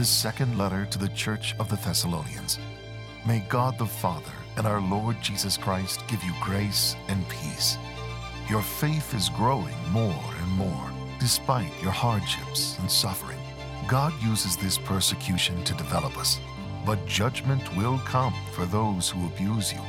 the 0.00 0.06
second 0.06 0.56
letter 0.56 0.86
to 0.86 0.96
the 0.96 1.10
Church 1.10 1.54
of 1.58 1.68
the 1.68 1.76
Thessalonians. 1.76 2.58
May 3.26 3.40
God 3.50 3.76
the 3.76 3.84
Father 3.84 4.32
and 4.56 4.66
our 4.66 4.80
Lord 4.80 5.20
Jesus 5.20 5.58
Christ 5.58 6.02
give 6.08 6.24
you 6.24 6.32
grace 6.40 6.96
and 7.08 7.28
peace. 7.28 7.76
Your 8.48 8.62
faith 8.62 9.12
is 9.12 9.28
growing 9.28 9.76
more 9.90 10.24
and 10.40 10.52
more 10.52 10.90
despite 11.18 11.70
your 11.82 11.90
hardships 11.90 12.78
and 12.78 12.90
suffering. 12.90 13.38
God 13.88 14.14
uses 14.22 14.56
this 14.56 14.78
persecution 14.78 15.62
to 15.64 15.74
develop 15.74 16.16
us, 16.16 16.40
but 16.86 17.04
judgment 17.06 17.76
will 17.76 17.98
come 17.98 18.32
for 18.52 18.64
those 18.64 19.10
who 19.10 19.26
abuse 19.26 19.70
you. 19.70 19.82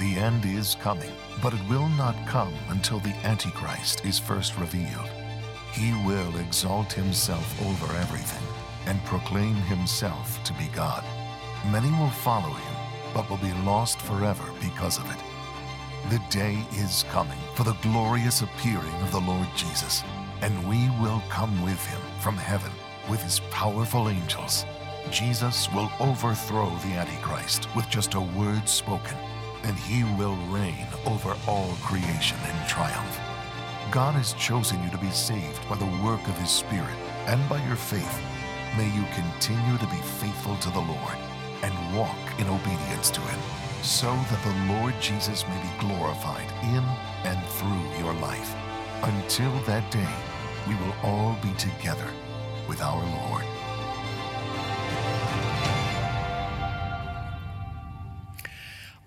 The 0.00 0.16
end 0.18 0.44
is 0.44 0.74
coming, 0.80 1.12
but 1.40 1.54
it 1.54 1.68
will 1.70 1.88
not 1.90 2.16
come 2.26 2.52
until 2.70 2.98
the 2.98 3.14
Antichrist 3.22 4.04
is 4.04 4.18
first 4.18 4.58
revealed. 4.58 5.08
He 5.72 5.92
will 6.04 6.36
exalt 6.38 6.92
himself 6.92 7.62
over 7.62 7.96
everything 7.98 8.55
and 8.86 9.04
proclaim 9.04 9.54
himself 9.54 10.42
to 10.44 10.52
be 10.54 10.68
God. 10.74 11.04
Many 11.70 11.90
will 11.90 12.10
follow 12.10 12.50
him, 12.50 12.76
but 13.12 13.28
will 13.28 13.38
be 13.38 13.52
lost 13.64 14.00
forever 14.00 14.44
because 14.60 14.98
of 14.98 15.10
it. 15.10 15.22
The 16.10 16.22
day 16.30 16.58
is 16.72 17.04
coming 17.10 17.38
for 17.54 17.64
the 17.64 17.76
glorious 17.82 18.42
appearing 18.42 18.94
of 19.02 19.10
the 19.12 19.20
Lord 19.20 19.48
Jesus, 19.56 20.02
and 20.40 20.68
we 20.68 20.88
will 21.00 21.22
come 21.28 21.62
with 21.64 21.84
him 21.86 22.00
from 22.20 22.36
heaven 22.36 22.70
with 23.08 23.22
his 23.22 23.40
powerful 23.50 24.08
angels. 24.08 24.64
Jesus 25.10 25.70
will 25.72 25.90
overthrow 26.00 26.68
the 26.78 26.94
Antichrist 26.94 27.68
with 27.74 27.88
just 27.88 28.14
a 28.14 28.20
word 28.20 28.68
spoken, 28.68 29.16
and 29.62 29.76
he 29.76 30.04
will 30.18 30.36
reign 30.48 30.86
over 31.06 31.36
all 31.46 31.76
creation 31.82 32.38
in 32.48 32.68
triumph. 32.68 33.20
God 33.90 34.14
has 34.14 34.32
chosen 34.34 34.82
you 34.82 34.90
to 34.90 34.98
be 34.98 35.10
saved 35.10 35.68
by 35.68 35.76
the 35.76 36.02
work 36.04 36.26
of 36.26 36.38
his 36.38 36.50
Spirit 36.50 36.96
and 37.26 37.48
by 37.48 37.64
your 37.66 37.76
faith. 37.76 38.25
May 38.76 38.94
you 38.94 39.04
continue 39.14 39.78
to 39.78 39.86
be 39.86 40.02
faithful 40.20 40.54
to 40.58 40.70
the 40.70 40.80
Lord 40.80 41.16
and 41.62 41.96
walk 41.96 42.18
in 42.38 42.46
obedience 42.46 43.08
to 43.08 43.22
him, 43.22 43.40
so 43.82 44.08
that 44.08 44.44
the 44.44 44.74
Lord 44.74 44.92
Jesus 45.00 45.48
may 45.48 45.62
be 45.62 45.70
glorified 45.80 46.46
in 46.62 46.84
and 47.24 47.42
through 47.52 48.04
your 48.04 48.12
life. 48.20 48.54
Until 49.02 49.50
that 49.60 49.90
day, 49.90 50.14
we 50.68 50.74
will 50.74 50.94
all 51.02 51.38
be 51.42 51.52
together 51.54 52.06
with 52.68 52.82
our 52.82 53.02
Lord. 53.28 53.44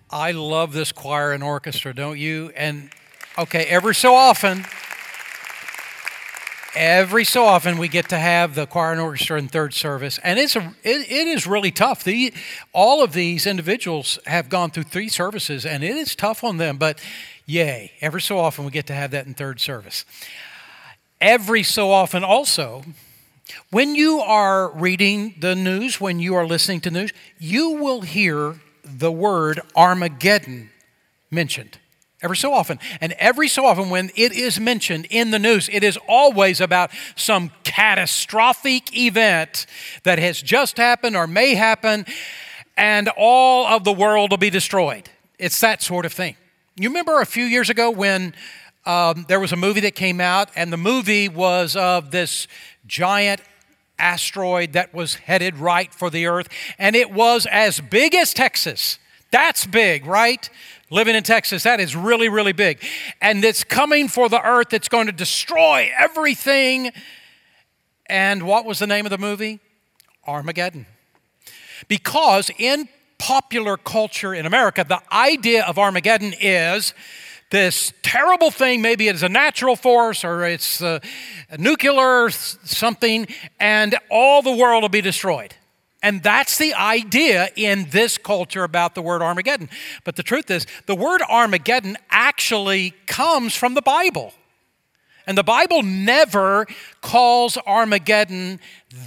I 0.10 0.32
love 0.32 0.74
this 0.74 0.92
choir 0.92 1.32
and 1.32 1.44
orchestra, 1.44 1.94
don't 1.94 2.18
you? 2.18 2.52
And 2.56 2.90
okay, 3.38 3.66
every 3.66 3.94
so 3.94 4.16
often, 4.16 4.66
every 6.76 7.24
so 7.24 7.46
often 7.46 7.78
we 7.78 7.88
get 7.88 8.10
to 8.10 8.18
have 8.18 8.56
the 8.56 8.66
choir 8.66 8.92
and 8.92 9.02
orchestra 9.02 9.38
in 9.38 9.48
third 9.48 9.74
service, 9.74 10.20
and 10.24 10.40
it's 10.40 10.56
a 10.56 10.74
it, 10.84 11.12
it 11.12 11.28
is 11.28 11.48
really 11.48 11.72
tough. 11.72 12.04
The 12.04 12.34
all 12.74 13.04
of 13.04 13.14
these 13.14 13.46
individuals 13.48 14.20
have 14.26 14.50
gone 14.50 14.72
through 14.72 14.84
three 14.84 15.10
services, 15.10 15.66
and 15.66 15.84
it 15.84 15.96
is 15.96 16.16
tough 16.16 16.44
on 16.44 16.58
them. 16.58 16.78
But 16.78 17.00
yay, 17.46 17.94
every 18.02 18.22
so 18.22 18.40
often 18.40 18.66
we 18.66 18.72
get 18.72 18.88
to 18.88 18.94
have 18.94 19.12
that 19.12 19.26
in 19.26 19.34
third 19.34 19.60
service. 19.60 20.06
Every 21.22 21.64
so 21.64 21.92
often, 21.92 22.24
also, 22.24 22.84
when 23.72 23.96
you 23.96 24.20
are 24.20 24.72
reading 24.72 25.36
the 25.40 25.56
news, 25.56 26.00
when 26.00 26.20
you 26.20 26.36
are 26.36 26.48
listening 26.48 26.82
to 26.82 26.92
news, 26.92 27.12
you 27.38 27.72
will 27.72 28.02
hear 28.02 28.62
the 28.84 29.12
word 29.12 29.60
Armageddon 29.76 30.70
mentioned 31.30 31.78
every 32.22 32.38
so 32.38 32.54
often. 32.54 32.80
And 33.02 33.14
every 33.14 33.48
so 33.48 33.66
often, 33.66 33.90
when 33.90 34.12
it 34.16 34.32
is 34.34 34.60
mentioned 34.60 35.08
in 35.10 35.32
the 35.32 35.40
news, 35.40 35.70
it 35.72 35.84
is 35.84 35.98
always 36.08 36.62
about 36.62 36.92
some 37.16 37.52
catastrophic 37.64 38.96
event 38.98 39.66
that 40.04 40.20
has 40.20 40.42
just 40.42 40.78
happened 40.78 41.16
or 41.16 41.28
may 41.28 41.56
happen, 41.56 42.06
and 42.78 43.10
all 43.18 43.66
of 43.66 43.84
the 43.84 43.94
world 43.94 44.32
will 44.32 44.38
be 44.38 44.50
destroyed. 44.50 45.10
It's 45.38 45.60
that 45.62 45.82
sort 45.82 46.06
of 46.06 46.14
thing. 46.14 46.36
You 46.76 46.90
remember 46.90 47.22
a 47.22 47.26
few 47.26 47.46
years 47.46 47.70
ago 47.70 47.92
when 47.92 48.34
um, 48.86 49.26
there 49.28 49.40
was 49.40 49.52
a 49.52 49.58
movie 49.58 49.82
that 49.82 49.96
came 49.96 50.22
out, 50.22 50.50
and 50.56 50.72
the 50.72 50.78
movie 50.78 51.30
was 51.30 51.76
of 51.76 52.12
this 52.12 52.48
giant 52.88 53.42
asteroid 53.98 54.74
that 54.74 54.94
was 54.94 55.16
headed 55.16 55.58
right 55.58 55.94
for 55.94 56.10
the 56.10 56.26
Earth, 56.26 56.48
and 56.78 56.96
it 56.96 57.12
was 57.12 57.46
as 57.46 57.80
big 57.82 58.16
as 58.16 58.34
Texas. 58.34 58.98
That's 59.32 59.66
big, 59.66 60.06
right? 60.06 60.50
Living 60.92 61.16
in 61.16 61.24
Texas, 61.24 61.64
that 61.64 61.80
is 61.80 61.96
really, 61.96 62.30
really 62.30 62.52
big. 62.52 62.84
And 63.22 63.44
it's 63.46 63.64
coming 63.64 64.08
for 64.08 64.28
the 64.28 64.42
Earth, 64.42 64.74
it's 64.74 64.90
going 64.90 65.06
to 65.06 65.12
destroy 65.12 65.90
everything. 65.98 66.92
And 68.08 68.44
what 68.44 68.66
was 68.66 68.80
the 68.80 68.88
name 68.88 69.06
of 69.06 69.12
the 69.12 69.18
movie? 69.18 69.60
Armageddon. 70.26 70.88
Because 71.88 72.50
in 72.58 72.90
popular 73.20 73.78
culture 73.78 74.34
in 74.34 74.46
America, 74.46 74.84
the 74.88 75.02
idea 75.14 75.64
of 75.66 75.78
Armageddon 75.78 76.34
is 76.40 76.94
this 77.52 77.94
terrible 78.02 78.52
thing. 78.52 78.82
Maybe 78.82 79.08
it's 79.08 79.24
a 79.24 79.30
natural 79.30 79.76
force 79.76 80.24
or 80.24 80.46
it's 80.46 80.82
a, 80.82 81.02
a 81.50 81.58
nuclear 81.58 82.30
something, 82.30 83.28
and 83.60 83.96
all 84.10 84.42
the 84.42 84.56
world 84.56 84.84
will 84.84 84.90
be 84.90 85.02
destroyed. 85.02 85.54
And 86.02 86.24
that's 86.24 86.58
the 86.58 86.74
idea 86.74 87.50
in 87.56 87.90
this 87.90 88.18
culture 88.18 88.64
about 88.64 88.96
the 88.96 89.02
word 89.02 89.22
Armageddon. 89.22 89.70
But 90.06 90.16
the 90.16 90.24
truth 90.24 90.50
is, 90.50 90.66
the 90.86 90.96
word 90.96 91.22
Armageddon 91.30 91.98
actually 92.10 92.92
comes 93.06 93.56
from 93.56 93.74
the 93.74 93.82
Bible. 93.82 94.34
And 95.28 95.38
the 95.38 95.44
Bible 95.44 95.84
never 95.84 96.66
calls 97.02 97.58
Armageddon 97.58 98.60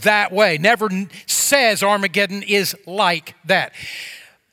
that 0.02 0.32
way, 0.32 0.58
never 0.58 0.88
says 1.26 1.82
Armageddon 1.82 2.42
is 2.42 2.76
like 2.86 3.34
that 3.47 3.72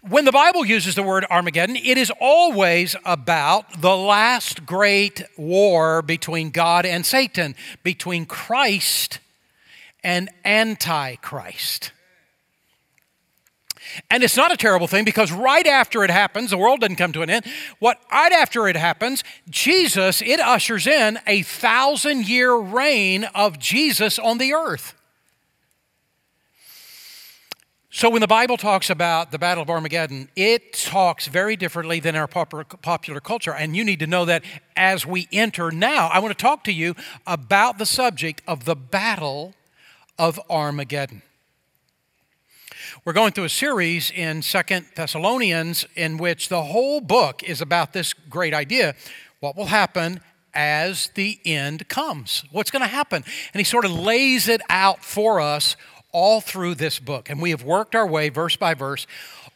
when 0.08 0.26
the 0.26 0.32
Bible 0.32 0.66
uses 0.66 0.96
the 0.96 1.04
word 1.04 1.26
Armageddon, 1.30 1.76
it 1.76 1.98
is 1.98 2.12
always 2.22 2.96
about 3.04 3.82
the 3.82 3.96
last 3.96 4.66
great 4.66 5.24
war 5.38 6.02
between 6.02 6.52
God 6.52 6.86
and 6.86 7.06
Satan, 7.06 7.56
between 7.84 8.26
Christ 8.26 9.20
and 10.04 10.30
Antichrist. 10.46 11.92
And 14.10 14.24
it's 14.24 14.38
not 14.38 14.52
a 14.52 14.58
terrible 14.58 14.88
thing 14.88 15.06
because 15.06 15.32
right 15.32 15.66
after 15.66 16.04
it 16.04 16.12
happens, 16.12 16.52
the 16.52 16.58
world 16.58 16.82
doesn't 16.82 16.96
come 16.96 17.12
to 17.14 17.22
an 17.22 17.30
end. 17.30 17.46
What 17.80 18.00
right 18.12 18.32
after 18.32 18.68
it 18.68 18.76
happens, 18.76 19.24
Jesus, 19.50 20.22
it 20.22 20.40
ushers 20.40 20.88
in 20.88 21.20
a 21.26 21.44
thousand 21.44 22.28
year 22.28 22.56
reign 22.56 23.26
of 23.36 23.60
Jesus 23.60 24.20
on 24.20 24.38
the 24.38 24.54
earth. 24.54 24.96
So, 27.92 28.08
when 28.08 28.22
the 28.22 28.28
Bible 28.28 28.56
talks 28.56 28.92
about 28.92 29.32
the 29.32 29.40
Battle 29.40 29.64
of 29.64 29.70
Armageddon, 29.70 30.30
it 30.36 30.74
talks 30.74 31.26
very 31.26 31.56
differently 31.56 32.00
than 32.00 32.16
our 32.16 32.28
popular 32.28 33.20
culture. 33.20 33.52
And 33.52 33.76
you 33.76 33.84
need 33.84 34.00
to 34.00 34.08
know 34.08 34.26
that 34.26 34.44
as 34.78 35.08
we 35.08 35.28
enter 35.32 35.72
now, 35.72 36.08
I 36.08 36.20
want 36.20 36.38
to 36.38 36.42
talk 36.42 36.64
to 36.66 36.72
you 36.72 36.96
about 37.26 37.80
the 37.80 37.88
subject 37.88 38.44
of 38.48 38.66
the 38.66 38.76
Battle 38.76 39.56
of 40.20 40.40
Armageddon. 40.52 41.24
We're 43.06 43.14
going 43.14 43.32
through 43.32 43.46
a 43.46 43.50
series 43.50 44.12
in 44.12 44.42
Second 44.42 44.86
Thessalonians 44.94 45.86
in 45.96 46.18
which 46.18 46.50
the 46.50 46.64
whole 46.64 47.00
book 47.00 47.42
is 47.44 47.62
about 47.62 47.94
this 47.94 48.14
great 48.14 48.54
idea 48.54 48.94
what 49.40 49.56
will 49.56 49.68
happen 49.68 50.20
as 50.54 51.08
the 51.16 51.40
end 51.46 51.88
comes? 51.88 52.44
What's 52.52 52.72
going 52.72 52.82
to 52.82 52.90
happen? 52.90 53.24
And 53.54 53.60
he 53.60 53.64
sort 53.64 53.86
of 53.86 53.94
lays 53.94 54.50
it 54.50 54.60
out 54.70 55.02
for 55.06 55.40
us 55.40 55.78
all 56.12 56.42
through 56.42 56.76
this 56.76 57.00
book. 57.00 57.30
And 57.30 57.42
we 57.42 57.52
have 57.52 57.64
worked 57.64 57.96
our 57.96 58.06
way 58.06 58.28
verse 58.28 58.58
by 58.58 58.74
verse 58.74 59.08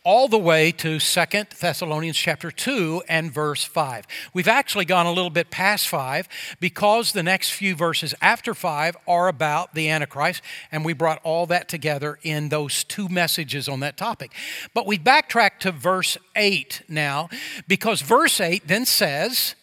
all 0.04 0.28
the 0.28 0.38
way 0.38 0.70
to 0.70 1.00
Second 1.00 1.48
Thessalonians 1.60 2.18
chapter 2.18 2.52
2 2.52 3.04
and 3.08 3.32
verse 3.32 3.64
5. 3.64 4.06
We've 4.34 4.50
actually 4.50 4.84
gone 4.84 5.06
a 5.06 5.14
little 5.14 5.30
bit 5.30 5.50
past 5.50 5.88
5 5.88 6.28
because 6.60 7.14
the 7.14 7.24
next 7.24 7.52
few 7.52 7.74
verses 7.74 8.14
after 8.22 8.54
5 8.54 8.98
are 9.08 9.30
about 9.30 9.74
the 9.74 9.90
Antichrist, 9.90 10.42
and 10.74 10.84
we 10.84 10.92
brought 10.92 11.22
all 11.24 11.46
that 11.46 11.70
together 11.70 12.20
in 12.22 12.50
those 12.50 12.84
two 12.84 13.08
messages 13.08 13.70
on 13.70 13.80
that 13.80 13.96
topic. 13.96 14.34
But 14.74 14.86
we 14.86 14.98
backtrack 14.98 15.60
to 15.60 15.72
verse 15.72 16.18
8 16.36 16.82
now 16.90 17.30
because 17.68 18.02
verse 18.02 18.42
8 18.42 18.68
then 18.68 18.86
says, 18.86 19.56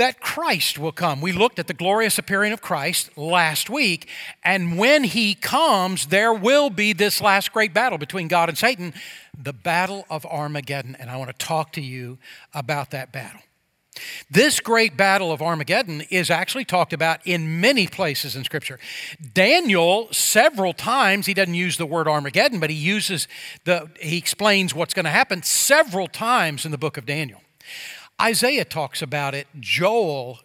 that 0.00 0.18
Christ 0.18 0.78
will 0.78 0.92
come. 0.92 1.20
We 1.20 1.32
looked 1.32 1.58
at 1.58 1.66
the 1.66 1.74
glorious 1.74 2.18
appearing 2.18 2.52
of 2.52 2.62
Christ 2.62 3.16
last 3.18 3.68
week, 3.68 4.08
and 4.42 4.78
when 4.78 5.04
he 5.04 5.34
comes, 5.34 6.06
there 6.06 6.32
will 6.32 6.70
be 6.70 6.94
this 6.94 7.20
last 7.20 7.52
great 7.52 7.74
battle 7.74 7.98
between 7.98 8.26
God 8.26 8.48
and 8.48 8.56
Satan, 8.56 8.94
the 9.36 9.52
battle 9.52 10.06
of 10.08 10.24
Armageddon. 10.24 10.96
And 10.98 11.10
I 11.10 11.18
want 11.18 11.30
to 11.30 11.46
talk 11.46 11.72
to 11.72 11.82
you 11.82 12.16
about 12.54 12.90
that 12.92 13.12
battle. 13.12 13.42
This 14.30 14.58
great 14.60 14.96
battle 14.96 15.32
of 15.32 15.42
Armageddon 15.42 16.02
is 16.08 16.30
actually 16.30 16.64
talked 16.64 16.94
about 16.94 17.20
in 17.26 17.60
many 17.60 17.86
places 17.86 18.34
in 18.34 18.44
Scripture. 18.44 18.78
Daniel, 19.34 20.08
several 20.12 20.72
times, 20.72 21.26
he 21.26 21.34
doesn't 21.34 21.54
use 21.54 21.76
the 21.76 21.84
word 21.84 22.08
Armageddon, 22.08 22.58
but 22.58 22.70
he 22.70 22.76
uses 22.76 23.28
the, 23.64 23.90
he 24.00 24.16
explains 24.16 24.74
what's 24.74 24.94
going 24.94 25.04
to 25.04 25.10
happen 25.10 25.42
several 25.42 26.06
times 26.06 26.64
in 26.64 26.70
the 26.70 26.78
book 26.78 26.96
of 26.96 27.04
Daniel. 27.04 27.42
Isaiah 28.20 28.64
talks 28.64 29.02
about 29.02 29.34
it, 29.34 29.46
Joel 29.58 30.40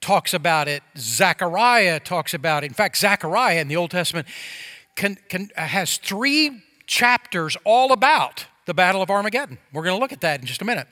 talks 0.00 0.34
about 0.34 0.68
it, 0.68 0.82
Zechariah 0.96 2.00
talks 2.00 2.34
about 2.34 2.64
it. 2.64 2.66
In 2.66 2.74
fact, 2.74 2.96
Zechariah 2.98 3.60
in 3.60 3.68
the 3.68 3.76
Old 3.76 3.90
Testament 3.90 4.26
can, 4.96 5.16
can, 5.28 5.50
has 5.56 5.96
three 5.98 6.62
chapters 6.86 7.56
all 7.64 7.92
about 7.92 8.46
the 8.66 8.74
Battle 8.74 9.02
of 9.02 9.10
Armageddon. 9.10 9.58
We're 9.72 9.84
going 9.84 9.96
to 9.96 10.00
look 10.00 10.12
at 10.12 10.20
that 10.22 10.40
in 10.40 10.46
just 10.46 10.62
a 10.62 10.64
minute. 10.64 10.88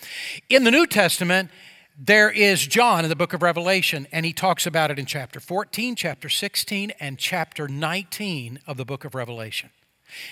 In 0.49 0.65
the 0.65 0.71
New 0.71 0.87
Testament, 0.87 1.51
there 1.99 2.31
is 2.31 2.67
John 2.67 3.05
in 3.05 3.11
the 3.11 3.17
book 3.17 3.33
of 3.33 3.43
Revelation, 3.43 4.07
and 4.13 4.25
he 4.25 4.33
talks 4.33 4.67
about 4.67 4.91
it 4.91 4.99
in 4.99 5.07
chapter 5.07 5.41
14, 5.41 5.95
chapter 5.95 6.29
16, 6.29 6.93
and 7.01 7.19
chapter 7.19 7.69
19 7.69 8.61
of 8.67 8.77
the 8.77 8.85
book 8.85 9.05
of 9.05 9.15
Revelation. 9.15 9.71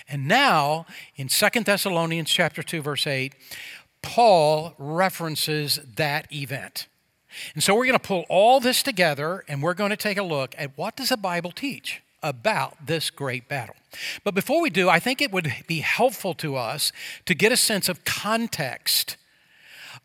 And 0.09 0.29
now, 0.29 0.87
in 1.17 1.29
Second 1.29 1.67
Thessalonians 1.67 2.31
chapter 2.31 2.63
2, 2.63 2.83
verse 2.83 3.07
8, 3.07 3.35
Paul 4.03 4.75
references 4.79 5.81
that 5.97 6.33
event. 6.33 6.87
And 7.55 7.63
so 7.63 7.75
we're 7.75 7.87
going 7.87 7.99
to 7.99 8.07
pull 8.07 8.25
all 8.29 8.61
this 8.61 8.83
together 8.83 9.45
and 9.49 9.63
we're 9.63 9.75
going 9.75 9.91
to 9.91 9.97
take 9.97 10.19
a 10.19 10.23
look 10.23 10.55
at 10.59 10.77
what 10.77 10.97
does 10.97 11.11
the 11.11 11.17
Bible 11.17 11.53
teach 11.53 12.03
about 12.23 12.87
this 12.87 13.11
great 13.11 13.49
battle. 13.49 13.77
But 14.25 14.35
before 14.35 14.61
we 14.61 14.71
do, 14.71 14.89
I 14.89 14.99
think 14.99 15.21
it 15.21 15.33
would 15.33 15.53
be 15.67 15.81
helpful 15.81 16.35
to 16.35 16.57
us 16.57 16.93
to 17.27 17.35
get 17.35 17.53
a 17.53 17.57
sense 17.57 17.89
of 17.89 18.05
context 18.05 19.17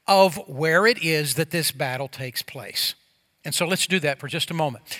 of 0.08 0.38
where 0.48 0.86
it 0.86 1.04
is 1.04 1.36
that 1.36 1.52
this 1.52 1.72
battle 1.72 2.08
takes 2.08 2.42
place. 2.42 2.96
And 3.44 3.54
so 3.54 3.68
let's 3.68 3.86
do 3.86 4.00
that 4.00 4.20
for 4.20 4.28
just 4.28 4.50
a 4.50 4.56
moment. 4.56 4.98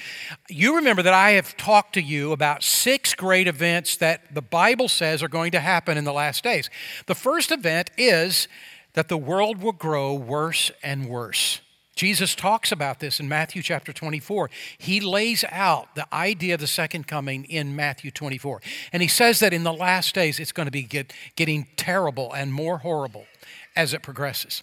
You 0.50 0.76
remember 0.76 1.02
that 1.02 1.14
I 1.14 1.32
have 1.32 1.58
talked 1.58 1.94
to 1.94 2.02
you 2.02 2.32
about 2.32 2.62
six 2.62 3.16
great 3.16 3.48
events 3.48 3.98
that 3.98 4.36
the 4.36 4.42
Bible 4.42 4.88
says 4.88 5.24
are 5.24 5.28
going 5.28 5.52
to 5.54 5.60
happen 5.60 5.98
in 5.98 6.04
the 6.04 6.14
last 6.14 6.44
days. 6.44 6.70
The 7.08 7.16
first 7.16 7.52
event 7.52 7.90
is 7.98 8.48
that 8.96 9.08
the 9.08 9.18
world 9.18 9.62
will 9.62 9.72
grow 9.72 10.14
worse 10.14 10.72
and 10.82 11.08
worse. 11.08 11.62
Jesus 11.96 12.36
talks 12.36 12.74
about 12.74 13.00
this 13.00 13.22
in 13.22 13.30
Matthew 13.30 13.62
chapter 13.62 13.94
24. 13.94 14.50
He 14.78 15.00
lays 15.00 15.46
out 15.50 15.96
the 15.96 16.14
idea 16.14 16.56
of 16.56 16.60
the 16.60 16.68
second 16.68 17.08
coming 17.08 17.46
in 17.46 17.76
Matthew 17.76 18.12
24. 18.12 18.62
And 18.92 19.02
he 19.02 19.08
says 19.08 19.40
that 19.40 19.54
in 19.54 19.64
the 19.64 19.72
last 19.72 20.14
days 20.14 20.40
it's 20.40 20.52
going 20.52 20.68
to 20.68 20.72
be 20.72 20.84
get, 20.84 21.14
getting 21.38 21.68
terrible 21.78 22.34
and 22.34 22.52
more 22.54 22.80
horrible 22.80 23.26
as 23.78 23.94
it 23.94 24.02
progresses. 24.02 24.62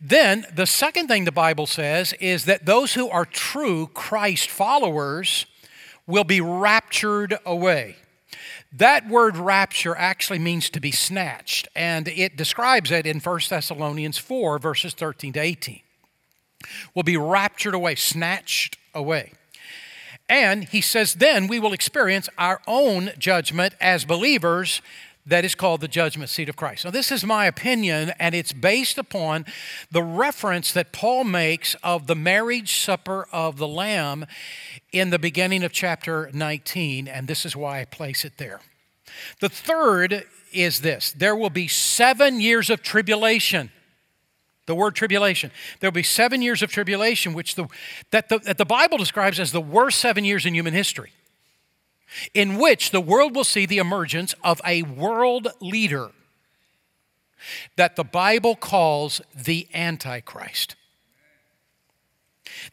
Then, 0.00 0.46
the 0.54 0.66
second 0.66 1.08
thing 1.08 1.24
the 1.24 1.32
Bible 1.32 1.66
says 1.66 2.12
is 2.14 2.44
that 2.44 2.66
those 2.66 2.94
who 2.94 3.08
are 3.08 3.24
true 3.24 3.88
Christ 3.88 4.50
followers 4.50 5.46
will 6.06 6.24
be 6.24 6.40
raptured 6.40 7.38
away. 7.44 7.96
That 8.72 9.08
word 9.08 9.36
rapture 9.36 9.96
actually 9.96 10.38
means 10.38 10.68
to 10.70 10.80
be 10.80 10.90
snatched, 10.90 11.68
and 11.74 12.08
it 12.08 12.36
describes 12.36 12.90
it 12.90 13.06
in 13.06 13.20
1 13.20 13.40
Thessalonians 13.48 14.18
4, 14.18 14.58
verses 14.58 14.92
13 14.92 15.32
to 15.34 15.40
18. 15.40 15.80
Will 16.94 17.02
be 17.02 17.16
raptured 17.16 17.74
away, 17.74 17.94
snatched 17.94 18.76
away. 18.94 19.32
And 20.28 20.64
he 20.64 20.80
says, 20.80 21.14
then 21.14 21.46
we 21.46 21.60
will 21.60 21.72
experience 21.72 22.28
our 22.36 22.60
own 22.66 23.12
judgment 23.18 23.74
as 23.80 24.04
believers 24.04 24.82
that 25.26 25.44
is 25.44 25.54
called 25.54 25.80
the 25.80 25.88
judgment 25.88 26.30
seat 26.30 26.48
of 26.48 26.56
Christ. 26.56 26.84
Now, 26.84 26.92
this 26.92 27.10
is 27.10 27.24
my 27.24 27.46
opinion, 27.46 28.12
and 28.18 28.34
it's 28.34 28.52
based 28.52 28.96
upon 28.96 29.44
the 29.90 30.02
reference 30.02 30.72
that 30.72 30.92
Paul 30.92 31.24
makes 31.24 31.74
of 31.82 32.06
the 32.06 32.14
marriage 32.14 32.78
supper 32.78 33.26
of 33.32 33.56
the 33.56 33.66
Lamb 33.66 34.26
in 34.92 35.10
the 35.10 35.18
beginning 35.18 35.64
of 35.64 35.72
chapter 35.72 36.30
19, 36.32 37.08
and 37.08 37.26
this 37.26 37.44
is 37.44 37.56
why 37.56 37.80
I 37.80 37.84
place 37.84 38.24
it 38.24 38.38
there. 38.38 38.60
The 39.40 39.48
third 39.48 40.26
is 40.52 40.80
this 40.80 41.12
there 41.12 41.36
will 41.36 41.50
be 41.50 41.68
seven 41.68 42.40
years 42.40 42.70
of 42.70 42.82
tribulation. 42.82 43.70
The 44.66 44.74
word 44.74 44.96
tribulation. 44.96 45.52
There 45.78 45.88
will 45.88 45.94
be 45.94 46.02
seven 46.02 46.42
years 46.42 46.60
of 46.60 46.70
tribulation, 46.70 47.34
which 47.34 47.54
the, 47.54 47.68
that, 48.10 48.28
the, 48.28 48.40
that 48.40 48.58
the 48.58 48.64
Bible 48.64 48.98
describes 48.98 49.38
as 49.38 49.52
the 49.52 49.60
worst 49.60 50.00
seven 50.00 50.24
years 50.24 50.44
in 50.44 50.56
human 50.56 50.74
history 50.74 51.12
in 52.34 52.56
which 52.58 52.90
the 52.90 53.00
world 53.00 53.34
will 53.34 53.44
see 53.44 53.66
the 53.66 53.78
emergence 53.78 54.34
of 54.42 54.60
a 54.64 54.82
world 54.82 55.48
leader 55.60 56.10
that 57.76 57.96
the 57.96 58.04
Bible 58.04 58.56
calls 58.56 59.20
the 59.34 59.68
Antichrist. 59.74 60.76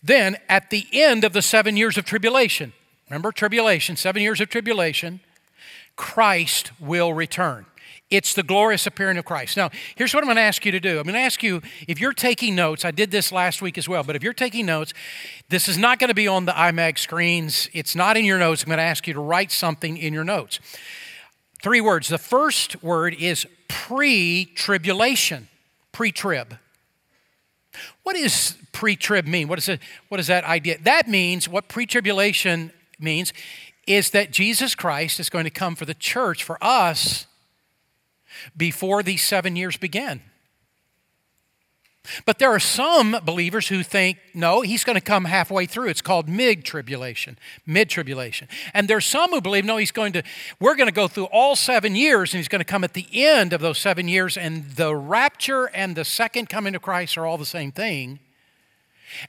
Then, 0.01 0.38
at 0.47 0.69
the 0.69 0.88
end 0.91 1.24
of 1.24 1.33
the 1.33 1.41
seven 1.41 1.77
years 1.77 1.97
of 1.97 2.06
tribulation, 2.06 2.74
remember 3.09 3.31
tribulation, 3.31 3.95
seven 3.95 4.21
years 4.21 4.39
of 4.39 4.50
tribulation, 4.50 5.19
Christ 5.95 6.71
will 6.79 7.13
return. 7.13 7.65
It's 8.13 8.36
the 8.36 8.44
glorious 8.44 8.86
appearing 8.86 9.18
of 9.18 9.25
Christ. 9.25 9.57
Now, 9.57 9.71
here's 9.95 10.13
what 10.13 10.24
I'm 10.24 10.27
going 10.27 10.36
to 10.36 10.44
ask 10.44 10.63
you 10.68 10.71
to 10.71 10.80
do. 10.80 11.00
I'm 11.00 11.04
going 11.04 11.15
to 11.15 11.19
ask 11.19 11.42
you 11.42 11.63
if 11.88 12.00
you're 12.00 12.13
taking 12.13 12.54
notes, 12.54 12.86
I 12.86 12.92
did 12.92 13.10
this 13.10 13.31
last 13.31 13.60
week 13.60 13.75
as 13.75 13.89
well, 13.89 14.04
but 14.04 14.15
if 14.15 14.21
you're 14.21 14.33
taking 14.33 14.68
notes, 14.68 14.94
this 15.50 15.68
is 15.68 15.80
not 15.80 15.98
going 15.98 16.10
to 16.10 16.13
be 16.13 16.27
on 16.27 16.45
the 16.45 16.51
iMag 16.51 17.00
screens. 17.00 17.69
It's 17.74 17.95
not 17.95 18.15
in 18.15 18.24
your 18.24 18.38
notes. 18.38 18.62
I'm 18.62 18.68
going 18.68 18.77
to 18.77 18.83
ask 18.83 19.07
you 19.07 19.15
to 19.15 19.19
write 19.19 19.51
something 19.51 19.98
in 19.98 20.13
your 20.13 20.24
notes. 20.24 20.60
Three 21.63 21.81
words. 21.81 22.07
The 22.07 22.19
first 22.19 22.83
word 22.83 23.15
is 23.15 23.48
pre 23.68 24.45
tribulation, 24.45 25.48
pre 25.92 26.12
trib. 26.12 26.60
What 28.04 28.15
does 28.15 28.57
pre 28.71 28.95
trib 28.95 29.25
mean? 29.25 29.48
What 29.48 29.57
is, 29.57 29.69
it, 29.69 29.80
what 30.10 30.19
is 30.19 30.27
that 30.27 30.44
idea? 30.44 30.77
That 30.83 31.07
means 31.07 31.50
what 31.50 31.68
pre 31.68 31.88
tribulation 31.88 32.71
means 33.00 33.33
is 33.88 34.12
that 34.12 34.30
Jesus 34.30 34.75
Christ 34.75 35.19
is 35.19 35.31
going 35.31 35.45
to 35.45 35.50
come 35.50 35.74
for 35.74 35.86
the 35.86 35.95
church, 35.95 36.44
for 36.44 36.63
us 36.63 37.25
before 38.56 39.04
these 39.04 39.24
seven 39.24 39.56
years 39.56 39.78
began. 39.78 40.22
But 42.25 42.38
there 42.38 42.50
are 42.50 42.60
some 42.60 43.18
believers 43.24 43.69
who 43.69 43.81
think, 43.81 44.18
no, 44.34 44.60
he's 44.60 44.84
going 44.84 44.98
to 44.98 45.01
come 45.01 45.24
halfway 45.24 45.66
through. 45.66 45.88
It's 45.88 46.01
called 46.01 46.28
mid 46.28 46.66
tribulation, 46.66 47.38
mid 47.66 47.90
tribulation. 47.90 48.50
And 48.74 48.90
there's 48.90 49.06
some 49.06 49.31
who 49.31 49.40
believe, 49.40 49.63
no, 49.63 49.78
he's 49.78 49.92
going 49.92 50.12
to, 50.13 50.24
we're 50.60 50.75
going 50.75 50.90
to 50.90 50.94
go 50.94 51.07
through 51.07 51.25
all 51.25 51.56
seven 51.56 51.95
years 51.95 52.34
and 52.34 52.40
he's 52.40 52.50
going 52.50 52.60
to 52.60 52.66
come 52.66 52.84
at 52.84 52.94
the 52.94 53.07
end 53.13 53.54
of 53.54 53.62
those 53.62 53.78
seven 53.78 54.10
years. 54.10 54.36
And 54.36 54.66
the 54.72 54.94
rapture 54.94 55.66
and 55.68 55.96
the 55.96 56.04
second 56.04 56.50
coming 56.50 56.75
of 56.75 56.81
Christ 56.81 57.18
are 57.18 57.25
all 57.25 57.38
the 57.38 57.46
same 57.46 57.72
thing. 57.72 58.19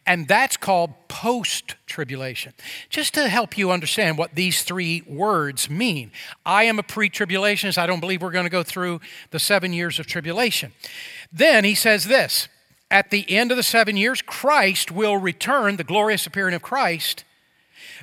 And 0.07 0.29
that's 0.29 0.57
called 0.57 0.93
post 1.09 1.77
tribulation. 1.87 2.53
Just 2.89 3.15
to 3.15 3.29
help 3.29 3.57
you 3.57 3.71
understand 3.71 4.19
what 4.19 4.35
these 4.35 4.63
three 4.63 5.03
words 5.07 5.71
mean. 5.71 6.11
I 6.45 6.65
am 6.65 6.79
a 6.79 6.83
pre 6.83 7.11
tribulationist. 7.11 7.79
I 7.79 7.87
don't 7.87 8.01
believe 8.01 8.23
we're 8.23 8.31
going 8.31 8.47
to 8.47 8.51
go 8.51 8.63
through 8.63 9.01
the 9.31 9.39
seven 9.39 9.73
years 9.73 9.99
of 9.99 10.07
tribulation. 10.07 10.73
Then 11.33 11.65
he 11.65 11.75
says 11.75 12.05
this 12.05 12.49
at 12.91 13.11
the 13.11 13.29
end 13.31 13.51
of 13.51 13.57
the 13.57 13.63
seven 13.63 13.97
years, 13.97 14.23
Christ 14.23 14.91
will 14.91 15.17
return, 15.17 15.77
the 15.77 15.85
glorious 15.85 16.27
appearing 16.27 16.55
of 16.55 16.63
Christ. 16.63 17.25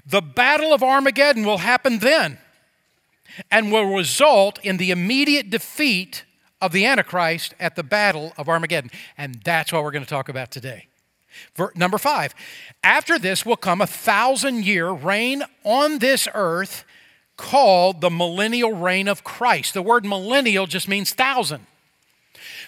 The 0.05 0.21
battle 0.21 0.73
of 0.73 0.83
Armageddon 0.83 1.45
will 1.45 1.59
happen 1.59 1.99
then 1.99 2.39
and 3.49 3.71
will 3.71 3.95
result 3.95 4.59
in 4.63 4.77
the 4.77 4.91
immediate 4.91 5.49
defeat 5.49 6.25
of 6.59 6.71
the 6.71 6.85
Antichrist 6.85 7.55
at 7.59 7.75
the 7.75 7.83
battle 7.83 8.33
of 8.37 8.49
Armageddon. 8.49 8.91
And 9.17 9.41
that's 9.43 9.71
what 9.71 9.83
we're 9.83 9.91
going 9.91 10.03
to 10.03 10.09
talk 10.09 10.29
about 10.29 10.51
today. 10.51 10.87
Number 11.75 11.97
five, 11.97 12.33
after 12.83 13.19
this 13.19 13.45
will 13.45 13.57
come 13.57 13.81
a 13.81 13.87
thousand 13.87 14.65
year 14.65 14.89
reign 14.89 15.43
on 15.63 15.99
this 15.99 16.27
earth 16.33 16.85
called 17.37 18.01
the 18.01 18.09
millennial 18.09 18.73
reign 18.73 19.07
of 19.07 19.23
Christ. 19.23 19.73
The 19.73 19.81
word 19.81 20.05
millennial 20.05 20.67
just 20.67 20.87
means 20.87 21.11
thousand. 21.13 21.65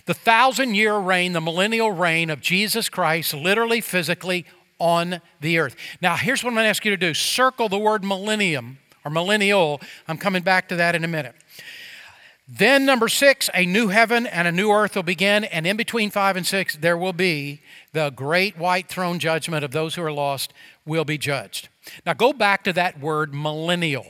The 0.05 0.13
thousand 0.13 0.75
year 0.75 0.97
reign, 0.97 1.33
the 1.33 1.41
millennial 1.41 1.91
reign 1.91 2.29
of 2.29 2.41
Jesus 2.41 2.89
Christ, 2.89 3.33
literally, 3.33 3.81
physically 3.81 4.45
on 4.79 5.21
the 5.39 5.59
earth. 5.59 5.75
Now, 6.01 6.15
here's 6.15 6.43
what 6.43 6.49
I'm 6.49 6.55
going 6.55 6.65
to 6.65 6.69
ask 6.69 6.83
you 6.83 6.91
to 6.91 6.97
do 6.97 7.13
circle 7.13 7.69
the 7.69 7.77
word 7.77 8.03
millennium 8.03 8.79
or 9.05 9.11
millennial. 9.11 9.79
I'm 10.07 10.17
coming 10.17 10.43
back 10.43 10.67
to 10.69 10.75
that 10.75 10.95
in 10.95 11.03
a 11.03 11.07
minute. 11.07 11.35
Then, 12.47 12.85
number 12.85 13.07
six, 13.07 13.49
a 13.53 13.65
new 13.65 13.87
heaven 13.87 14.27
and 14.27 14.47
a 14.47 14.51
new 14.51 14.69
earth 14.69 14.95
will 14.95 15.03
begin, 15.03 15.45
and 15.45 15.65
in 15.65 15.77
between 15.77 16.11
five 16.11 16.35
and 16.35 16.45
six, 16.45 16.75
there 16.75 16.97
will 16.97 17.13
be 17.13 17.61
the 17.93 18.09
great 18.09 18.57
white 18.57 18.89
throne 18.89 19.17
judgment 19.17 19.63
of 19.63 19.71
those 19.71 19.95
who 19.95 20.03
are 20.03 20.11
lost 20.11 20.51
will 20.85 21.05
be 21.05 21.17
judged. 21.17 21.69
Now, 22.05 22.13
go 22.13 22.33
back 22.33 22.65
to 22.65 22.73
that 22.73 22.99
word 22.99 23.33
millennial. 23.33 24.05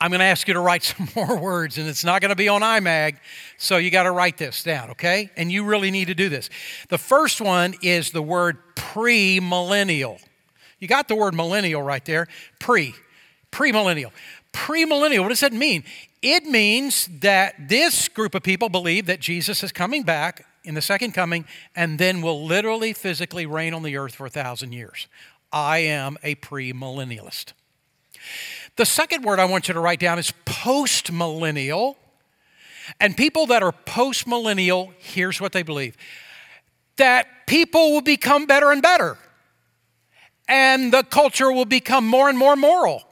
I'm 0.00 0.10
going 0.10 0.20
to 0.20 0.26
ask 0.26 0.48
you 0.48 0.54
to 0.54 0.60
write 0.60 0.82
some 0.84 1.08
more 1.14 1.38
words, 1.38 1.76
and 1.76 1.86
it's 1.86 2.04
not 2.04 2.22
going 2.22 2.30
to 2.30 2.36
be 2.36 2.48
on 2.48 2.62
iMag, 2.62 3.18
so 3.58 3.76
you 3.76 3.90
got 3.90 4.04
to 4.04 4.10
write 4.10 4.38
this 4.38 4.62
down, 4.62 4.90
okay? 4.92 5.30
And 5.36 5.52
you 5.52 5.64
really 5.64 5.90
need 5.90 6.06
to 6.06 6.14
do 6.14 6.30
this. 6.30 6.48
The 6.88 6.98
first 6.98 7.42
one 7.42 7.74
is 7.82 8.10
the 8.10 8.22
word 8.22 8.56
pre-millennial. 8.74 10.18
You 10.78 10.88
got 10.88 11.08
the 11.08 11.16
word 11.16 11.34
millennial 11.34 11.82
right 11.82 12.04
there. 12.04 12.26
Pre, 12.58 12.94
pre-millennial. 13.50 14.12
Pre-millennial. 14.52 15.24
What 15.24 15.30
does 15.30 15.40
that 15.40 15.52
mean? 15.52 15.84
It 16.28 16.44
means 16.44 17.08
that 17.20 17.68
this 17.68 18.08
group 18.08 18.34
of 18.34 18.42
people 18.42 18.68
believe 18.68 19.06
that 19.06 19.20
Jesus 19.20 19.62
is 19.62 19.70
coming 19.70 20.02
back 20.02 20.44
in 20.64 20.74
the 20.74 20.82
second 20.82 21.12
coming 21.12 21.44
and 21.76 22.00
then 22.00 22.20
will 22.20 22.44
literally 22.44 22.92
physically 22.92 23.46
reign 23.46 23.72
on 23.72 23.84
the 23.84 23.96
earth 23.96 24.16
for 24.16 24.26
a 24.26 24.28
thousand 24.28 24.72
years. 24.72 25.06
I 25.52 25.78
am 25.78 26.18
a 26.24 26.34
premillennialist. 26.34 27.52
The 28.74 28.84
second 28.84 29.22
word 29.22 29.38
I 29.38 29.44
want 29.44 29.68
you 29.68 29.74
to 29.74 29.78
write 29.78 30.00
down 30.00 30.18
is 30.18 30.32
postmillennial. 30.44 31.94
And 32.98 33.16
people 33.16 33.46
that 33.46 33.62
are 33.62 33.70
postmillennial, 33.70 34.94
here's 34.98 35.40
what 35.40 35.52
they 35.52 35.62
believe 35.62 35.96
that 36.96 37.28
people 37.46 37.92
will 37.92 38.00
become 38.00 38.46
better 38.46 38.72
and 38.72 38.82
better, 38.82 39.16
and 40.48 40.92
the 40.92 41.04
culture 41.04 41.52
will 41.52 41.66
become 41.66 42.04
more 42.04 42.28
and 42.28 42.36
more 42.36 42.56
moral 42.56 43.04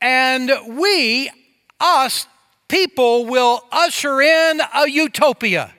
and 0.00 0.52
we, 0.68 1.30
us, 1.80 2.26
people, 2.68 3.26
will 3.26 3.62
usher 3.70 4.20
in 4.20 4.60
a 4.74 4.88
utopia. 4.88 5.72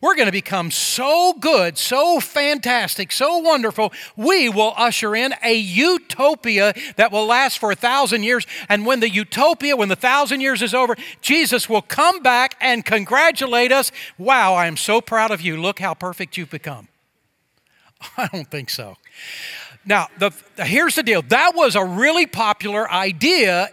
We're 0.00 0.14
going 0.14 0.26
to 0.26 0.32
become 0.32 0.70
so 0.70 1.34
good, 1.38 1.78
so 1.78 2.20
fantastic, 2.20 3.12
so 3.12 3.38
wonderful. 3.38 3.92
We 4.16 4.48
will 4.48 4.74
usher 4.76 5.14
in 5.16 5.34
a 5.42 5.54
utopia 5.54 6.74
that 6.96 7.10
will 7.12 7.26
last 7.26 7.58
for 7.58 7.72
a 7.72 7.76
thousand 7.76 8.22
years. 8.22 8.46
And 8.68 8.86
when 8.86 9.00
the 9.00 9.10
utopia, 9.10 9.76
when 9.76 9.88
the 9.88 9.96
thousand 9.96 10.40
years 10.40 10.62
is 10.62 10.74
over, 10.74 10.96
Jesus 11.20 11.68
will 11.68 11.82
come 11.82 12.22
back 12.22 12.56
and 12.60 12.84
congratulate 12.84 13.72
us. 13.72 13.90
Wow, 14.16 14.54
I 14.54 14.66
am 14.66 14.76
so 14.76 15.00
proud 15.00 15.30
of 15.30 15.40
you. 15.40 15.60
Look 15.60 15.78
how 15.78 15.94
perfect 15.94 16.36
you've 16.36 16.50
become. 16.50 16.88
I 18.16 18.28
don't 18.28 18.50
think 18.50 18.70
so. 18.70 18.96
Now, 19.84 20.08
the, 20.18 20.32
here's 20.64 20.96
the 20.96 21.02
deal 21.02 21.22
that 21.22 21.52
was 21.54 21.74
a 21.74 21.84
really 21.84 22.26
popular 22.26 22.90
idea 22.90 23.70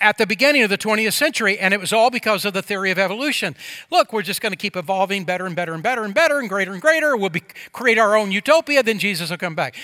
at 0.00 0.18
the 0.18 0.26
beginning 0.26 0.62
of 0.62 0.70
the 0.70 0.78
20th 0.78 1.12
century, 1.12 1.58
and 1.58 1.72
it 1.74 1.80
was 1.80 1.92
all 1.92 2.10
because 2.10 2.44
of 2.44 2.52
the 2.52 2.62
theory 2.62 2.90
of 2.90 2.98
evolution. 2.98 3.56
Look, 3.90 4.12
we're 4.12 4.22
just 4.22 4.40
going 4.40 4.52
to 4.52 4.56
keep 4.56 4.76
evolving 4.76 5.24
better 5.24 5.46
and 5.46 5.56
better 5.56 5.74
and 5.74 5.82
better 5.82 6.04
and 6.04 6.14
better 6.14 6.38
and 6.38 6.48
greater 6.48 6.72
and 6.72 6.80
greater. 6.80 7.16
We'll 7.16 7.30
be, 7.30 7.42
create 7.72 7.98
our 7.98 8.16
own 8.16 8.32
utopia, 8.32 8.82
then 8.82 8.98
Jesus 8.98 9.30
will 9.30 9.38
come 9.38 9.54
back. 9.54 9.76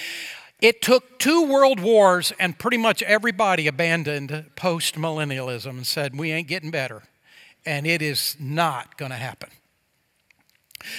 It 0.61 0.81
took 0.81 1.19
two 1.19 1.47
world 1.47 1.81
wars, 1.81 2.33
and 2.39 2.59
pretty 2.59 2.79
much 2.79 3.03
everybody 3.03 3.67
abandoned 3.67 4.51
post 4.57 4.95
millennialism 4.95 5.71
and 5.71 5.87
said, 5.87 6.19
We 6.19 6.31
ain't 6.31 6.49
getting 6.49 6.71
better. 6.71 7.03
And 7.67 7.87
it 7.87 8.03
is 8.03 8.37
not 8.39 8.97
going 8.99 9.11
to 9.11 9.17
happen. 9.17 9.51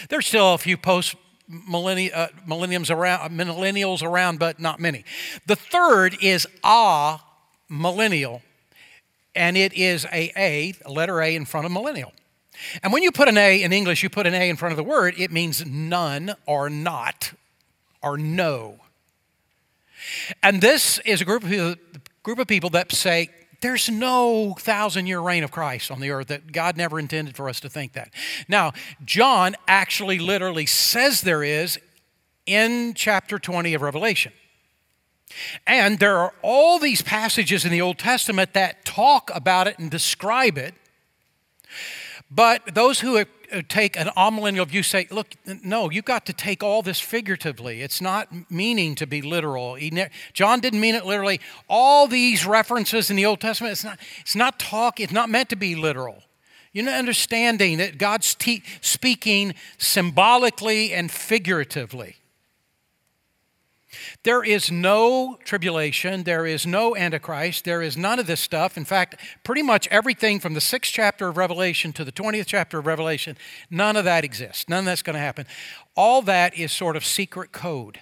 There's 0.09 0.27
still 0.27 0.53
a 0.53 0.57
few 0.57 0.77
post 0.77 1.15
uh, 1.47 2.27
around, 2.89 3.37
millennials 3.37 4.03
around, 4.03 4.39
but 4.39 4.59
not 4.59 4.79
many. 4.79 5.05
The 5.45 5.55
third 5.55 6.17
is 6.21 6.47
a 6.63 7.19
millennial 7.69 8.41
and 9.35 9.57
it 9.57 9.73
is 9.73 10.05
a 10.11 10.31
A, 10.37 10.73
a 10.85 10.91
letter 10.91 11.21
A 11.21 11.35
in 11.35 11.45
front 11.45 11.65
of 11.65 11.71
millennial. 11.71 12.13
And 12.81 12.93
when 12.93 13.03
you 13.03 13.11
put 13.11 13.27
an 13.27 13.37
A 13.37 13.61
in 13.61 13.73
English, 13.73 14.01
you 14.03 14.09
put 14.09 14.27
an 14.27 14.33
A 14.33 14.49
in 14.49 14.55
front 14.55 14.71
of 14.71 14.77
the 14.77 14.83
word, 14.83 15.15
it 15.17 15.31
means 15.31 15.65
none 15.65 16.35
or 16.45 16.69
not 16.69 17.33
or 18.01 18.17
no. 18.17 18.79
And 20.41 20.61
this 20.61 20.99
is 20.99 21.21
a 21.21 21.25
group 21.25 21.43
of 21.43 21.49
people, 21.49 21.75
group 22.23 22.39
of 22.39 22.47
people 22.47 22.69
that 22.71 22.91
say, 22.91 23.29
there's 23.61 23.89
no 23.89 24.53
thousand 24.59 25.07
year 25.07 25.19
reign 25.19 25.43
of 25.43 25.51
Christ 25.51 25.89
on 25.89 25.99
the 25.99 26.11
earth, 26.11 26.27
that 26.27 26.51
God 26.51 26.77
never 26.77 26.99
intended 26.99 27.35
for 27.35 27.49
us 27.49 27.59
to 27.61 27.69
think 27.69 27.93
that. 27.93 28.13
Now, 28.47 28.73
John 29.03 29.55
actually 29.67 30.19
literally 30.19 30.65
says 30.65 31.21
there 31.21 31.43
is 31.43 31.79
in 32.45 32.93
chapter 32.93 33.39
20 33.39 33.73
of 33.73 33.81
Revelation. 33.81 34.33
And 35.65 35.99
there 35.99 36.17
are 36.17 36.33
all 36.41 36.79
these 36.79 37.01
passages 37.01 37.65
in 37.65 37.71
the 37.71 37.81
Old 37.81 37.97
Testament 37.97 38.53
that 38.53 38.85
talk 38.85 39.31
about 39.33 39.67
it 39.67 39.77
and 39.79 39.89
describe 39.91 40.57
it. 40.57 40.75
But 42.31 42.73
those 42.73 42.99
who 42.99 43.17
uh, 43.17 43.25
take 43.67 43.97
an 43.97 44.07
amillennial 44.17 44.67
view 44.67 44.83
say, 44.83 45.07
look, 45.11 45.35
no, 45.63 45.89
you've 45.89 46.05
got 46.05 46.25
to 46.25 46.33
take 46.33 46.63
all 46.63 46.81
this 46.81 46.99
figuratively. 46.99 47.81
It's 47.81 48.01
not 48.01 48.29
meaning 48.49 48.95
to 48.95 49.07
be 49.07 49.21
literal. 49.21 49.77
John 50.33 50.59
didn't 50.59 50.79
mean 50.79 50.95
it 50.95 51.05
literally. 51.05 51.39
All 51.69 52.07
these 52.07 52.45
references 52.45 53.09
in 53.09 53.15
the 53.15 53.25
Old 53.25 53.41
Testament, 53.41 53.73
it's 53.73 53.83
not, 53.83 53.99
it's 54.21 54.35
not 54.35 54.59
talk, 54.59 54.99
it's 54.99 55.13
not 55.13 55.29
meant 55.29 55.49
to 55.49 55.55
be 55.55 55.75
literal. 55.75 56.23
You're 56.73 56.85
not 56.85 56.95
understanding 56.95 57.77
that 57.77 57.97
God's 57.97 58.35
te- 58.35 58.63
speaking 58.81 59.53
symbolically 59.77 60.93
and 60.93 61.09
figuratively. 61.09 62.17
There 64.25 64.43
is 64.43 64.71
no 64.71 65.37
tribulation. 65.45 66.23
There 66.23 66.47
is 66.47 66.65
no 66.65 66.95
Antichrist. 66.95 67.63
There 67.63 67.83
is 67.83 67.95
none 67.95 68.17
of 68.17 68.25
this 68.25 68.39
stuff. 68.39 68.75
In 68.75 68.83
fact, 68.83 69.21
pretty 69.43 69.61
much 69.61 69.87
everything 69.89 70.39
from 70.39 70.55
the 70.55 70.61
sixth 70.61 70.91
chapter 70.91 71.27
of 71.27 71.37
Revelation 71.37 71.93
to 71.93 72.03
the 72.03 72.11
20th 72.11 72.47
chapter 72.47 72.79
of 72.79 72.87
Revelation, 72.87 73.37
none 73.69 73.95
of 73.95 74.03
that 74.05 74.23
exists. 74.23 74.67
None 74.67 74.79
of 74.79 74.85
that's 74.85 75.03
going 75.03 75.13
to 75.13 75.19
happen. 75.19 75.45
All 75.95 76.23
that 76.23 76.57
is 76.57 76.71
sort 76.71 76.95
of 76.95 77.05
secret 77.05 77.51
code 77.51 77.99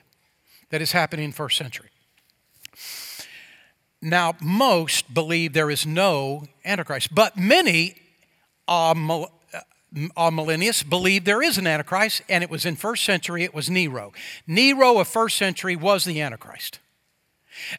that 0.70 0.82
is 0.82 0.94
happening 0.94 1.26
in 1.26 1.32
first 1.34 1.58
century. 1.58 1.90
Now, 4.02 4.36
most 4.42 5.14
believe 5.14 5.52
there 5.52 5.70
is 5.70 5.86
no 5.86 6.46
Antichrist, 6.64 7.14
but 7.14 7.36
many 7.36 7.98
uh, 8.70 8.96
amillennials 9.94 10.88
believe 10.88 11.26
there 11.26 11.42
is 11.42 11.58
an 11.58 11.68
Antichrist, 11.68 12.22
and 12.28 12.44
it 12.44 12.50
was 12.50 12.66
in 12.66 12.76
first 12.76 13.04
century, 13.04 13.44
it 13.44 13.54
was 13.54 13.70
Nero. 13.70 14.12
Nero 14.48 15.00
of 15.00 15.08
first 15.08 15.38
century 15.38 15.76
was 15.76 16.06
the 16.06 16.22
Antichrist. 16.22 16.80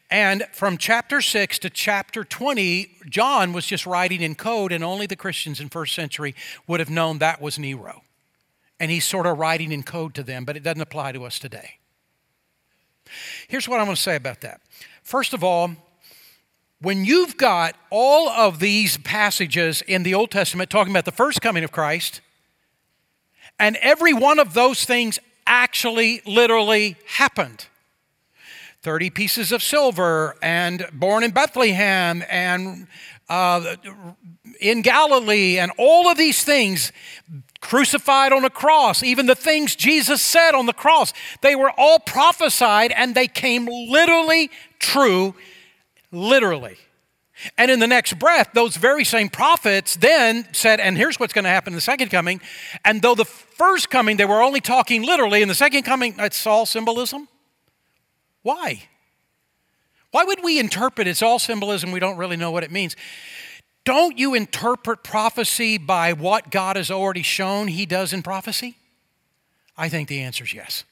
And 0.09 0.43
from 0.53 0.77
chapter 0.77 1.21
6 1.21 1.59
to 1.59 1.69
chapter 1.69 2.23
20, 2.23 2.97
John 3.09 3.51
was 3.51 3.65
just 3.65 3.85
writing 3.85 4.21
in 4.21 4.35
code, 4.35 4.71
and 4.71 4.83
only 4.83 5.05
the 5.05 5.17
Christians 5.17 5.59
in 5.59 5.69
first 5.69 5.93
century 5.93 6.33
would 6.67 6.79
have 6.79 6.89
known 6.89 7.19
that 7.19 7.41
was 7.41 7.59
Nero. 7.59 8.03
And 8.79 8.91
he's 8.91 9.05
sort 9.05 9.25
of 9.25 9.37
writing 9.37 9.71
in 9.71 9.83
code 9.83 10.13
to 10.15 10.23
them, 10.23 10.45
but 10.45 10.55
it 10.55 10.63
doesn't 10.63 10.81
apply 10.81 11.11
to 11.11 11.25
us 11.25 11.39
today. 11.39 11.79
Here's 13.47 13.67
what 13.67 13.79
I 13.79 13.83
want 13.83 13.97
to 13.97 14.03
say 14.03 14.15
about 14.15 14.41
that. 14.41 14.61
First 15.03 15.33
of 15.33 15.43
all, 15.43 15.71
when 16.85 17.03
you've 17.03 17.35
got 17.35 17.75
all 17.89 18.29
of 18.29 18.59
these 18.59 18.97
passages 18.97 19.81
in 19.87 20.03
the 20.03 20.13
Old 20.13 20.29
Testament 20.29 20.69
talking 20.69 20.93
about 20.93 21.03
the 21.03 21.11
first 21.11 21.41
coming 21.41 21.63
of 21.63 21.71
Christ, 21.71 22.21
and 23.57 23.75
every 23.77 24.13
one 24.13 24.37
of 24.37 24.53
those 24.53 24.85
things 24.85 25.17
actually 25.47 26.21
literally 26.27 26.95
happened. 27.07 27.65
30 28.83 29.09
pieces 29.09 29.51
of 29.51 29.63
silver, 29.63 30.35
and 30.43 30.87
born 30.93 31.23
in 31.23 31.31
Bethlehem, 31.31 32.23
and 32.29 32.85
uh, 33.29 33.77
in 34.61 34.83
Galilee, 34.83 35.57
and 35.57 35.71
all 35.79 36.07
of 36.07 36.19
these 36.19 36.43
things 36.43 36.91
crucified 37.61 38.31
on 38.31 38.45
a 38.45 38.49
cross, 38.51 39.01
even 39.01 39.25
the 39.25 39.33
things 39.33 39.75
Jesus 39.75 40.21
said 40.21 40.51
on 40.51 40.67
the 40.67 40.73
cross, 40.73 41.13
they 41.41 41.55
were 41.55 41.71
all 41.77 41.97
prophesied 41.97 42.91
and 42.91 43.15
they 43.15 43.27
came 43.27 43.65
literally 43.65 44.51
true 44.77 45.33
literally. 46.15 46.77
And 47.57 47.69
in 47.69 47.79
the 47.79 47.87
next 47.87 48.17
breath, 48.17 48.51
those 48.53 48.77
very 48.77 49.03
same 49.03 49.27
prophets 49.29 49.95
then 49.95 50.47
said, 50.53 50.79
and 50.79 50.97
here's 50.97 51.19
what's 51.19 51.33
going 51.33 51.43
to 51.43 51.49
happen 51.49 51.73
in 51.73 51.75
the 51.75 51.81
second 51.81 52.09
coming. 52.09 52.39
And 52.85 53.01
though 53.01 53.15
the 53.15 53.25
first 53.25 53.89
coming, 53.89 54.15
they 54.15 54.25
were 54.25 54.41
only 54.41 54.61
talking 54.61 55.03
literally, 55.03 55.41
in 55.41 55.49
the 55.49 55.55
second 55.55 55.83
coming, 55.83 56.15
it's 56.17 56.47
all 56.47 56.65
symbolism. 56.65 57.27
Why? 58.41 58.83
Why 60.11 60.23
would 60.23 60.43
we 60.43 60.59
interpret 60.59 61.07
it's 61.07 61.21
all 61.21 61.39
symbolism? 61.39 61.91
We 61.91 61.99
don't 61.99 62.17
really 62.17 62.37
know 62.37 62.51
what 62.51 62.63
it 62.63 62.71
means. 62.71 62.95
Don't 63.83 64.17
you 64.17 64.33
interpret 64.33 65.03
prophecy 65.03 65.77
by 65.77 66.13
what 66.13 66.51
God 66.51 66.77
has 66.77 66.89
already 66.89 67.21
shown 67.21 67.67
He 67.67 67.85
does 67.85 68.13
in 68.13 68.23
prophecy? 68.23 68.77
I 69.77 69.89
think 69.89 70.07
the 70.07 70.21
answer 70.21 70.45
is 70.45 70.53
yes. 70.53 70.85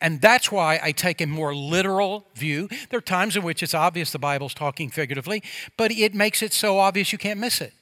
And 0.00 0.20
that's 0.20 0.50
why 0.50 0.80
I 0.82 0.92
take 0.92 1.20
a 1.20 1.26
more 1.26 1.54
literal 1.54 2.26
view. 2.34 2.68
There 2.90 2.98
are 2.98 3.02
times 3.02 3.36
in 3.36 3.42
which 3.42 3.62
it's 3.62 3.74
obvious 3.74 4.10
the 4.10 4.18
Bible's 4.18 4.54
talking 4.54 4.90
figuratively, 4.90 5.42
but 5.76 5.90
it 5.90 6.14
makes 6.14 6.42
it 6.42 6.52
so 6.52 6.78
obvious 6.78 7.12
you 7.12 7.18
can't 7.18 7.40
miss 7.40 7.60
it. 7.60 7.72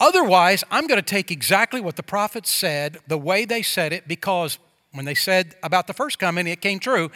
Otherwise, 0.00 0.64
I'm 0.70 0.86
going 0.86 1.00
to 1.00 1.06
take 1.06 1.30
exactly 1.30 1.80
what 1.80 1.96
the 1.96 2.02
prophets 2.02 2.50
said, 2.50 2.98
the 3.06 3.18
way 3.18 3.44
they 3.44 3.62
said 3.62 3.92
it, 3.92 4.08
because 4.08 4.58
when 4.92 5.04
they 5.04 5.14
said 5.14 5.54
about 5.62 5.86
the 5.86 5.92
first 5.92 6.18
coming, 6.18 6.46
it 6.46 6.60
came 6.60 6.78
true. 6.78 7.10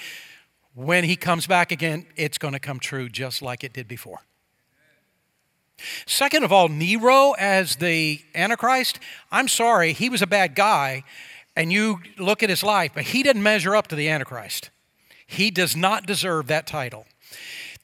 When 0.74 1.04
he 1.04 1.16
comes 1.16 1.46
back 1.46 1.72
again, 1.72 2.06
it's 2.16 2.38
going 2.38 2.54
to 2.54 2.60
come 2.60 2.78
true 2.78 3.08
just 3.08 3.42
like 3.42 3.64
it 3.64 3.72
did 3.72 3.88
before. 3.88 4.20
Second 6.06 6.44
of 6.44 6.52
all, 6.52 6.68
Nero 6.68 7.32
as 7.32 7.76
the 7.76 8.20
Antichrist, 8.34 8.98
I'm 9.30 9.48
sorry, 9.48 9.92
he 9.92 10.08
was 10.08 10.22
a 10.22 10.26
bad 10.26 10.54
guy 10.54 11.02
and 11.56 11.72
you 11.72 12.00
look 12.18 12.42
at 12.42 12.50
his 12.50 12.62
life, 12.62 12.92
but 12.94 13.04
he 13.04 13.22
didn't 13.22 13.42
measure 13.42 13.76
up 13.76 13.88
to 13.88 13.96
the 13.96 14.08
Antichrist. 14.08 14.70
He 15.26 15.50
does 15.50 15.76
not 15.76 16.06
deserve 16.06 16.46
that 16.48 16.66
title. 16.66 17.06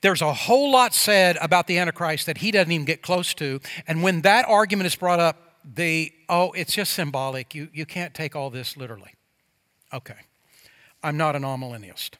There's 0.00 0.22
a 0.22 0.32
whole 0.32 0.70
lot 0.70 0.94
said 0.94 1.36
about 1.40 1.66
the 1.66 1.78
Antichrist 1.78 2.26
that 2.26 2.38
he 2.38 2.50
doesn't 2.50 2.70
even 2.70 2.86
get 2.86 3.02
close 3.02 3.34
to. 3.34 3.60
And 3.86 4.02
when 4.02 4.22
that 4.22 4.46
argument 4.46 4.86
is 4.86 4.94
brought 4.94 5.20
up, 5.20 5.56
the 5.64 6.12
oh, 6.28 6.52
it's 6.52 6.72
just 6.72 6.92
symbolic. 6.92 7.54
You, 7.54 7.68
you 7.72 7.84
can't 7.84 8.14
take 8.14 8.36
all 8.36 8.50
this 8.50 8.76
literally. 8.76 9.12
Okay. 9.92 10.14
I'm 11.02 11.16
not 11.16 11.36
an 11.36 11.42
amillennialist. 11.42 12.12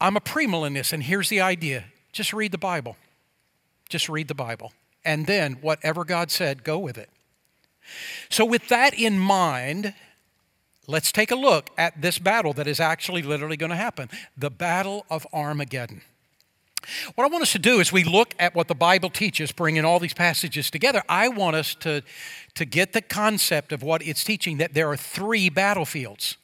I'm 0.00 0.16
a 0.16 0.20
premillennialist, 0.20 0.92
and 0.92 1.02
here's 1.02 1.28
the 1.28 1.40
idea 1.40 1.84
just 2.12 2.32
read 2.32 2.52
the 2.52 2.58
Bible. 2.58 2.96
Just 3.88 4.08
read 4.08 4.28
the 4.28 4.34
Bible. 4.34 4.72
And 5.04 5.26
then 5.26 5.54
whatever 5.60 6.04
God 6.04 6.30
said, 6.30 6.64
go 6.64 6.78
with 6.78 6.96
it. 6.96 7.10
So, 8.30 8.44
with 8.44 8.68
that 8.68 8.94
in 8.94 9.18
mind, 9.18 9.94
Let's 10.86 11.12
take 11.12 11.30
a 11.30 11.36
look 11.36 11.70
at 11.78 12.02
this 12.02 12.18
battle 12.18 12.52
that 12.54 12.66
is 12.66 12.80
actually 12.80 13.22
literally 13.22 13.56
going 13.56 13.70
to 13.70 13.76
happen 13.76 14.08
the 14.36 14.50
Battle 14.50 15.06
of 15.10 15.26
Armageddon. 15.32 16.02
What 17.14 17.24
I 17.24 17.28
want 17.28 17.42
us 17.42 17.52
to 17.52 17.60
do 17.60 17.78
is 17.78 17.92
we 17.92 18.02
look 18.02 18.34
at 18.40 18.56
what 18.56 18.66
the 18.66 18.74
Bible 18.74 19.08
teaches, 19.08 19.52
bringing 19.52 19.84
all 19.84 20.00
these 20.00 20.14
passages 20.14 20.70
together. 20.70 21.02
I 21.08 21.28
want 21.28 21.54
us 21.54 21.76
to, 21.76 22.02
to 22.54 22.64
get 22.64 22.92
the 22.92 23.00
concept 23.00 23.70
of 23.70 23.84
what 23.84 24.04
it's 24.04 24.24
teaching 24.24 24.58
that 24.58 24.74
there 24.74 24.90
are 24.90 24.96
three 24.96 25.48
battlefields. 25.48 26.36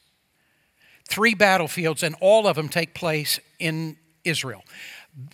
Three 1.09 1.33
battlefields, 1.33 2.03
and 2.03 2.15
all 2.21 2.47
of 2.47 2.55
them 2.55 2.69
take 2.69 2.93
place 2.93 3.39
in 3.59 3.97
Israel. 4.23 4.63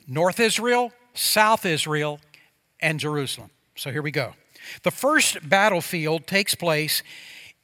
North 0.07 0.39
Israel, 0.39 0.91
South 1.13 1.65
Israel, 1.65 2.19
and 2.79 2.99
Jerusalem. 2.99 3.51
So 3.75 3.91
here 3.91 4.01
we 4.01 4.11
go. 4.11 4.33
The 4.83 4.91
first 4.91 5.47
battlefield 5.47 6.25
takes 6.25 6.55
place 6.55 7.03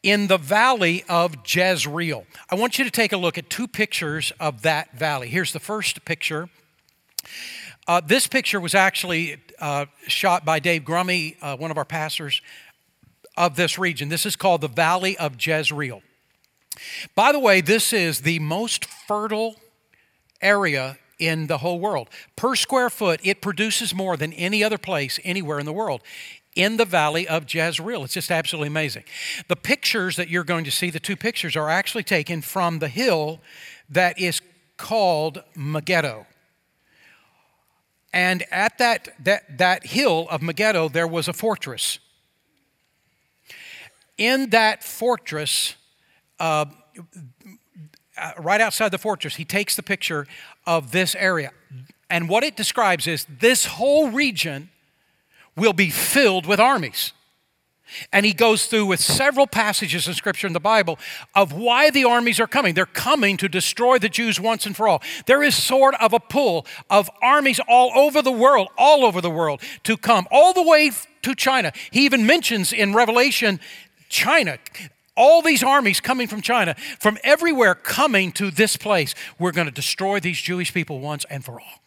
in 0.03 0.27
the 0.27 0.37
valley 0.37 1.03
of 1.07 1.35
Jezreel. 1.45 2.25
I 2.49 2.55
want 2.55 2.79
you 2.79 2.85
to 2.85 2.91
take 2.91 3.13
a 3.13 3.17
look 3.17 3.37
at 3.37 3.49
two 3.49 3.67
pictures 3.67 4.31
of 4.39 4.63
that 4.63 4.97
valley. 4.97 5.29
Here's 5.29 5.53
the 5.53 5.59
first 5.59 6.03
picture. 6.05 6.49
Uh, 7.87 8.01
this 8.05 8.27
picture 8.27 8.59
was 8.59 8.73
actually 8.73 9.37
uh, 9.59 9.85
shot 10.07 10.43
by 10.43 10.59
Dave 10.59 10.83
Grummy, 10.83 11.37
uh, 11.41 11.55
one 11.57 11.71
of 11.71 11.77
our 11.77 11.85
pastors 11.85 12.41
of 13.37 13.55
this 13.55 13.77
region. 13.77 14.09
This 14.09 14.25
is 14.25 14.35
called 14.35 14.61
the 14.61 14.67
Valley 14.67 15.17
of 15.17 15.35
Jezreel. 15.39 16.01
By 17.15 17.31
the 17.31 17.39
way, 17.39 17.61
this 17.61 17.93
is 17.93 18.21
the 18.21 18.39
most 18.39 18.85
fertile 18.85 19.55
area 20.41 20.97
in 21.19 21.47
the 21.47 21.59
whole 21.59 21.79
world. 21.79 22.09
Per 22.35 22.55
square 22.55 22.89
foot, 22.89 23.19
it 23.23 23.41
produces 23.41 23.93
more 23.93 24.17
than 24.17 24.33
any 24.33 24.63
other 24.63 24.79
place 24.79 25.19
anywhere 25.23 25.59
in 25.59 25.65
the 25.65 25.73
world 25.73 26.01
in 26.55 26.77
the 26.77 26.85
valley 26.85 27.27
of 27.27 27.53
Jezreel. 27.53 28.03
It's 28.03 28.13
just 28.13 28.31
absolutely 28.31 28.67
amazing. 28.67 29.03
The 29.47 29.55
pictures 29.55 30.15
that 30.17 30.29
you're 30.29 30.43
going 30.43 30.65
to 30.65 30.71
see, 30.71 30.89
the 30.89 30.99
two 30.99 31.15
pictures, 31.15 31.55
are 31.55 31.69
actually 31.69 32.03
taken 32.03 32.41
from 32.41 32.79
the 32.79 32.89
hill 32.89 33.39
that 33.89 34.19
is 34.19 34.41
called 34.77 35.43
Megiddo. 35.55 36.25
And 38.13 38.43
at 38.51 38.77
that, 38.79 39.09
that, 39.23 39.57
that 39.57 39.85
hill 39.85 40.27
of 40.29 40.41
Megiddo, 40.41 40.89
there 40.89 41.07
was 41.07 41.27
a 41.27 41.33
fortress. 41.33 41.99
In 44.17 44.49
that 44.49 44.83
fortress, 44.83 45.75
uh, 46.39 46.65
uh, 48.17 48.31
right 48.37 48.59
outside 48.59 48.89
the 48.89 48.97
fortress, 48.97 49.37
he 49.37 49.45
takes 49.45 49.77
the 49.77 49.83
picture 49.83 50.27
of 50.67 50.91
this 50.91 51.15
area. 51.15 51.51
And 52.09 52.27
what 52.27 52.43
it 52.43 52.57
describes 52.57 53.07
is 53.07 53.25
this 53.39 53.65
whole 53.65 54.11
region 54.11 54.69
will 55.55 55.73
be 55.73 55.89
filled 55.89 56.45
with 56.45 56.59
armies. 56.59 57.13
And 58.11 58.25
he 58.25 58.33
goes 58.33 58.67
through 58.67 58.85
with 58.85 58.99
several 58.99 59.47
passages 59.47 60.07
in 60.07 60.13
Scripture 60.13 60.47
in 60.47 60.53
the 60.53 60.59
Bible 60.59 60.97
of 61.35 61.51
why 61.51 61.89
the 61.89 62.05
armies 62.05 62.39
are 62.39 62.47
coming. 62.47 62.73
They're 62.73 62.85
coming 62.85 63.37
to 63.37 63.49
destroy 63.49 63.99
the 63.99 64.09
Jews 64.09 64.39
once 64.39 64.65
and 64.65 64.75
for 64.75 64.87
all. 64.87 65.01
There 65.25 65.43
is 65.43 65.55
sort 65.55 65.95
of 65.95 66.13
a 66.13 66.19
pull 66.19 66.65
of 66.89 67.09
armies 67.21 67.59
all 67.67 67.91
over 67.95 68.21
the 68.21 68.31
world, 68.31 68.69
all 68.77 69.03
over 69.03 69.19
the 69.19 69.29
world, 69.29 69.61
to 69.83 69.97
come, 69.97 70.27
all 70.31 70.53
the 70.53 70.63
way 70.63 70.91
to 71.23 71.35
China. 71.35 71.73
He 71.91 72.05
even 72.05 72.25
mentions 72.25 72.71
in 72.71 72.93
Revelation 72.93 73.59
China. 74.09 74.57
All 75.17 75.41
these 75.41 75.61
armies 75.61 75.99
coming 75.99 76.27
from 76.27 76.41
China, 76.41 76.75
from 76.99 77.17
everywhere 77.23 77.75
coming 77.75 78.31
to 78.33 78.49
this 78.49 78.77
place. 78.77 79.13
We're 79.37 79.51
going 79.51 79.67
to 79.67 79.73
destroy 79.73 80.21
these 80.21 80.39
Jewish 80.39 80.73
people 80.73 81.01
once 81.01 81.25
and 81.29 81.43
for 81.43 81.59
all. 81.59 81.81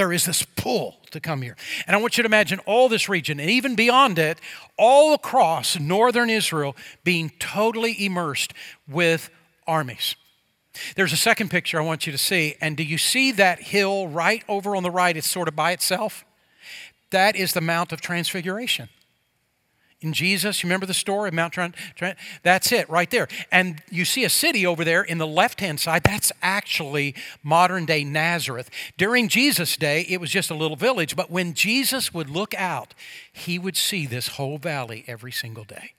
There 0.00 0.14
is 0.14 0.24
this 0.24 0.42
pull 0.56 0.96
to 1.10 1.20
come 1.20 1.42
here. 1.42 1.58
And 1.86 1.94
I 1.94 2.00
want 2.00 2.16
you 2.16 2.22
to 2.22 2.26
imagine 2.26 2.58
all 2.60 2.88
this 2.88 3.06
region 3.06 3.38
and 3.38 3.50
even 3.50 3.74
beyond 3.74 4.18
it, 4.18 4.38
all 4.78 5.12
across 5.12 5.78
northern 5.78 6.30
Israel 6.30 6.74
being 7.04 7.30
totally 7.38 8.02
immersed 8.02 8.54
with 8.88 9.28
armies. 9.66 10.16
There's 10.96 11.12
a 11.12 11.18
second 11.18 11.50
picture 11.50 11.78
I 11.78 11.84
want 11.84 12.06
you 12.06 12.12
to 12.12 12.18
see. 12.18 12.54
And 12.62 12.78
do 12.78 12.82
you 12.82 12.96
see 12.96 13.30
that 13.32 13.60
hill 13.60 14.08
right 14.08 14.42
over 14.48 14.74
on 14.74 14.84
the 14.84 14.90
right? 14.90 15.14
It's 15.14 15.28
sort 15.28 15.48
of 15.48 15.54
by 15.54 15.72
itself. 15.72 16.24
That 17.10 17.36
is 17.36 17.52
the 17.52 17.60
Mount 17.60 17.92
of 17.92 18.00
Transfiguration 18.00 18.88
in 20.00 20.12
Jesus. 20.12 20.62
You 20.62 20.68
remember 20.68 20.86
the 20.86 20.94
story 20.94 21.28
of 21.28 21.34
Mount 21.34 21.52
Trent? 21.52 21.74
That's 22.42 22.72
it 22.72 22.88
right 22.88 23.10
there. 23.10 23.28
And 23.52 23.82
you 23.90 24.04
see 24.04 24.24
a 24.24 24.30
city 24.30 24.66
over 24.66 24.84
there 24.84 25.02
in 25.02 25.18
the 25.18 25.26
left 25.26 25.60
hand 25.60 25.80
side. 25.80 26.02
That's 26.04 26.32
actually 26.42 27.14
modern 27.42 27.84
day 27.84 28.04
Nazareth. 28.04 28.70
During 28.96 29.28
Jesus' 29.28 29.76
day, 29.76 30.06
it 30.08 30.20
was 30.20 30.30
just 30.30 30.50
a 30.50 30.54
little 30.54 30.76
village. 30.76 31.16
But 31.16 31.30
when 31.30 31.54
Jesus 31.54 32.14
would 32.14 32.30
look 32.30 32.54
out, 32.54 32.94
he 33.32 33.58
would 33.58 33.76
see 33.76 34.06
this 34.06 34.28
whole 34.28 34.58
valley 34.58 35.04
every 35.06 35.32
single 35.32 35.64
day. 35.64 35.92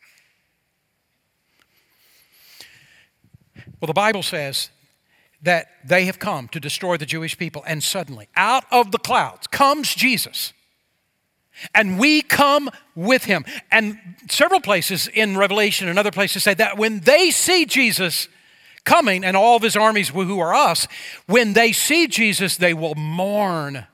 Well, 3.80 3.88
the 3.88 3.94
Bible 3.94 4.24
says 4.24 4.70
that 5.44 5.68
they 5.84 6.06
have 6.06 6.20
come 6.20 6.48
to 6.50 6.60
destroy 6.60 6.98
the 6.98 7.06
Jewish 7.06 7.38
people, 7.38 7.64
and 7.66 7.84
suddenly, 7.84 8.28
out 8.36 8.64
of 8.72 8.92
the 8.92 9.00
clouds 9.00 9.48
comes 9.48 9.96
Jesus 9.96 10.54
and 11.74 12.00
we 12.00 12.22
come 12.22 12.70
with 12.96 13.26
him. 13.26 13.46
And 13.72 13.98
several 14.30 14.62
places 14.62 15.08
in 15.08 15.38
Revelation 15.38 15.88
and 15.88 16.00
other 16.00 16.12
places 16.12 16.44
say 16.44 16.54
that 16.56 16.78
when 16.78 17.02
they 17.02 17.32
see 17.32 17.66
Jesus 17.66 18.28
coming 18.84 19.24
and 19.24 19.38
all 19.38 19.58
of 19.58 19.64
his 19.64 19.76
armies 19.76 20.10
who 20.10 20.40
are 20.40 20.54
us, 20.54 20.88
when 21.28 21.54
they 21.54 21.72
see 21.72 22.08
Jesus, 22.08 22.58
they 22.58 22.74
will 22.74 22.96
mourn 22.96 23.86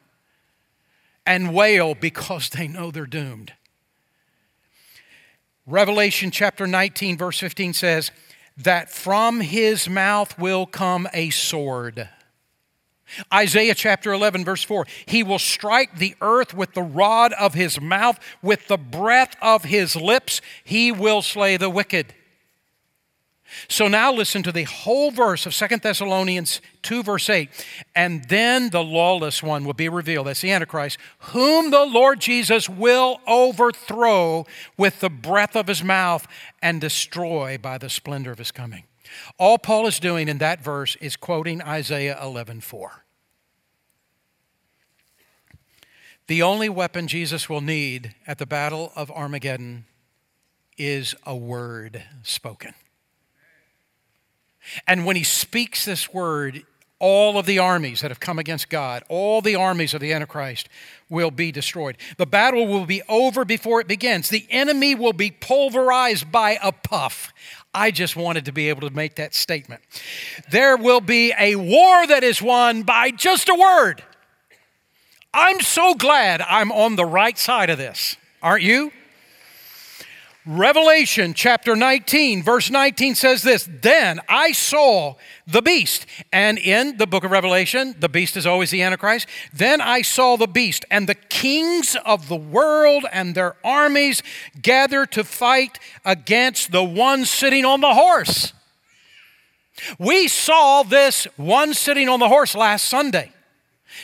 and 1.26 1.54
wail 1.54 1.94
because 1.94 2.50
they 2.50 2.68
know 2.68 2.90
they're 2.92 3.06
doomed. 3.06 3.54
Revelation 5.66 6.32
chapter 6.32 6.66
19, 6.66 7.18
verse 7.18 7.40
15 7.40 7.74
says, 7.74 8.12
That 8.56 8.90
from 8.90 9.42
his 9.42 9.90
mouth 9.90 10.40
will 10.40 10.66
come 10.66 11.10
a 11.14 11.30
sword 11.30 12.08
Isaiah 13.34 13.76
chapter 13.76 14.14
11, 14.14 14.46
verse 14.46 14.64
4 14.64 14.86
He 15.06 15.24
will 15.24 15.40
strike 15.40 15.98
the 15.98 16.16
earth 16.22 16.54
with 16.54 16.74
the 16.74 16.84
rod 16.84 17.34
of 17.34 17.54
his 17.54 17.80
mouth, 17.80 18.20
with 18.42 18.68
the 18.68 18.78
breath 18.78 19.36
of 19.42 19.66
his 19.66 19.96
lips, 19.96 20.42
he 20.64 20.92
will 20.92 21.22
slay 21.22 21.58
the 21.58 21.70
wicked. 21.70 22.14
So 23.70 23.88
now 23.88 24.12
listen 24.12 24.44
to 24.44 24.52
the 24.52 24.66
whole 24.66 25.10
verse 25.10 25.46
of 25.46 25.54
Second 25.54 25.82
Thessalonians 25.82 26.62
2, 26.82 27.02
verse 27.02 27.30
8. 27.30 27.50
And 27.96 28.26
then 28.26 28.70
the 28.72 28.84
lawless 28.84 29.42
one 29.42 29.64
will 29.64 29.74
be 29.74 29.90
revealed. 29.90 30.28
That's 30.28 30.42
the 30.42 30.52
Antichrist, 30.52 30.98
whom 31.20 31.72
the 31.72 31.86
Lord 31.86 32.20
Jesus 32.20 32.68
will 32.68 33.22
overthrow 33.26 34.46
with 34.78 35.00
the 35.00 35.10
breath 35.10 35.56
of 35.56 35.68
his 35.68 35.84
mouth 35.84 36.28
and 36.62 36.82
destroy 36.82 37.58
by 37.58 37.78
the 37.78 37.90
splendor 37.90 38.32
of 38.32 38.38
his 38.38 38.52
coming. 38.52 38.84
All 39.38 39.58
Paul 39.58 39.88
is 39.88 40.00
doing 40.00 40.28
in 40.28 40.38
that 40.40 40.62
verse 40.62 40.96
is 40.98 41.16
quoting 41.16 41.62
Isaiah 41.62 42.18
11:4. 42.22 43.04
The 46.28 46.42
only 46.42 46.68
weapon 46.68 47.08
Jesus 47.08 47.48
will 47.48 47.62
need 47.62 48.14
at 48.26 48.38
the 48.38 48.46
battle 48.46 48.92
of 48.96 49.10
Armageddon 49.10 49.86
is 50.78 51.16
a 51.26 51.36
word 51.36 52.04
spoken. 52.22 52.74
And 54.86 55.06
when 55.06 55.16
he 55.16 55.24
speaks 55.24 55.86
this 55.86 56.14
word, 56.14 56.66
all 57.00 57.38
of 57.38 57.46
the 57.46 57.60
armies 57.60 58.02
that 58.02 58.12
have 58.12 58.20
come 58.20 58.40
against 58.40 58.70
God, 58.70 59.04
all 59.08 59.42
the 59.42 59.56
armies 59.56 59.94
of 59.94 60.02
the 60.02 60.12
Antichrist 60.12 60.68
will 61.10 61.30
be 61.30 61.52
destroyed. 61.52 61.96
The 62.18 62.26
battle 62.26 62.68
will 62.68 62.86
be 62.86 63.04
over 63.08 63.46
before 63.46 63.80
it 63.80 63.88
begins. 63.88 64.30
The 64.30 64.48
enemy 64.50 64.96
will 64.96 65.14
be 65.14 65.30
pulverized 65.30 66.32
by 66.32 66.58
a 66.62 66.72
puff. 66.72 67.32
I 67.74 67.92
just 67.92 68.16
wanted 68.16 68.46
to 68.46 68.52
be 68.52 68.70
able 68.70 68.88
to 68.88 68.96
make 68.96 69.16
that 69.16 69.36
statement. 69.36 69.82
There 70.50 70.78
will 70.78 71.02
be 71.02 71.34
a 71.38 71.56
war 71.56 72.08
that 72.08 72.24
is 72.24 72.42
won 72.42 72.84
by 72.84 73.12
just 73.12 73.50
a 73.50 73.56
word. 73.56 74.04
I'm 75.34 75.60
so 75.62 75.94
glad 75.94 76.42
I'm 76.42 76.72
on 76.72 76.96
the 76.96 77.06
right 77.06 77.38
side 77.38 77.70
of 77.70 77.78
this. 77.78 78.18
Aren't 78.42 78.64
you? 78.64 78.92
Revelation 80.48 81.34
chapter 81.34 81.76
19, 81.76 82.42
verse 82.42 82.72
19 82.72 83.16
says 83.16 83.42
this 83.42 83.68
Then 83.82 84.22
I 84.30 84.54
saw 84.54 85.16
the 85.46 85.62
beast. 85.62 86.06
And 86.32 86.58
in 86.58 86.96
the 86.96 87.06
book 87.06 87.26
of 87.26 87.32
Revelation, 87.32 87.96
the 88.00 88.08
beast 88.08 88.38
is 88.38 88.46
always 88.46 88.72
the 88.72 88.82
Antichrist. 88.82 89.28
Then 89.52 89.82
I 89.82 90.02
saw 90.02 90.38
the 90.38 90.48
beast, 90.48 90.86
and 90.90 91.08
the 91.08 91.16
kings 91.16 91.98
of 92.06 92.30
the 92.30 92.38
world 92.38 93.06
and 93.12 93.36
their 93.36 93.58
armies 93.62 94.24
gather 94.62 95.06
to 95.08 95.26
fight 95.26 95.80
against 96.06 96.72
the 96.72 96.84
one 96.84 97.26
sitting 97.26 97.66
on 97.66 97.82
the 97.82 97.94
horse. 97.94 98.54
We 100.00 100.30
saw 100.30 100.84
this 100.84 101.26
one 101.36 101.74
sitting 101.74 102.08
on 102.08 102.22
the 102.22 102.30
horse 102.30 102.56
last 102.56 102.88
Sunday. 102.88 103.34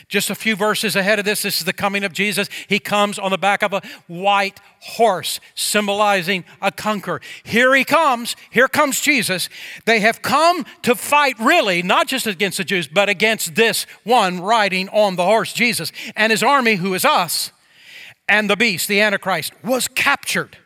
Just 0.08 0.30
a 0.30 0.36
few 0.36 0.56
verses 0.56 0.96
ahead 0.96 1.20
of 1.20 1.26
this, 1.26 1.42
this 1.42 1.60
is 1.60 1.66
the 1.66 1.74
coming 1.74 2.04
of 2.04 2.14
Jesus. 2.14 2.50
He 2.68 2.80
comes 2.80 3.18
on 3.20 3.32
the 3.32 3.38
back 3.38 3.64
of 3.64 3.74
a 3.74 3.82
white 4.08 4.60
horse, 4.80 5.40
symbolizing 5.56 6.46
a 6.62 6.72
conqueror. 6.72 7.22
Here 7.44 7.74
he 7.76 7.84
comes. 7.84 8.36
Here 8.52 8.68
comes 8.68 9.00
Jesus. 9.00 9.50
They 9.86 10.00
have 10.02 10.22
come 10.22 10.66
to 10.84 10.96
fight, 10.96 11.40
really, 11.40 11.84
not 11.84 12.08
just 12.08 12.28
against 12.28 12.58
the 12.58 12.64
Jews, 12.64 12.88
but 12.88 13.10
against 13.10 13.56
this 13.56 13.86
one 14.04 14.42
riding 14.42 14.90
on 14.90 15.16
the 15.16 15.26
horse, 15.26 15.54
Jesus, 15.54 15.92
and 16.16 16.32
his 16.32 16.44
army, 16.44 16.76
who 16.76 16.94
is 16.94 17.06
us. 17.06 17.52
And 18.28 18.50
the 18.50 18.56
beast, 18.56 18.88
the 18.88 19.02
Antichrist, 19.02 19.54
was 19.64 19.88
captured 19.88 20.58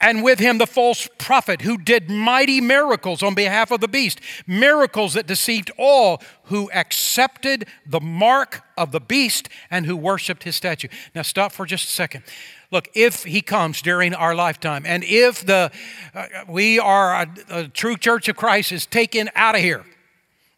and 0.00 0.22
with 0.22 0.38
him 0.38 0.58
the 0.58 0.66
false 0.66 1.08
prophet 1.18 1.62
who 1.62 1.78
did 1.78 2.10
mighty 2.10 2.60
miracles 2.60 3.22
on 3.22 3.34
behalf 3.34 3.70
of 3.70 3.80
the 3.80 3.88
beast, 3.88 4.20
miracles 4.46 5.14
that 5.14 5.26
deceived 5.26 5.70
all 5.78 6.22
who 6.44 6.70
accepted 6.72 7.66
the 7.86 8.00
mark 8.00 8.62
of 8.76 8.92
the 8.92 9.00
beast 9.00 9.48
and 9.70 9.86
who 9.86 9.96
worshiped 9.96 10.44
his 10.44 10.56
statue. 10.56 10.88
Now, 11.14 11.22
stop 11.22 11.52
for 11.52 11.66
just 11.66 11.88
a 11.88 11.92
second. 11.92 12.24
Look, 12.70 12.88
if 12.94 13.24
he 13.24 13.42
comes 13.42 13.82
during 13.82 14.14
our 14.14 14.34
lifetime, 14.34 14.84
and 14.86 15.02
if 15.04 15.44
the 15.44 15.70
uh, 16.14 16.26
we 16.48 16.78
are 16.78 17.22
a, 17.22 17.28
a 17.48 17.68
true 17.68 17.96
church 17.96 18.28
of 18.28 18.36
Christ 18.36 18.72
is 18.72 18.86
taken 18.86 19.28
out 19.34 19.54
of 19.54 19.60
here, 19.60 19.84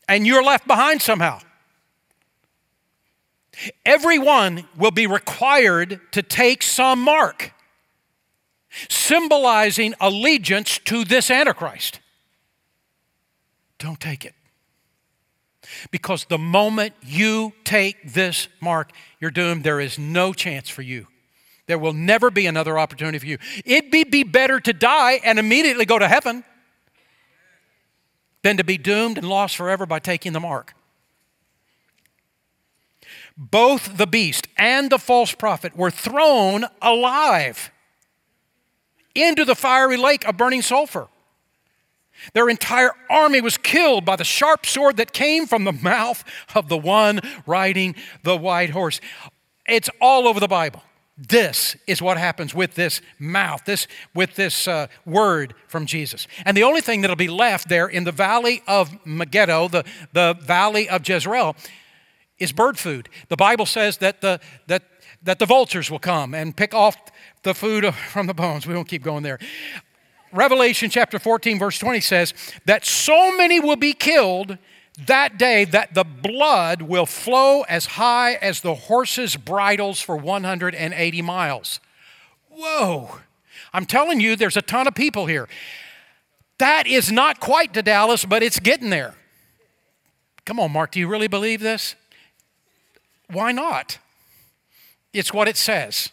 and 0.09 0.27
you're 0.27 0.45
left 0.45 0.67
behind 0.67 1.01
somehow, 1.01 1.41
Everyone 3.85 4.67
will 4.77 4.91
be 4.91 5.07
required 5.07 6.01
to 6.13 6.23
take 6.23 6.63
some 6.63 7.01
mark, 7.01 7.53
symbolizing 8.89 9.95
allegiance 10.01 10.79
to 10.85 11.05
this 11.05 11.31
Antichrist. 11.31 12.01
Don't 13.79 14.01
take 14.01 14.25
it. 14.25 14.35
Because 15.91 16.25
the 16.25 16.39
moment 16.39 16.95
you 17.03 17.53
take 17.65 18.13
this 18.13 18.49
mark, 18.61 18.93
you're 19.21 19.31
doomed. 19.31 19.65
There 19.65 19.81
is 19.81 19.99
no 19.99 20.33
chance 20.33 20.69
for 20.69 20.83
you. 20.83 21.07
There 21.67 21.79
will 21.79 21.93
never 21.93 22.31
be 22.31 22.47
another 22.47 22.79
opportunity 22.79 23.19
for 23.19 23.27
you. 23.27 23.39
It'd 23.65 23.91
be, 23.91 24.05
be 24.05 24.25
better 24.25 24.61
to 24.61 24.73
die 24.73 25.21
and 25.25 25.39
immediately 25.39 25.85
go 25.85 25.99
to 25.99 26.09
heaven 26.09 26.45
than 28.43 28.57
to 28.57 28.65
be 28.65 28.77
doomed 28.77 29.19
and 29.19 29.29
lost 29.29 29.57
forever 29.57 29.87
by 29.87 29.99
taking 29.99 30.33
the 30.33 30.41
mark. 30.41 30.75
Both 33.37 33.97
the 33.97 34.07
beast 34.07 34.49
and 34.57 34.91
the 34.91 34.99
false 34.99 35.33
prophet 35.33 35.77
were 35.77 35.91
thrown 35.91 36.67
alive 36.83 37.71
into 39.15 39.45
the 39.45 39.55
fiery 39.55 39.97
lake 39.97 40.27
of 40.27 40.37
burning 40.37 40.63
sulfur. 40.63 41.09
Their 42.35 42.49
entire 42.49 42.93
army 43.11 43.41
was 43.41 43.59
killed 43.59 44.05
by 44.05 44.17
the 44.17 44.25
sharp 44.25 44.67
sword 44.67 44.97
that 44.99 45.13
came 45.13 45.47
from 45.47 45.65
the 45.65 45.73
mouth 45.83 46.25
of 46.55 46.69
the 46.69 46.79
one 46.79 47.21
riding 47.47 47.95
the 48.23 48.37
white 48.37 48.71
horse. 48.71 49.01
It's 49.67 49.91
all 50.01 50.29
over 50.29 50.41
the 50.41 50.49
Bible. 50.49 50.83
This 51.17 51.77
is 51.87 52.01
what 52.01 52.17
happens 52.17 52.55
with 52.55 52.75
this 52.75 53.03
mouth, 53.19 53.65
this 53.65 53.87
with 54.15 54.35
this 54.35 54.67
uh, 54.67 54.87
word 55.05 55.55
from 55.69 55.85
Jesus. 55.85 56.27
And 56.45 56.57
the 56.57 56.63
only 56.63 56.81
thing 56.81 57.03
that'll 57.03 57.17
be 57.17 57.29
left 57.29 57.69
there 57.69 57.87
in 57.87 58.05
the 58.05 58.13
valley 58.13 58.63
of 58.67 58.91
Megiddo, 59.07 59.69
the, 59.69 59.85
the 60.13 60.37
valley 60.41 60.89
of 60.89 61.07
Jezreel, 61.07 61.55
is 62.39 62.51
bird 62.51 62.79
food. 62.79 63.09
The 63.29 63.37
Bible 63.37 63.67
says 63.67 63.99
that 63.99 64.21
the, 64.21 64.41
that, 64.67 64.83
that 65.23 65.39
the 65.39 65.47
vultures 65.47 65.91
will 65.91 65.99
come 65.99 66.35
and 66.35 66.57
pick 66.57 66.75
off 66.75 66.97
the 67.43 67.55
food 67.55 67.95
from 67.95 68.27
the 68.27 68.35
bones. 68.35 68.67
We 68.67 68.75
won't 68.75 68.89
keep 68.89 69.03
going 69.03 69.23
there. 69.23 69.39
Revelation 70.33 70.89
chapter 70.89 71.19
14, 71.19 71.59
verse 71.59 71.79
20 71.79 72.01
says 72.01 72.35
that 72.65 72.87
so 72.87 73.37
many 73.37 73.61
will 73.61 73.77
be 73.77 73.93
killed 73.93 74.57
that 75.07 75.39
day 75.39 75.65
that 75.65 75.95
the 75.95 76.05
blood 76.05 76.83
will 76.83 77.07
flow 77.07 77.63
as 77.63 77.87
high 77.87 78.35
as 78.35 78.61
the 78.61 78.75
horses' 78.75 79.37
bridles 79.37 80.01
for 80.01 80.17
180 80.17 81.23
miles. 81.23 81.81
Whoa! 82.51 83.21
I'm 83.73 83.87
telling 83.87 84.21
you, 84.21 84.37
there's 84.37 84.57
a 84.57 84.63
ton 84.63 84.87
of 84.87 84.95
people 84.95 85.27
here. 85.27 85.49
That 86.59 86.87
is 86.87 87.11
not 87.11 87.41
quite 87.41 87.73
to 87.75 87.83
Dallas, 87.83 88.25
but 88.25 88.43
it's 88.43 88.61
getting 88.61 88.91
there. 88.91 89.15
Come 90.45 90.61
on, 90.61 90.73
Mark, 90.73 90.93
do 90.93 91.01
you 91.01 91.09
really 91.09 91.29
believe 91.29 91.61
this? 91.61 91.95
Why 93.31 93.53
not? 93.53 93.99
It's 95.13 95.33
what 95.33 95.49
it 95.49 95.57
says. 95.57 96.11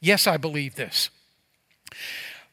Yes, 0.00 0.26
I 0.26 0.36
believe 0.36 0.74
this. 0.74 1.10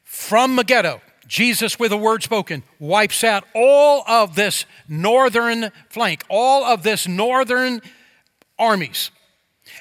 From 0.04 0.56
Megiddo, 0.56 1.02
Jesus, 1.28 1.80
with 1.80 1.92
a 1.92 1.98
word 1.98 2.24
spoken, 2.24 2.64
wipes 2.80 3.24
out 3.24 3.44
all 3.56 4.04
of 4.08 4.36
this 4.36 4.66
northern 4.88 5.72
flank, 5.90 6.24
all 6.30 6.64
of 6.64 6.84
this 6.84 7.08
northern 7.08 7.82
armies. 8.60 9.12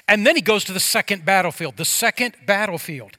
And 0.07 0.25
then 0.25 0.35
he 0.35 0.41
goes 0.41 0.63
to 0.65 0.73
the 0.73 0.79
second 0.79 1.25
battlefield. 1.25 1.77
The 1.77 1.85
second 1.85 2.35
battlefield 2.45 3.17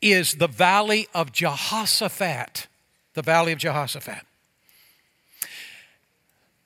is 0.00 0.34
the 0.34 0.48
valley 0.48 1.08
of 1.14 1.32
Jehoshaphat. 1.32 2.66
The 3.14 3.22
valley 3.22 3.52
of 3.52 3.58
Jehoshaphat. 3.58 4.22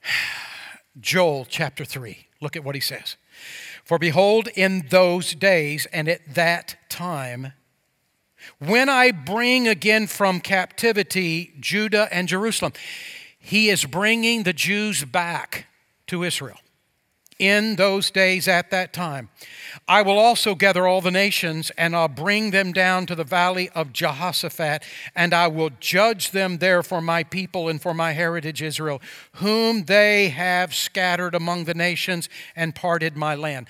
Joel 1.01 1.47
chapter 1.49 1.85
3. 1.85 2.27
Look 2.41 2.57
at 2.57 2.65
what 2.65 2.75
he 2.75 2.81
says. 2.81 3.17
For 3.85 3.99
behold, 3.99 4.49
in 4.55 4.87
those 4.89 5.35
days 5.35 5.87
and 5.93 6.09
at 6.09 6.35
that 6.35 6.77
time, 6.89 7.53
when 8.59 8.89
I 8.89 9.11
bring 9.11 9.69
again 9.69 10.07
from 10.07 10.41
captivity 10.41 11.55
Judah 11.61 12.09
and 12.13 12.29
Jerusalem, 12.29 12.73
he 13.39 13.69
is 13.69 13.85
bringing 13.85 14.43
the 14.43 14.53
Jews 14.53 15.05
back 15.05 15.67
to 16.07 16.23
Israel. 16.23 16.59
In 17.41 17.77
those 17.77 18.11
days 18.11 18.47
at 18.47 18.71
that 18.71 18.93
time, 18.93 19.31
I 19.89 20.03
will 20.03 20.19
also 20.19 20.55
gather 20.55 20.87
all 20.87 21.01
the 21.01 21.11
nations, 21.11 21.71
and 21.79 21.97
I'll 21.97 22.07
bring 22.07 22.51
them 22.51 22.71
down 22.71 23.07
to 23.07 23.15
the 23.15 23.25
valley 23.25 23.71
of 23.71 23.95
Jehoshaphat, 23.95 24.83
and 25.17 25.33
I 25.33 25.47
will 25.47 25.71
judge 25.81 26.33
them 26.33 26.59
there 26.59 26.83
for 26.83 27.01
my 27.01 27.25
people 27.25 27.71
and 27.71 27.81
for 27.81 27.95
my 27.95 28.13
heritage 28.13 28.61
Israel, 28.61 29.01
whom 29.37 29.85
they 29.85 30.29
have 30.29 30.75
scattered 30.75 31.35
among 31.35 31.65
the 31.65 31.73
nations 31.73 32.29
and 32.55 32.75
parted 32.75 33.17
my 33.17 33.35
land. 33.35 33.69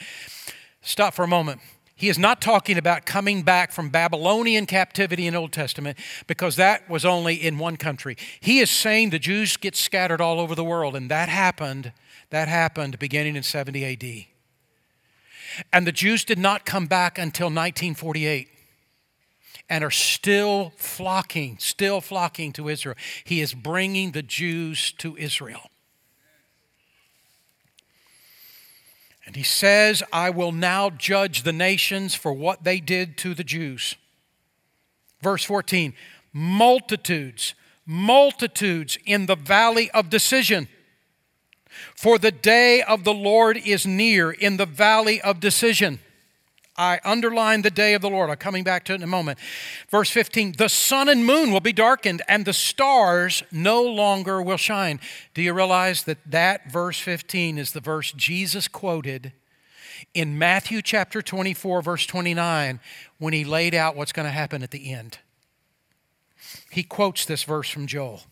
Stop 0.82 1.14
for 1.14 1.22
a 1.22 1.28
moment. 1.28 1.60
He 1.94 2.08
is 2.08 2.18
not 2.18 2.40
talking 2.40 2.76
about 2.76 3.06
coming 3.06 3.42
back 3.42 3.70
from 3.70 3.90
Babylonian 3.90 4.66
captivity 4.66 5.28
in 5.28 5.36
Old 5.36 5.52
Testament 5.52 5.96
because 6.26 6.56
that 6.56 6.90
was 6.90 7.04
only 7.04 7.36
in 7.36 7.56
one 7.56 7.76
country. 7.76 8.16
He 8.40 8.58
is 8.58 8.68
saying 8.68 9.10
the 9.10 9.20
Jews 9.20 9.56
get 9.56 9.76
scattered 9.76 10.20
all 10.20 10.40
over 10.40 10.56
the 10.56 10.64
world 10.64 10.96
and 10.96 11.08
that 11.08 11.28
happened 11.28 11.92
that 12.30 12.48
happened 12.48 12.98
beginning 12.98 13.36
in 13.36 13.42
70 13.42 13.84
AD. 13.84 14.26
And 15.72 15.86
the 15.86 15.92
Jews 15.92 16.24
did 16.24 16.38
not 16.38 16.64
come 16.64 16.86
back 16.86 17.18
until 17.18 17.46
1948 17.46 18.48
and 19.68 19.84
are 19.84 19.90
still 19.90 20.72
flocking, 20.76 21.56
still 21.58 22.00
flocking 22.00 22.52
to 22.52 22.68
Israel. 22.68 22.96
He 23.24 23.40
is 23.40 23.54
bringing 23.54 24.12
the 24.12 24.22
Jews 24.22 24.92
to 24.98 25.16
Israel. 25.16 25.70
And 29.26 29.36
he 29.36 29.44
says, 29.44 30.02
I 30.12 30.30
will 30.30 30.50
now 30.50 30.90
judge 30.90 31.44
the 31.44 31.52
nations 31.52 32.16
for 32.16 32.32
what 32.32 32.64
they 32.64 32.80
did 32.80 33.16
to 33.18 33.32
the 33.32 33.44
Jews. 33.44 33.94
Verse 35.22 35.44
14 35.44 35.94
multitudes, 36.32 37.54
multitudes 37.86 38.98
in 39.04 39.26
the 39.26 39.36
valley 39.36 39.90
of 39.92 40.10
decision. 40.10 40.68
For 41.94 42.18
the 42.18 42.32
day 42.32 42.82
of 42.82 43.04
the 43.04 43.14
Lord 43.14 43.56
is 43.56 43.86
near 43.86 44.30
in 44.30 44.56
the 44.56 44.66
valley 44.66 45.20
of 45.20 45.40
decision. 45.40 46.00
I 46.76 47.00
underline 47.04 47.60
the 47.60 47.70
day 47.70 47.92
of 47.92 48.00
the 48.00 48.08
Lord. 48.08 48.30
I'm 48.30 48.36
coming 48.36 48.64
back 48.64 48.84
to 48.84 48.92
it 48.92 48.96
in 48.96 49.02
a 49.02 49.06
moment. 49.06 49.38
Verse 49.90 50.10
15 50.10 50.52
The 50.56 50.68
sun 50.68 51.08
and 51.08 51.26
moon 51.26 51.52
will 51.52 51.60
be 51.60 51.74
darkened, 51.74 52.22
and 52.26 52.44
the 52.44 52.54
stars 52.54 53.42
no 53.52 53.82
longer 53.82 54.40
will 54.40 54.56
shine. 54.56 54.98
Do 55.34 55.42
you 55.42 55.52
realize 55.52 56.04
that 56.04 56.18
that 56.26 56.72
verse 56.72 56.98
15 56.98 57.58
is 57.58 57.72
the 57.72 57.80
verse 57.80 58.12
Jesus 58.12 58.66
quoted 58.66 59.32
in 60.14 60.38
Matthew 60.38 60.80
chapter 60.80 61.22
24, 61.22 61.82
verse 61.82 62.06
29, 62.06 62.80
when 63.18 63.32
he 63.32 63.44
laid 63.44 63.74
out 63.74 63.94
what's 63.94 64.12
going 64.12 64.26
to 64.26 64.32
happen 64.32 64.62
at 64.62 64.70
the 64.70 64.92
end? 64.92 65.18
He 66.70 66.82
quotes 66.82 67.24
this 67.24 67.44
verse 67.44 67.68
from 67.68 67.86
Joel. 67.86 68.22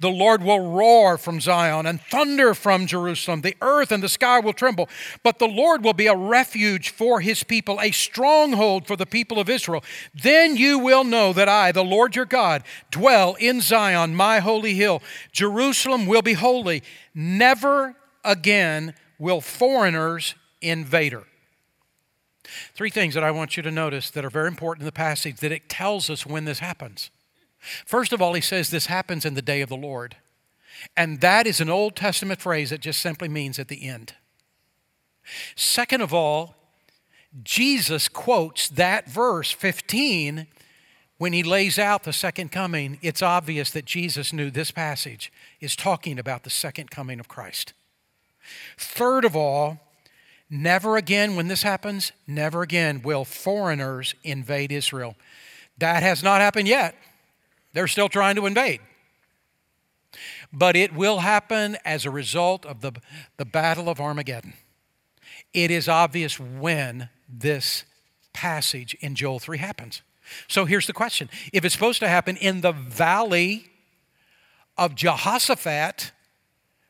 The 0.00 0.10
Lord 0.10 0.42
will 0.42 0.72
roar 0.72 1.18
from 1.18 1.40
Zion 1.40 1.86
and 1.86 2.00
thunder 2.00 2.54
from 2.54 2.86
Jerusalem. 2.86 3.40
The 3.40 3.56
earth 3.60 3.92
and 3.92 4.02
the 4.02 4.08
sky 4.08 4.40
will 4.40 4.52
tremble. 4.52 4.88
But 5.22 5.38
the 5.38 5.48
Lord 5.48 5.84
will 5.84 5.92
be 5.92 6.06
a 6.06 6.16
refuge 6.16 6.90
for 6.90 7.20
his 7.20 7.42
people, 7.42 7.80
a 7.80 7.90
stronghold 7.90 8.86
for 8.86 8.96
the 8.96 9.06
people 9.06 9.38
of 9.38 9.48
Israel. 9.48 9.84
Then 10.14 10.56
you 10.56 10.78
will 10.78 11.04
know 11.04 11.32
that 11.32 11.48
I, 11.48 11.72
the 11.72 11.84
Lord 11.84 12.16
your 12.16 12.24
God, 12.24 12.62
dwell 12.90 13.34
in 13.34 13.60
Zion, 13.60 14.14
my 14.14 14.40
holy 14.40 14.74
hill. 14.74 15.02
Jerusalem 15.32 16.06
will 16.06 16.22
be 16.22 16.34
holy. 16.34 16.82
Never 17.14 17.96
again 18.24 18.94
will 19.18 19.40
foreigners 19.40 20.34
invade 20.60 21.12
her. 21.12 21.24
Three 22.74 22.90
things 22.90 23.14
that 23.14 23.24
I 23.24 23.30
want 23.30 23.56
you 23.56 23.62
to 23.62 23.70
notice 23.70 24.10
that 24.10 24.24
are 24.24 24.30
very 24.30 24.48
important 24.48 24.82
in 24.82 24.86
the 24.86 24.92
passage 24.92 25.36
that 25.36 25.52
it 25.52 25.68
tells 25.68 26.10
us 26.10 26.26
when 26.26 26.44
this 26.44 26.58
happens. 26.58 27.10
First 27.86 28.12
of 28.12 28.20
all, 28.20 28.34
he 28.34 28.40
says 28.40 28.70
this 28.70 28.86
happens 28.86 29.24
in 29.24 29.34
the 29.34 29.42
day 29.42 29.60
of 29.60 29.68
the 29.68 29.76
Lord. 29.76 30.16
And 30.96 31.20
that 31.20 31.46
is 31.46 31.60
an 31.60 31.70
Old 31.70 31.96
Testament 31.96 32.40
phrase 32.40 32.70
that 32.70 32.80
just 32.80 33.00
simply 33.00 33.28
means 33.28 33.58
at 33.58 33.68
the 33.68 33.88
end. 33.88 34.14
Second 35.56 36.02
of 36.02 36.12
all, 36.12 36.56
Jesus 37.42 38.08
quotes 38.08 38.68
that 38.68 39.08
verse 39.08 39.50
15 39.50 40.46
when 41.18 41.32
he 41.32 41.42
lays 41.42 41.78
out 41.78 42.04
the 42.04 42.12
second 42.12 42.52
coming. 42.52 42.98
It's 43.02 43.22
obvious 43.22 43.70
that 43.70 43.84
Jesus 43.84 44.32
knew 44.32 44.50
this 44.50 44.70
passage 44.70 45.32
is 45.60 45.74
talking 45.74 46.18
about 46.18 46.44
the 46.44 46.50
second 46.50 46.90
coming 46.90 47.18
of 47.18 47.28
Christ. 47.28 47.72
Third 48.76 49.24
of 49.24 49.34
all, 49.34 49.80
never 50.50 50.96
again, 50.96 51.34
when 51.34 51.48
this 51.48 51.62
happens, 51.62 52.12
never 52.26 52.62
again 52.62 53.02
will 53.02 53.24
foreigners 53.24 54.14
invade 54.22 54.70
Israel. 54.70 55.16
That 55.78 56.02
has 56.02 56.22
not 56.22 56.40
happened 56.40 56.68
yet. 56.68 56.94
They're 57.74 57.88
still 57.88 58.08
trying 58.08 58.36
to 58.36 58.46
invade. 58.46 58.80
But 60.52 60.76
it 60.76 60.94
will 60.94 61.18
happen 61.18 61.76
as 61.84 62.06
a 62.06 62.10
result 62.10 62.64
of 62.64 62.80
the, 62.80 62.92
the 63.36 63.44
Battle 63.44 63.88
of 63.88 64.00
Armageddon. 64.00 64.54
It 65.52 65.70
is 65.70 65.88
obvious 65.88 66.38
when 66.40 67.08
this 67.28 67.84
passage 68.32 68.94
in 69.00 69.14
Joel 69.14 69.40
3 69.40 69.58
happens. 69.58 70.02
So 70.48 70.64
here's 70.64 70.86
the 70.86 70.92
question 70.92 71.28
if 71.52 71.64
it's 71.64 71.74
supposed 71.74 72.00
to 72.00 72.08
happen 72.08 72.36
in 72.36 72.60
the 72.60 72.72
valley 72.72 73.66
of 74.78 74.94
Jehoshaphat, 74.94 76.12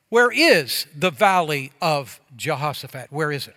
where 0.09 0.31
is 0.31 0.87
the 0.97 1.11
valley 1.11 1.73
of 1.81 2.21
Jehoshaphat? 2.37 3.11
Where 3.11 3.33
is 3.33 3.49
it? 3.49 3.57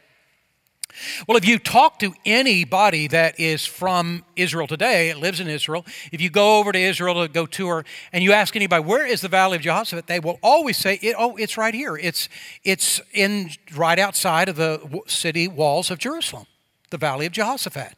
Well, 1.28 1.38
if 1.38 1.46
you 1.46 1.60
talk 1.60 2.00
to 2.00 2.14
anybody 2.26 3.08
that 3.08 3.40
is 3.40 3.66
from 3.66 4.24
Israel 4.36 4.68
today, 4.68 5.10
it 5.10 5.18
lives 5.18 5.40
in 5.40 5.48
Israel, 5.48 5.86
if 6.12 6.22
you 6.22 6.30
go 6.30 6.60
over 6.60 6.72
to 6.72 6.80
Israel 6.80 7.22
to 7.22 7.28
go 7.28 7.46
tour 7.46 7.86
and 8.12 8.24
you 8.24 8.32
ask 8.32 8.56
anybody, 8.56 8.84
where 8.84 9.06
is 9.06 9.22
the 9.22 9.28
Valley 9.28 9.58
of 9.58 9.62
Jehoshaphat? 9.62 10.08
They 10.08 10.20
will 10.20 10.40
always 10.42 10.78
say, 10.78 11.00
oh, 11.18 11.36
it's 11.36 11.58
right 11.58 11.74
here. 11.74 11.98
It's, 11.98 12.30
it's 12.64 13.02
in 13.14 13.52
right 13.76 14.00
outside 14.00 14.50
of 14.50 14.56
the 14.56 15.02
city 15.08 15.48
walls 15.48 15.92
of 15.92 16.00
Jerusalem, 16.00 16.48
the 16.90 16.98
Valley 16.98 17.26
of 17.26 17.32
Jehoshaphat. 17.32 17.94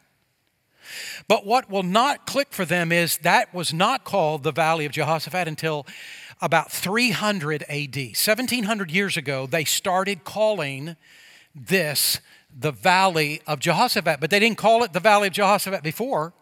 But 1.28 1.46
what 1.46 1.70
will 1.70 1.84
not 1.84 2.26
click 2.26 2.50
for 2.52 2.66
them 2.66 2.92
is 2.92 3.18
that 3.18 3.54
was 3.54 3.74
not 3.74 4.04
called 4.04 4.44
the 4.44 4.52
Valley 4.52 4.86
of 4.86 4.92
Jehoshaphat 4.92 5.48
until 5.48 5.86
about 6.42 6.72
300 6.72 7.64
AD. 7.64 7.96
1700 7.96 8.92
years 8.92 9.18
ago, 9.18 9.46
they 9.46 9.64
started 9.64 10.24
calling 10.24 10.96
this 11.54 12.20
the 12.60 12.72
Valley 12.72 13.42
of 13.48 13.60
Jehoshaphat, 13.60 14.20
but 14.20 14.30
they 14.30 14.40
didn't 14.40 14.58
call 14.58 14.84
it 14.84 14.92
the 14.92 15.00
Valley 15.00 15.28
of 15.28 15.34
Jehoshaphat 15.34 15.82
before. 15.82 16.34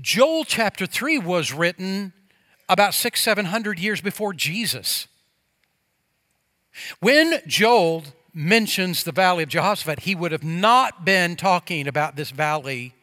Joel 0.00 0.44
chapter 0.44 0.86
3 0.86 1.18
was 1.18 1.52
written 1.52 2.12
about 2.68 2.94
six, 2.94 3.20
seven 3.20 3.46
hundred 3.46 3.78
years 3.78 4.00
before 4.00 4.32
Jesus. 4.32 5.06
When 7.00 7.40
Joel 7.46 8.04
mentions 8.32 9.04
the 9.04 9.12
Valley 9.12 9.42
of 9.42 9.48
Jehoshaphat, 9.48 10.00
he 10.00 10.14
would 10.14 10.32
have 10.32 10.44
not 10.44 11.04
been 11.04 11.36
talking 11.36 11.88
about 11.88 12.16
this 12.16 12.30
valley 12.30 12.94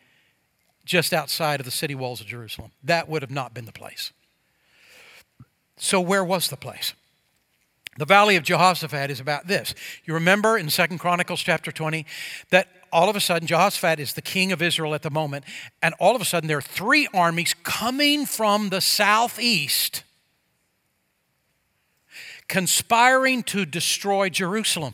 just 0.85 1.13
outside 1.13 1.59
of 1.59 1.65
the 1.65 1.71
city 1.71 1.95
walls 1.95 2.21
of 2.21 2.27
Jerusalem. 2.27 2.71
That 2.83 3.09
would 3.09 3.21
have 3.21 3.31
not 3.31 3.53
been 3.53 3.65
the 3.65 3.71
place. 3.71 4.13
So, 5.77 5.99
where 5.99 6.23
was 6.23 6.47
the 6.47 6.55
place? 6.55 6.93
The 7.97 8.05
valley 8.05 8.35
of 8.35 8.43
Jehoshaphat 8.43 9.09
is 9.09 9.21
about 9.21 9.47
this. 9.47 9.73
You 10.03 10.13
remember 10.13 10.57
in 10.57 10.69
Second 10.69 10.97
Chronicles 10.97 11.41
chapter 11.41 11.71
20 11.71 12.05
that 12.49 12.67
all 12.91 13.09
of 13.09 13.15
a 13.15 13.21
sudden 13.21 13.47
Jehoshaphat 13.47 13.99
is 13.99 14.13
the 14.13 14.21
king 14.21 14.51
of 14.51 14.61
Israel 14.61 14.93
at 14.93 15.01
the 15.01 15.09
moment, 15.09 15.45
and 15.81 15.95
all 15.99 16.15
of 16.15 16.21
a 16.21 16.25
sudden 16.25 16.47
there 16.47 16.57
are 16.57 16.61
three 16.61 17.07
armies 17.13 17.53
coming 17.63 18.25
from 18.25 18.69
the 18.69 18.81
southeast 18.81 20.03
conspiring 22.47 23.43
to 23.43 23.65
destroy 23.65 24.29
Jerusalem. 24.29 24.93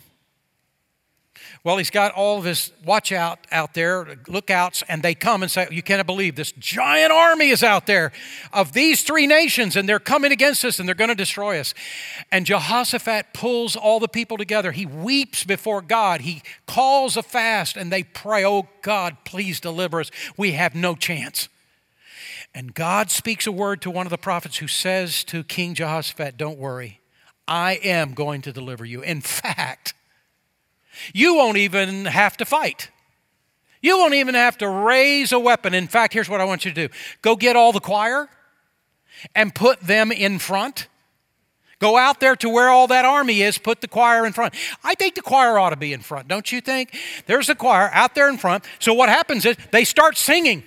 Well, 1.64 1.78
he's 1.78 1.92
got 1.92 2.14
all 2.14 2.40
of 2.40 2.44
his 2.44 2.72
watch 2.84 3.12
out 3.12 3.46
out 3.52 3.76
there, 3.76 4.18
lookouts, 4.28 4.82
and 4.90 5.04
they 5.04 5.14
come 5.14 5.44
and 5.44 5.52
say, 5.52 5.68
You 5.70 5.84
cannot 5.84 6.08
believe 6.08 6.36
this 6.36 6.52
giant 6.54 7.12
army 7.12 7.50
is 7.50 7.62
out 7.62 7.86
there 7.86 8.12
of 8.52 8.74
these 8.74 9.04
three 9.04 9.28
nations, 9.28 9.76
and 9.76 9.88
they're 9.88 10.00
coming 10.00 10.32
against 10.32 10.66
us 10.66 10.80
and 10.80 10.88
they're 10.88 10.96
going 10.96 11.10
to 11.10 11.16
destroy 11.16 11.60
us. 11.60 11.76
And 12.32 12.48
Jehoshaphat 12.48 13.28
pulls 13.36 13.76
all 13.76 14.00
the 14.00 14.08
people 14.08 14.38
together. 14.38 14.72
He 14.72 14.88
weeps 14.88 15.44
before 15.44 15.84
God. 15.84 16.22
He 16.22 16.42
calls 16.66 17.16
a 17.16 17.22
fast, 17.22 17.78
and 17.78 17.92
they 17.92 18.02
pray, 18.02 18.44
Oh 18.44 18.68
God, 18.82 19.18
please 19.24 19.60
deliver 19.60 20.00
us. 20.00 20.10
We 20.38 20.54
have 20.54 20.74
no 20.74 20.96
chance. 20.96 21.48
And 22.56 22.74
God 22.74 23.12
speaks 23.12 23.46
a 23.46 23.52
word 23.52 23.84
to 23.84 23.92
one 23.92 24.08
of 24.08 24.10
the 24.10 24.18
prophets 24.18 24.58
who 24.58 24.68
says 24.68 25.24
to 25.26 25.44
King 25.44 25.76
Jehoshaphat, 25.76 26.38
Don't 26.38 26.58
worry, 26.58 27.02
I 27.48 27.74
am 27.84 28.16
going 28.16 28.42
to 28.42 28.52
deliver 28.52 28.84
you. 28.84 29.02
In 29.02 29.22
fact, 29.22 29.94
you 31.14 31.36
won't 31.36 31.58
even 31.58 32.06
have 32.06 32.38
to 32.38 32.46
fight. 32.46 32.90
You 33.82 33.98
won't 33.98 34.14
even 34.14 34.36
have 34.36 34.58
to 34.60 34.70
raise 34.70 35.32
a 35.32 35.40
weapon. 35.40 35.74
In 35.74 35.88
fact, 35.88 36.14
here's 36.14 36.30
what 36.30 36.40
I 36.40 36.46
want 36.46 36.66
you 36.66 36.72
to 36.72 36.88
do 36.88 36.94
go 37.22 37.36
get 37.36 37.56
all 37.56 37.72
the 37.72 37.80
choir 37.80 38.30
and 39.36 39.54
put 39.54 39.82
them 39.82 40.12
in 40.12 40.40
front. 40.40 40.88
Go 41.80 41.98
out 41.98 42.20
there 42.20 42.36
to 42.36 42.48
where 42.48 42.70
all 42.70 42.86
that 42.88 43.06
army 43.06 43.42
is, 43.42 43.58
put 43.58 43.82
the 43.82 43.88
choir 43.88 44.24
in 44.28 44.34
front. 44.34 44.54
I 44.84 44.94
think 44.94 45.16
the 45.16 45.24
choir 45.24 45.58
ought 45.58 45.72
to 45.72 45.76
be 45.76 45.94
in 45.94 46.02
front, 46.02 46.28
don't 46.28 46.52
you 46.52 46.62
think? 46.62 46.96
There's 47.26 47.48
the 47.48 47.56
choir 47.56 47.90
out 47.92 48.14
there 48.14 48.30
in 48.30 48.38
front. 48.38 48.66
So 48.78 48.94
what 48.94 49.10
happens 49.10 49.46
is 49.46 49.58
they 49.72 49.84
start 49.84 50.16
singing, 50.16 50.64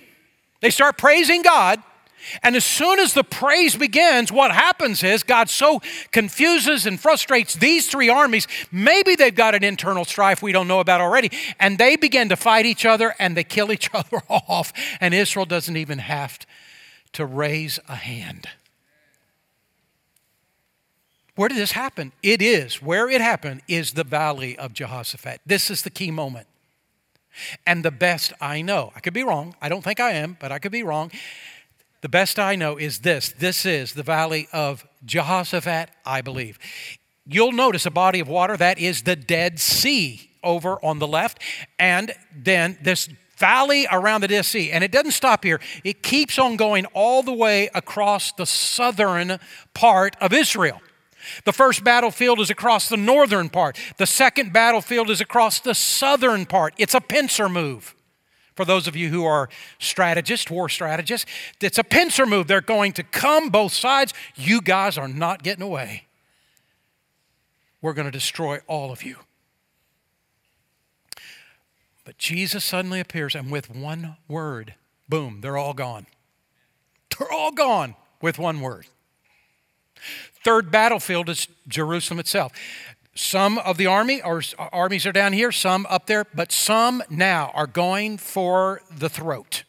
they 0.59 0.69
start 0.69 0.97
praising 0.97 1.41
God. 1.41 1.81
And 2.43 2.55
as 2.55 2.65
soon 2.65 2.99
as 2.99 3.13
the 3.13 3.23
praise 3.23 3.75
begins, 3.75 4.31
what 4.31 4.51
happens 4.51 5.03
is 5.03 5.23
God 5.23 5.49
so 5.49 5.81
confuses 6.11 6.85
and 6.85 6.99
frustrates 6.99 7.55
these 7.55 7.89
three 7.89 8.09
armies. 8.09 8.47
Maybe 8.71 9.15
they've 9.15 9.35
got 9.35 9.55
an 9.55 9.63
internal 9.63 10.05
strife 10.05 10.41
we 10.41 10.51
don't 10.51 10.67
know 10.67 10.79
about 10.79 11.01
already. 11.01 11.31
And 11.59 11.77
they 11.77 11.95
begin 11.95 12.29
to 12.29 12.35
fight 12.35 12.65
each 12.65 12.85
other 12.85 13.15
and 13.19 13.35
they 13.35 13.43
kill 13.43 13.71
each 13.71 13.89
other 13.93 14.21
off. 14.29 14.73
And 14.99 15.13
Israel 15.13 15.45
doesn't 15.45 15.77
even 15.77 15.99
have 15.99 16.39
to 17.13 17.25
raise 17.25 17.79
a 17.87 17.95
hand. 17.95 18.49
Where 21.35 21.49
did 21.49 21.57
this 21.57 21.73
happen? 21.73 22.13
It 22.23 22.41
is, 22.41 22.81
where 22.81 23.09
it 23.09 23.19
happened 23.21 23.61
is 23.67 23.93
the 23.93 24.05
valley 24.05 24.57
of 24.57 24.73
Jehoshaphat. 24.73 25.41
This 25.45 25.69
is 25.69 25.81
the 25.81 25.89
key 25.89 26.11
moment. 26.11 26.47
And 27.67 27.83
the 27.83 27.91
best 27.91 28.31
I 28.39 28.61
know, 28.61 28.93
I 28.95 29.01
could 29.01 29.13
be 29.13 29.23
wrong, 29.23 29.55
I 29.61 29.67
don't 29.67 29.83
think 29.83 29.99
I 29.99 30.11
am, 30.11 30.37
but 30.39 30.53
I 30.53 30.59
could 30.59 30.71
be 30.71 30.83
wrong. 30.83 31.11
The 32.05 32.09
best 32.09 32.37
I 32.37 32.55
know 32.55 32.77
is 32.77 32.99
this 32.99 33.29
this 33.29 33.65
is 33.65 33.93
the 33.93 34.03
valley 34.03 34.47
of 34.53 34.85
Jehoshaphat, 35.05 35.89
I 36.05 36.21
believe. 36.21 36.59
You'll 37.25 37.51
notice 37.51 37.87
a 37.87 37.89
body 37.89 38.19
of 38.19 38.27
water 38.27 38.55
that 38.57 38.77
is 38.77 39.01
the 39.01 39.15
Dead 39.15 39.59
Sea 39.59 40.29
over 40.43 40.77
on 40.85 40.99
the 40.99 41.07
left, 41.07 41.39
and 41.79 42.13
then 42.31 42.77
this 42.79 43.09
valley 43.37 43.87
around 43.91 44.21
the 44.21 44.27
Dead 44.27 44.45
Sea. 44.45 44.71
And 44.71 44.83
it 44.83 44.91
doesn't 44.91 45.13
stop 45.13 45.43
here, 45.43 45.59
it 45.83 46.03
keeps 46.03 46.37
on 46.37 46.57
going 46.57 46.85
all 46.93 47.23
the 47.23 47.33
way 47.33 47.71
across 47.73 48.31
the 48.33 48.45
southern 48.45 49.39
part 49.73 50.15
of 50.21 50.31
Israel. 50.31 50.83
The 51.43 51.53
first 51.53 51.83
battlefield 51.83 52.39
is 52.39 52.51
across 52.51 52.87
the 52.87 52.97
northern 52.97 53.49
part. 53.49 53.79
The 53.97 54.05
second 54.05 54.53
battlefield 54.53 55.09
is 55.09 55.21
across 55.21 55.59
the 55.59 55.73
southern 55.73 56.45
part. 56.45 56.75
It's 56.77 56.93
a 56.93 57.01
pincer 57.01 57.49
move. 57.49 57.95
For 58.55 58.65
those 58.65 58.87
of 58.87 58.95
you 58.95 59.09
who 59.09 59.25
are 59.25 59.49
strategists, 59.79 60.49
war 60.49 60.69
strategists, 60.69 61.29
it's 61.61 61.77
a 61.77 61.83
pincer 61.83 62.25
move. 62.25 62.47
They're 62.47 62.61
going 62.61 62.93
to 62.93 63.03
come 63.03 63.49
both 63.49 63.73
sides. 63.73 64.13
You 64.35 64.61
guys 64.61 64.97
are 64.97 65.09
not 65.09 65.43
getting 65.43 65.63
away. 65.63 66.05
We're 67.81 67.93
going 67.93 68.05
to 68.07 68.11
destroy 68.11 68.59
all 68.67 68.91
of 68.91 69.03
you. 69.03 69.17
But 72.05 72.17
Jesus 72.17 72.63
suddenly 72.63 72.99
appears, 72.99 73.35
and 73.35 73.51
with 73.51 73.69
one 73.69 74.15
word, 74.27 74.75
boom, 75.09 75.41
they're 75.41 75.57
all 75.57 75.73
gone. 75.73 76.05
They're 77.17 77.31
all 77.31 77.51
gone 77.51 77.95
with 78.21 78.39
one 78.39 78.61
word. 78.61 78.85
Third 80.43 80.69
battlefield 80.71 81.29
is 81.29 81.47
Jerusalem 81.67 82.19
itself. 82.19 82.53
Some 83.15 83.57
of 83.59 83.77
the 83.77 83.87
army 83.87 84.21
or 84.21 84.41
uh, 84.59 84.67
armies 84.73 85.05
are 85.05 85.13
down 85.13 85.31
here, 85.31 85.51
some 85.51 85.87
up 85.89 86.05
there, 86.05 86.25
but 86.33 86.51
some 86.51 87.01
now 87.09 87.51
are 87.53 87.67
going 87.67 88.17
for 88.17 88.81
the 88.91 89.09
throat. 89.09 89.63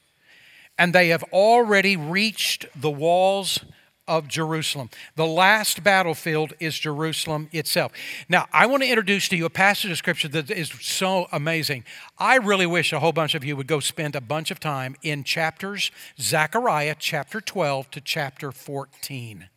And 0.77 0.93
they 0.93 1.09
have 1.09 1.23
already 1.33 1.97
reached 1.97 2.67
the 2.75 2.91
walls 2.91 3.61
of 4.09 4.29
Jerusalem. 4.29 4.91
The 5.15 5.27
last 5.27 5.83
battlefield 5.83 6.55
is 6.61 6.79
Jerusalem 6.79 7.49
itself. 7.53 7.93
Now, 8.29 8.47
I 8.53 8.67
want 8.67 8.83
to 8.83 8.89
introduce 8.89 9.29
to 9.29 9.37
you 9.37 9.47
a 9.47 9.51
passage 9.51 9.91
of 9.91 9.99
scripture 9.99 10.29
that 10.29 10.51
is 10.51 10.69
so 10.81 11.27
amazing. 11.33 11.85
I 12.19 12.37
really 12.37 12.67
wish 12.67 12.93
a 12.93 13.01
whole 13.01 13.13
bunch 13.13 13.35
of 13.35 13.45
you 13.45 13.57
would 13.57 13.67
go 13.67 13.81
spend 13.81 14.15
a 14.15 14.21
bunch 14.21 14.51
of 14.51 14.61
time 14.61 14.97
in 15.03 15.25
chapters, 15.25 15.91
Zechariah 16.21 16.97
chapter 16.99 17.41
12 17.41 17.91
to 17.93 18.01
chapter 18.01 18.53
14. 18.53 19.49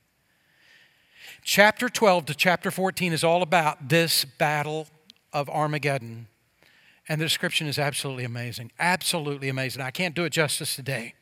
Chapter 1.51 1.89
12 1.89 2.27
to 2.27 2.35
chapter 2.35 2.69
14 2.69 3.11
is 3.11 3.23
all 3.23 3.41
about 3.41 3.89
this 3.89 4.23
battle 4.23 4.85
of 5.33 5.49
Armageddon. 5.49 6.27
And 7.07 7.19
the 7.19 7.25
description 7.25 7.65
is 7.65 7.79
absolutely 7.79 8.23
amazing. 8.23 8.71
Absolutely 8.77 9.49
amazing. 9.49 9.81
I 9.81 9.89
can't 9.89 10.13
do 10.13 10.25
it 10.25 10.29
justice 10.29 10.75
today. 10.75 11.15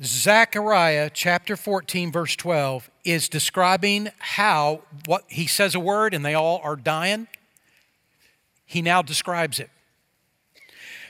Zechariah 0.00 1.10
chapter 1.12 1.56
14, 1.56 2.12
verse 2.12 2.36
12, 2.36 2.88
is 3.04 3.28
describing 3.28 4.10
how 4.20 4.82
what 5.06 5.24
he 5.26 5.48
says 5.48 5.74
a 5.74 5.80
word 5.80 6.14
and 6.14 6.24
they 6.24 6.34
all 6.34 6.60
are 6.62 6.76
dying. 6.76 7.26
He 8.64 8.80
now 8.80 9.02
describes 9.02 9.58
it. 9.58 9.70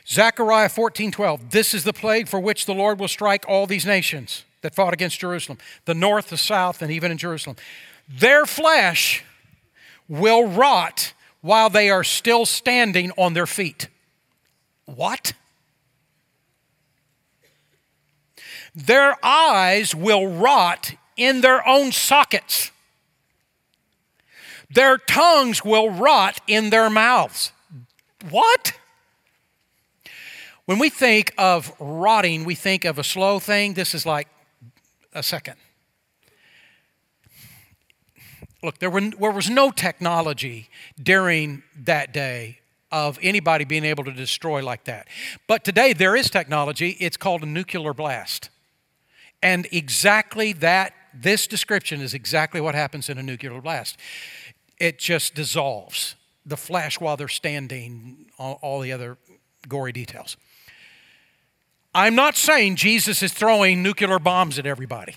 Zechariah 0.09 0.71
14, 0.71 1.11
12, 1.11 1.51
this 1.51 1.75
is 1.75 1.85
the 1.85 1.93
plague 1.93 2.29
for 2.29 2.41
which 2.41 2.65
the 2.65 2.73
Lord 2.73 2.99
will 2.99 3.09
strike 3.09 3.45
all 3.47 3.67
these 3.67 3.85
nations 3.85 4.47
that 4.67 4.75
fought 4.75 4.93
against 4.93 5.21
Jerusalem, 5.21 5.59
the 5.85 5.95
north, 5.95 6.31
the 6.31 6.37
south, 6.37 6.83
and 6.83 6.91
even 6.91 7.13
in 7.13 7.19
Jerusalem. 7.19 7.55
Their 8.09 8.47
flesh 8.47 9.25
will 10.09 10.49
rot 10.49 11.13
while 11.41 11.71
they 11.71 11.89
are 11.89 12.03
still 12.03 12.45
standing 12.45 13.13
on 13.17 13.33
their 13.33 13.47
feet. 13.47 13.87
What? 14.85 15.35
Their 18.75 19.15
eyes 19.25 19.95
will 19.95 20.27
rot 20.27 20.95
in 21.17 21.43
their 21.43 21.65
own 21.65 21.93
sockets. 21.93 22.73
Their 24.69 24.99
tongues 24.99 25.65
will 25.65 25.91
rot 25.91 26.41
in 26.49 26.71
their 26.71 26.91
mouths. 26.91 27.53
What? 28.31 28.73
When 30.65 30.81
we 30.81 30.89
think 30.89 31.33
of 31.39 31.73
rotting, 31.79 32.45
we 32.45 32.57
think 32.57 32.85
of 32.85 32.99
a 32.99 33.05
slow 33.05 33.39
thing. 33.39 33.75
This 33.75 33.95
is 33.95 34.05
like 34.05 34.27
a 35.17 35.23
second. 35.23 35.57
Look, 38.63 38.79
there, 38.79 38.91
were, 38.91 39.01
there 39.01 39.31
was 39.31 39.51
no 39.51 39.71
technology 39.71 40.69
during 41.03 41.63
that 41.85 42.13
day 42.13 42.61
of 42.93 43.19
anybody 43.23 43.65
being 43.65 43.85
able 43.85 44.05
to 44.05 44.13
destroy 44.13 44.65
like 44.65 44.85
that. 44.85 45.09
But 45.47 45.65
today 45.65 45.93
there 45.93 46.15
is 46.15 46.31
technology, 46.31 46.91
it's 47.01 47.17
called 47.17 47.43
a 47.43 47.47
nuclear 47.47 47.93
blast. 47.93 48.51
And 49.43 49.67
exactly 49.73 50.53
that, 50.55 50.93
this 51.13 51.47
description 51.47 52.01
is 52.01 52.15
exactly 52.15 52.61
what 52.61 52.75
happens 52.75 53.09
in 53.09 53.19
a 53.19 53.23
nuclear 53.23 53.61
blast. 53.61 53.97
It 54.79 54.99
just 54.99 55.35
dissolves 55.35 56.15
the 56.45 56.57
flesh 56.57 57.01
while 57.01 57.17
they're 57.17 57.29
standing, 57.29 58.27
all, 58.39 58.59
all 58.63 58.81
the 58.81 58.93
other 58.93 59.17
gory 59.69 59.93
details. 59.93 60.37
I'm 61.97 62.15
not 62.15 62.37
saying 62.37 62.77
Jesus 62.77 63.23
is 63.23 63.33
throwing 63.33 63.83
nuclear 63.83 64.19
bombs 64.19 64.59
at 64.59 64.67
everybody. 64.67 65.17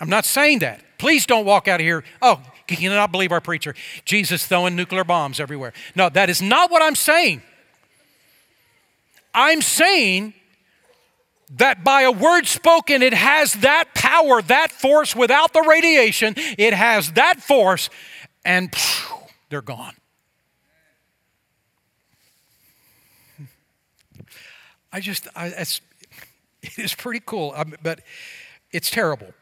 I'm 0.00 0.08
not 0.08 0.24
saying 0.24 0.58
that. 0.58 0.82
Please 0.98 1.26
don't 1.26 1.44
walk 1.44 1.68
out 1.68 1.78
of 1.78 1.86
here. 1.86 2.02
Oh, 2.20 2.42
can 2.66 2.80
you 2.80 2.90
not 2.90 3.12
believe 3.12 3.30
our 3.30 3.40
preacher? 3.40 3.76
Jesus 4.04 4.44
throwing 4.44 4.74
nuclear 4.74 5.04
bombs 5.04 5.38
everywhere. 5.38 5.72
No, 5.94 6.08
that 6.08 6.28
is 6.28 6.42
not 6.42 6.72
what 6.72 6.82
I'm 6.82 6.96
saying. 6.96 7.40
I'm 9.32 9.62
saying 9.62 10.34
that 11.50 11.84
by 11.84 12.02
a 12.02 12.10
word 12.10 12.48
spoken, 12.48 13.00
it 13.00 13.14
has 13.14 13.52
that 13.54 13.94
power, 13.94 14.42
that 14.42 14.72
force 14.72 15.14
without 15.14 15.52
the 15.52 15.62
radiation. 15.62 16.34
It 16.36 16.74
has 16.74 17.12
that 17.12 17.40
force, 17.40 17.90
and 18.44 18.74
phew, 18.74 19.18
they're 19.50 19.62
gone. 19.62 19.94
I 24.92 24.98
just, 24.98 25.28
I, 25.36 25.46
it's, 25.46 25.80
it 26.62 26.78
is 26.78 26.94
pretty 26.94 27.22
cool, 27.24 27.52
um, 27.56 27.74
but 27.82 28.00
it's 28.72 28.90
terrible, 28.90 29.32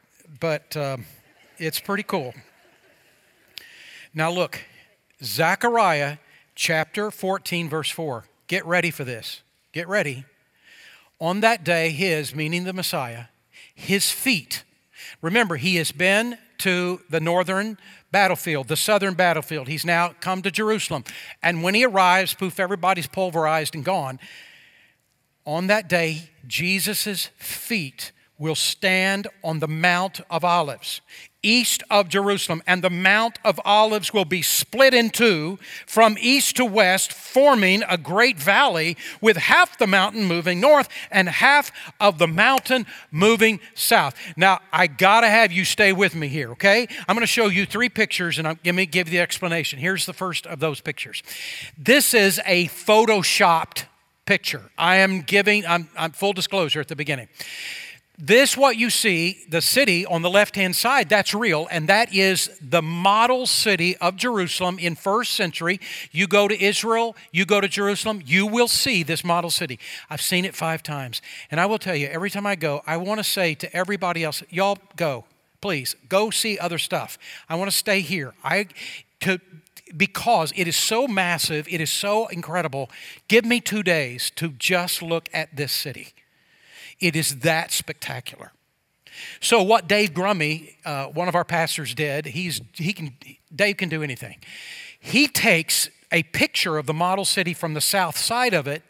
but 0.40 0.76
um, 0.76 1.05
it's 1.59 1.81
pretty 1.81 2.02
cool. 2.02 2.35
Now, 4.14 4.31
look, 4.31 4.61
Zechariah 5.22 6.18
chapter 6.55 7.11
14, 7.11 7.68
verse 7.68 7.90
4. 7.90 8.24
Get 8.46 8.64
ready 8.64 8.90
for 8.90 9.05
this. 9.05 9.42
Get 9.72 9.88
ready. 9.88 10.24
On 11.20 11.40
that 11.40 11.64
day, 11.64 11.90
his, 11.90 12.35
meaning 12.35 12.64
the 12.64 12.72
Messiah, 12.72 13.24
his 13.74 14.11
feet. 14.11 14.64
Remember, 15.22 15.57
he 15.57 15.76
has 15.76 15.92
been 15.92 16.38
to 16.59 17.00
the 17.11 17.20
northern 17.20 17.79
battlefield, 18.11 18.68
the 18.68 18.76
southern 18.76 19.14
battlefield. 19.14 19.68
He's 19.68 19.85
now 19.85 20.14
come 20.20 20.42
to 20.42 20.50
Jerusalem. 20.50 21.05
And 21.42 21.62
when 21.62 21.74
he 21.74 21.85
arrives, 21.85 22.35
poof, 22.35 22.59
everybody's 22.61 23.07
pulverized 23.07 23.74
and 23.74 23.85
gone. 23.85 24.18
On 25.46 25.68
that 25.68 25.88
day, 25.88 26.30
Jesus' 26.48 27.26
feet 27.38 28.11
will 28.37 28.56
stand 28.56 29.28
on 29.44 29.61
the 29.61 29.68
Mount 29.68 30.20
of 30.28 30.44
Olives, 30.44 31.00
east 31.40 31.85
of 31.88 32.09
Jerusalem, 32.09 32.62
and 32.66 32.82
the 32.82 32.90
Mount 32.90 33.38
of 33.44 33.61
Olives 33.64 34.12
will 34.12 34.24
be 34.24 34.42
split 34.42 34.92
in 34.92 35.09
two 35.09 35.59
from 35.87 36.16
east 36.20 36.56
to 36.56 36.64
west, 36.64 37.12
forming 37.12 37.85
a 37.88 37.96
great 37.96 38.38
valley 38.38 38.96
with 39.20 39.37
half 39.37 39.78
the 39.78 39.87
mountain 39.87 40.24
moving 40.24 40.61
north 40.61 40.88
and 41.11 41.28
half 41.28 41.70
of 42.00 42.18
the 42.18 42.26
mountain 42.26 42.85
moving 43.12 43.61
south. 43.74 44.16
Now, 44.37 44.59
I 44.72 44.88
gotta 44.88 45.28
have 45.28 45.52
you 45.52 45.64
stay 45.64 45.92
with 45.92 46.14
me 46.16 46.26
here, 46.26 46.50
okay? 46.52 46.88
I'm 47.09 47.14
gonna 47.14 47.26
show 47.26 47.46
you 47.46 47.64
three 47.64 47.88
pictures 47.88 48.38
and 48.38 48.48
I'm, 48.48 48.59
let 48.64 48.74
me 48.74 48.85
give 48.85 49.06
you 49.06 49.12
the 49.12 49.20
explanation. 49.20 49.78
Here's 49.78 50.06
the 50.06 50.12
first 50.12 50.44
of 50.46 50.59
those 50.59 50.80
pictures. 50.80 51.22
This 51.78 52.12
is 52.14 52.40
a 52.44 52.66
photoshopped 52.66 53.85
picture. 54.26 54.62
I 54.76 54.96
am 54.96 55.22
giving, 55.22 55.66
I'm, 55.66 55.88
I'm 55.96 56.12
full 56.12 56.32
disclosure 56.32 56.80
at 56.80 56.88
the 56.88 56.96
beginning. 56.96 57.28
This, 58.18 58.56
what 58.56 58.78
you 58.78 58.88
see, 58.88 59.44
the 59.50 59.60
city 59.60 60.06
on 60.06 60.22
the 60.22 60.30
left 60.30 60.56
hand 60.56 60.74
side, 60.74 61.10
that's 61.10 61.34
real, 61.34 61.68
and 61.70 61.86
that 61.90 62.14
is 62.14 62.58
the 62.62 62.80
model 62.80 63.44
city 63.46 63.94
of 63.98 64.16
Jerusalem 64.16 64.78
in 64.78 64.94
first 64.94 65.34
century. 65.34 65.80
You 66.12 66.26
go 66.26 66.48
to 66.48 66.58
Israel, 66.58 67.14
you 67.30 67.44
go 67.44 67.60
to 67.60 67.68
Jerusalem, 67.68 68.22
you 68.24 68.46
will 68.46 68.68
see 68.68 69.02
this 69.02 69.22
model 69.22 69.50
city. 69.50 69.78
I've 70.08 70.22
seen 70.22 70.46
it 70.46 70.54
five 70.54 70.82
times. 70.82 71.20
And 71.50 71.60
I 71.60 71.66
will 71.66 71.78
tell 71.78 71.94
you, 71.94 72.06
every 72.06 72.30
time 72.30 72.46
I 72.46 72.56
go, 72.56 72.82
I 72.86 72.96
want 72.96 73.20
to 73.20 73.24
say 73.24 73.54
to 73.56 73.76
everybody 73.76 74.24
else, 74.24 74.42
y'all 74.48 74.78
go, 74.96 75.26
please, 75.60 75.94
go 76.08 76.30
see 76.30 76.58
other 76.58 76.78
stuff. 76.78 77.18
I 77.50 77.56
want 77.56 77.70
to 77.70 77.76
stay 77.76 78.00
here. 78.00 78.32
I 78.42 78.68
to 79.20 79.40
because 79.96 80.52
it 80.56 80.68
is 80.68 80.76
so 80.76 81.06
massive, 81.06 81.66
it 81.68 81.80
is 81.80 81.90
so 81.90 82.26
incredible. 82.26 82.90
Give 83.28 83.44
me 83.44 83.61
two 83.61 83.82
days 83.82 84.30
to 84.37 84.50
just 84.50 85.02
look 85.02 85.28
at 85.32 85.56
this 85.56 85.72
city. 85.72 86.14
It 87.00 87.16
is 87.16 87.40
that 87.40 87.72
spectacular. 87.72 88.52
So, 89.40 89.62
what 89.62 89.88
Dave 89.88 90.12
Grummey, 90.12 90.76
uh, 90.85 91.06
one 91.06 91.28
of 91.28 91.35
our 91.35 91.44
pastors, 91.44 91.94
did, 91.94 92.26
he's, 92.26 92.61
he 92.74 92.92
can, 92.92 93.14
Dave 93.54 93.78
can 93.78 93.88
do 93.88 94.02
anything. 94.02 94.37
He 94.98 95.26
takes 95.26 95.88
a 96.12 96.22
picture 96.24 96.76
of 96.76 96.87
the 96.87 96.92
model 96.92 97.24
city 97.24 97.54
from 97.54 97.74
the 97.74 97.80
south 97.80 98.18
side 98.18 98.52
of 98.52 98.66
it, 98.66 98.82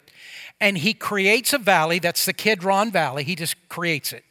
and 0.59 0.79
he 0.79 0.93
creates 0.93 1.53
a 1.53 1.57
valley. 1.57 1.99
That's 1.99 2.25
the 2.25 2.33
Kidron 2.33 2.91
Valley. 2.91 3.23
He 3.23 3.35
just 3.35 3.55
creates 3.69 4.11
it. 4.11 4.23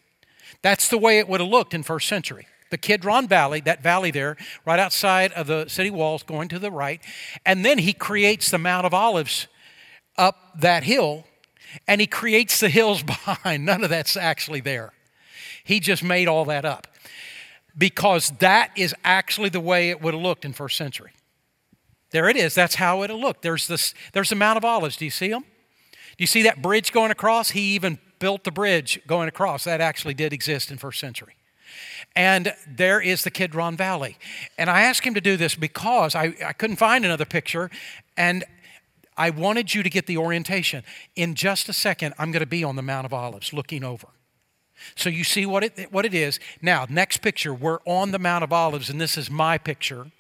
That's 0.62 0.88
the 0.88 0.98
way 0.98 1.18
it 1.18 1.28
would 1.28 1.40
have 1.40 1.48
looked 1.48 1.72
in 1.74 1.82
first 1.82 2.08
century 2.08 2.46
the 2.70 2.78
Kidron 2.78 3.28
Valley, 3.28 3.60
that 3.60 3.82
valley 3.82 4.10
there, 4.10 4.36
right 4.64 4.78
outside 4.78 5.32
of 5.32 5.46
the 5.46 5.68
city 5.68 5.90
walls, 5.90 6.22
going 6.22 6.48
to 6.48 6.58
the 6.58 6.70
right. 6.70 7.00
And 7.44 7.64
then 7.64 7.78
he 7.78 7.92
creates 7.92 8.50
the 8.50 8.58
Mount 8.58 8.86
of 8.86 8.94
Olives 8.94 9.46
up 10.18 10.60
that 10.60 10.84
hill, 10.84 11.24
and 11.86 12.00
he 12.00 12.06
creates 12.06 12.60
the 12.60 12.68
hills 12.68 13.02
behind. 13.04 13.64
None 13.64 13.84
of 13.84 13.90
that's 13.90 14.16
actually 14.16 14.60
there. 14.60 14.92
He 15.64 15.80
just 15.80 16.02
made 16.02 16.28
all 16.28 16.44
that 16.46 16.64
up 16.64 16.86
because 17.76 18.30
that 18.38 18.70
is 18.76 18.94
actually 19.04 19.48
the 19.48 19.60
way 19.60 19.90
it 19.90 20.00
would 20.00 20.14
have 20.14 20.22
looked 20.22 20.44
in 20.44 20.52
first 20.52 20.76
century. 20.76 21.10
There 22.10 22.28
it 22.28 22.36
is. 22.36 22.54
That's 22.54 22.76
how 22.76 23.02
it 23.02 23.10
looked. 23.10 23.42
There's 23.42 23.66
this. 23.66 23.92
There's 24.12 24.30
the 24.30 24.36
Mount 24.36 24.56
of 24.56 24.64
Olives. 24.64 24.96
Do 24.96 25.04
you 25.04 25.10
see 25.10 25.28
them? 25.28 25.42
Do 25.42 26.22
you 26.22 26.26
see 26.26 26.42
that 26.42 26.62
bridge 26.62 26.92
going 26.92 27.10
across? 27.10 27.50
He 27.50 27.74
even 27.74 27.98
built 28.18 28.44
the 28.44 28.52
bridge 28.52 29.00
going 29.06 29.28
across. 29.28 29.64
That 29.64 29.80
actually 29.80 30.14
did 30.14 30.32
exist 30.32 30.70
in 30.70 30.78
first 30.78 31.00
century. 31.00 31.35
And 32.14 32.54
there 32.66 33.00
is 33.00 33.24
the 33.24 33.30
Kidron 33.30 33.76
Valley. 33.76 34.16
And 34.58 34.70
I 34.70 34.82
asked 34.82 35.04
him 35.04 35.14
to 35.14 35.20
do 35.20 35.36
this 35.36 35.54
because 35.54 36.14
I, 36.14 36.34
I 36.44 36.52
couldn't 36.52 36.76
find 36.76 37.04
another 37.04 37.24
picture. 37.24 37.70
And 38.16 38.44
I 39.16 39.30
wanted 39.30 39.74
you 39.74 39.82
to 39.82 39.90
get 39.90 40.06
the 40.06 40.18
orientation. 40.18 40.84
In 41.14 41.34
just 41.34 41.68
a 41.68 41.72
second, 41.72 42.14
I'm 42.18 42.32
going 42.32 42.40
to 42.40 42.46
be 42.46 42.62
on 42.62 42.76
the 42.76 42.82
Mount 42.82 43.06
of 43.06 43.12
Olives 43.12 43.52
looking 43.52 43.82
over. 43.82 44.08
So 44.94 45.08
you 45.08 45.24
see 45.24 45.46
what 45.46 45.64
it, 45.64 45.90
what 45.90 46.04
it 46.04 46.14
is. 46.14 46.38
Now, 46.60 46.86
next 46.88 47.18
picture, 47.18 47.54
we're 47.54 47.78
on 47.86 48.10
the 48.10 48.18
Mount 48.18 48.44
of 48.44 48.52
Olives, 48.52 48.90
and 48.90 49.00
this 49.00 49.16
is 49.16 49.30
my 49.30 49.56
picture. 49.56 50.10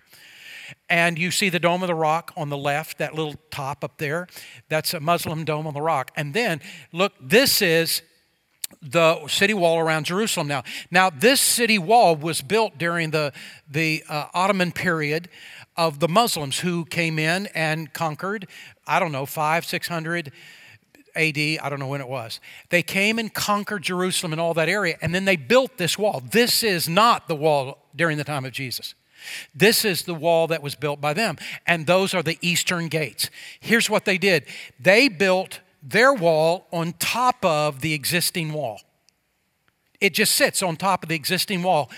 And 0.88 1.18
you 1.18 1.30
see 1.30 1.48
the 1.48 1.60
Dome 1.60 1.82
of 1.82 1.88
the 1.88 1.94
Rock 1.94 2.32
on 2.36 2.48
the 2.48 2.56
left, 2.56 2.98
that 2.98 3.14
little 3.14 3.34
top 3.50 3.84
up 3.84 3.98
there. 3.98 4.26
That's 4.68 4.94
a 4.94 5.00
Muslim 5.00 5.44
dome 5.44 5.66
on 5.66 5.74
the 5.74 5.82
rock. 5.82 6.10
And 6.16 6.34
then, 6.34 6.60
look, 6.92 7.12
this 7.20 7.62
is 7.62 8.02
the 8.82 9.26
city 9.28 9.54
wall 9.54 9.78
around 9.78 10.06
Jerusalem 10.06 10.48
now. 10.48 10.62
Now, 10.90 11.10
this 11.10 11.40
city 11.40 11.78
wall 11.78 12.16
was 12.16 12.42
built 12.42 12.78
during 12.78 13.10
the, 13.10 13.32
the 13.70 14.04
uh, 14.08 14.26
Ottoman 14.34 14.72
period 14.72 15.28
of 15.76 16.00
the 16.00 16.08
Muslims 16.08 16.60
who 16.60 16.84
came 16.84 17.18
in 17.18 17.46
and 17.54 17.92
conquered, 17.92 18.48
I 18.86 18.98
don't 18.98 19.12
know, 19.12 19.26
five, 19.26 19.64
600 19.64 20.32
AD, 21.14 21.38
I 21.38 21.68
don't 21.68 21.78
know 21.78 21.88
when 21.88 22.00
it 22.00 22.08
was. 22.08 22.40
They 22.68 22.82
came 22.82 23.18
and 23.18 23.32
conquered 23.32 23.82
Jerusalem 23.82 24.32
and 24.32 24.40
all 24.40 24.54
that 24.54 24.68
area, 24.68 24.96
and 25.00 25.14
then 25.14 25.24
they 25.24 25.36
built 25.36 25.78
this 25.78 25.98
wall. 25.98 26.22
This 26.30 26.62
is 26.62 26.88
not 26.88 27.28
the 27.28 27.36
wall 27.36 27.78
during 27.94 28.18
the 28.18 28.24
time 28.24 28.44
of 28.44 28.52
Jesus. 28.52 28.94
This 29.54 29.84
is 29.84 30.02
the 30.02 30.14
wall 30.14 30.46
that 30.48 30.62
was 30.62 30.74
built 30.74 31.00
by 31.00 31.14
them, 31.14 31.36
and 31.66 31.86
those 31.86 32.14
are 32.14 32.22
the 32.22 32.38
eastern 32.42 32.88
gates. 32.88 33.30
Here's 33.60 33.90
what 33.90 34.04
they 34.04 34.18
did 34.18 34.44
they 34.78 35.08
built 35.08 35.60
their 35.86 36.12
wall 36.12 36.66
on 36.72 36.94
top 36.94 37.44
of 37.44 37.80
the 37.80 37.94
existing 37.94 38.52
wall. 38.52 38.80
It 40.00 40.12
just 40.14 40.34
sits 40.34 40.62
on 40.62 40.76
top 40.76 41.04
of 41.04 41.08
the 41.08 41.14
existing 41.14 41.62
wall. 41.62 41.90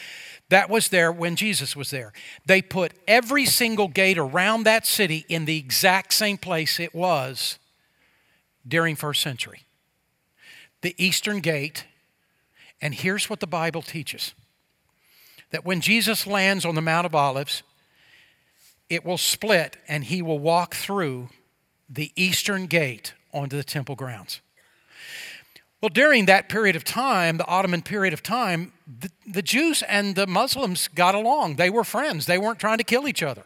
That 0.51 0.71
was 0.71 0.89
there 0.89 1.11
when 1.11 1.37
Jesus 1.37 1.75
was 1.75 1.91
there. 1.91 2.13
They 2.47 2.63
put 2.63 2.93
every 3.09 3.47
single 3.47 3.89
gate 3.89 4.19
around 4.19 4.65
that 4.65 4.87
city 4.87 5.25
in 5.29 5.47
the 5.47 5.59
exact 5.59 6.13
same 6.13 6.37
place 6.37 6.79
it 6.79 6.95
was 6.95 7.59
during 8.67 8.95
first 8.95 9.23
century. 9.23 9.63
The 10.83 10.95
eastern 11.03 11.41
gate, 11.41 11.87
and 12.81 12.95
here's 12.95 13.29
what 13.29 13.41
the 13.41 13.47
Bible 13.47 13.83
teaches 13.83 14.35
that 15.51 15.65
when 15.65 15.81
Jesus 15.81 16.27
lands 16.27 16.67
on 16.67 16.75
the 16.75 16.83
Mount 16.83 17.07
of 17.07 17.15
Olives, 17.15 17.63
it 18.91 19.03
will 19.03 19.17
split 19.17 19.79
and 19.89 20.05
he 20.05 20.21
will 20.21 20.39
walk 20.39 20.75
through 20.75 21.31
the 21.89 22.13
eastern 22.17 22.67
gate 22.67 23.15
onto 23.33 23.57
the 23.57 23.65
temple 23.65 23.95
grounds. 23.95 24.41
Well, 25.81 25.91
during 25.91 26.27
that 26.27 26.49
period 26.49 26.75
of 26.75 26.83
time, 26.83 27.37
the 27.37 27.47
Ottoman 27.47 27.83
period 27.83 28.13
of 28.13 28.23
time, 28.23 28.73
the, 28.87 29.11
the, 29.27 29.43
Jews 29.43 29.83
and 29.83 30.17
the 30.17 30.27
Muslims 30.27 30.89
got 30.89 31.15
along. 31.15 31.55
They 31.55 31.71
were 31.71 31.85
friends, 31.85 32.27
they 32.27 32.39
weren't 32.39 32.59
trying 32.59 32.79
to 32.79 32.85
kill 32.85 33.07
each 33.07 33.23
other. 33.23 33.45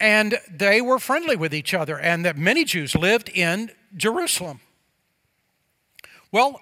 And 0.00 0.38
they 0.50 0.80
were 0.80 0.98
friendly 0.98 1.36
with 1.36 1.54
each 1.54 1.72
other, 1.72 1.98
and 2.00 2.24
that 2.24 2.36
many 2.36 2.64
Jews 2.64 2.96
lived 2.96 3.28
in 3.28 3.70
Jerusalem. 3.96 4.60
Well, 6.32 6.60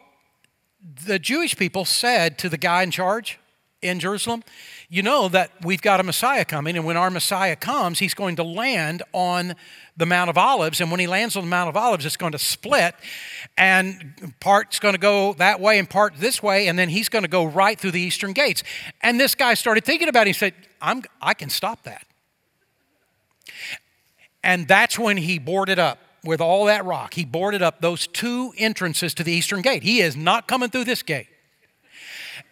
the 1.07 1.19
Jewish 1.19 1.57
people 1.57 1.87
said 1.87 2.37
to 2.39 2.51
the 2.51 2.59
guy 2.59 2.83
in 2.83 2.91
charge, 2.91 3.39
in 3.83 4.01
Jerusalem? 4.01 4.43
You 4.89 5.03
know 5.03 5.29
that 5.29 5.53
we've 5.63 5.83
got 5.83 6.01
a 6.01 6.03
Messiah 6.03 6.45
coming, 6.45 6.77
and 6.77 6.85
when 6.85 6.97
our 6.97 7.11
Messiah 7.11 7.57
comes, 7.57 7.99
he's 7.99 8.15
going 8.15 8.37
to 8.37 8.43
land 8.43 9.03
on 9.13 9.55
the 10.01 10.07
Mount 10.07 10.29
of 10.29 10.37
Olives. 10.37 10.81
And 10.81 10.91
when 10.91 10.99
he 10.99 11.07
lands 11.07 11.37
on 11.37 11.45
the 11.45 11.49
Mount 11.49 11.69
of 11.69 11.77
Olives, 11.77 12.05
it's 12.05 12.17
going 12.17 12.33
to 12.33 12.39
split, 12.39 12.97
and 13.57 14.33
part's 14.41 14.81
going 14.81 14.95
to 14.95 15.01
go 15.01 15.35
that 15.35 15.61
way 15.61 15.79
and 15.79 15.89
part 15.89 16.15
this 16.17 16.43
way, 16.43 16.67
and 16.67 16.77
then 16.77 16.89
he's 16.89 17.09
going 17.09 17.23
to 17.23 17.29
go 17.29 17.45
right 17.45 17.79
through 17.79 17.93
the 17.93 18.01
eastern 18.01 18.33
gates. 18.33 18.65
And 19.03 19.21
this 19.21 19.37
guy 19.37 19.55
started 19.55 19.85
thinking 19.85 20.09
about 20.09 20.23
it. 20.23 20.31
He 20.31 20.33
said, 20.33 20.55
I'm, 20.83 21.05
I 21.23 21.35
can 21.35 21.51
stop 21.51 21.85
that. 21.85 22.05
And 24.43 24.67
that's 24.67 24.99
when 24.99 25.19
he 25.19 25.39
boarded 25.39 25.79
up 25.79 25.99
with 26.25 26.41
all 26.41 26.65
that 26.65 26.85
rock. 26.85 27.15
He 27.15 27.25
boarded 27.25 27.63
up 27.63 27.81
those 27.81 28.07
two 28.07 28.53
entrances 28.57 29.15
to 29.15 29.23
the 29.23 29.33
eastern 29.33 29.61
gate. 29.63 29.83
He 29.83 30.01
is 30.01 30.17
not 30.17 30.49
coming 30.49 30.71
through 30.71 30.85
this 30.85 31.03
gate. 31.03 31.29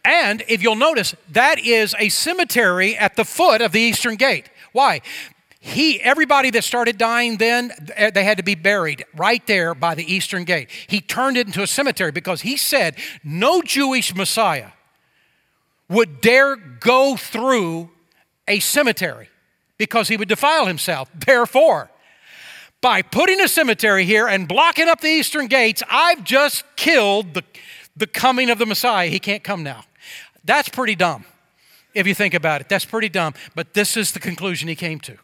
And 0.05 0.42
if 0.49 0.62
you'll 0.62 0.76
notice, 0.76 1.14
that 1.32 1.59
is 1.59 1.94
a 1.99 2.09
cemetery 2.09 2.96
at 2.96 3.16
the 3.16 3.24
foot 3.24 3.61
of 3.61 3.72
the 3.72 3.80
eastern 3.80 4.16
gate. 4.16 4.51
Why? 4.72 5.01
He, 5.69 6.01
everybody 6.01 6.51
that 6.51 6.64
started 6.64 6.97
dying 6.97 7.37
then, 7.37 7.73
they 8.14 8.25
had 8.25 8.39
to 8.39 8.43
be 8.43 8.55
buried 8.55 9.05
right 9.14 9.47
there 9.47 9.75
by 9.75 9.95
the 9.95 10.12
eastern 10.12 10.45
gate. 10.45 10.71
He 10.87 11.03
turned 11.03 11.37
it 11.37 11.47
into 11.47 11.62
a 11.62 11.66
cemetery 11.66 12.11
because 12.11 12.41
he 12.41 12.57
said 12.57 12.97
no 13.23 13.61
Jewish 13.61 14.14
Messiah 14.14 14.71
would 15.91 16.23
dare 16.23 16.57
go 16.57 17.16
through 17.16 17.91
a 18.47 18.61
cemetery 18.61 19.29
because 19.77 20.09
he 20.09 20.16
would 20.16 20.29
defile 20.29 20.64
himself. 20.64 21.11
Therefore, 21.27 21.91
by 22.81 23.03
putting 23.03 23.41
a 23.41 23.49
cemetery 23.49 24.07
here 24.07 24.27
and 24.27 24.49
blocking 24.49 24.89
up 24.89 25.03
the 25.03 25.09
eastern 25.09 25.49
gates, 25.49 25.83
I've 25.91 26.25
just 26.25 26.64
killed 26.77 27.35
the, 27.35 27.45
the 27.95 28.07
coming 28.07 28.49
of 28.49 28.59
the 28.59 28.66
Messiah. 28.66 29.09
He 29.09 29.19
can't 29.19 29.45
come 29.45 29.62
now. 29.62 29.85
That's 30.45 30.71
pretty 30.71 30.95
dumb 30.95 31.27
if 31.93 32.07
you 32.07 32.14
think 32.14 32.33
about 32.33 32.62
it. 32.62 32.71
That's 32.71 32.87
pretty 32.87 33.11
dumb. 33.11 33.35
But 33.55 33.75
this 33.75 33.99
is 33.99 34.12
the 34.12 34.21
conclusion 34.21 34.69
he 34.69 34.75
came 34.75 34.99
to. 35.01 35.19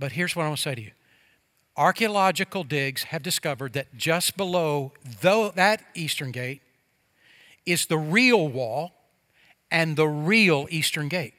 But 0.00 0.12
here's 0.12 0.34
what 0.34 0.44
I 0.44 0.48
want 0.48 0.56
to 0.56 0.62
say 0.62 0.74
to 0.74 0.80
you. 0.80 0.90
Archaeological 1.76 2.64
digs 2.64 3.04
have 3.04 3.22
discovered 3.22 3.74
that 3.74 3.96
just 3.96 4.36
below 4.36 4.92
though 5.20 5.50
that 5.50 5.84
eastern 5.94 6.32
gate 6.32 6.62
is 7.66 7.86
the 7.86 7.98
real 7.98 8.48
wall 8.48 8.92
and 9.70 9.96
the 9.96 10.08
real 10.08 10.66
eastern 10.70 11.08
gate 11.08 11.34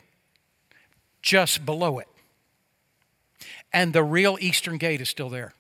just 1.22 1.66
below 1.66 1.99
it. 1.99 2.07
And 3.74 3.93
the 3.93 4.03
real 4.03 4.38
eastern 4.39 4.78
gate 4.78 5.01
is 5.01 5.09
still 5.09 5.30
there. 5.30 5.53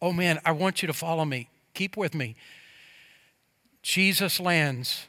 Oh 0.00 0.12
man 0.12 0.40
i 0.44 0.52
want 0.52 0.82
you 0.82 0.86
to 0.86 0.94
follow 0.94 1.26
me. 1.26 1.50
Keep 1.74 1.96
with 1.96 2.14
me. 2.14 2.36
Jesus 3.82 4.40
lands 4.40 5.06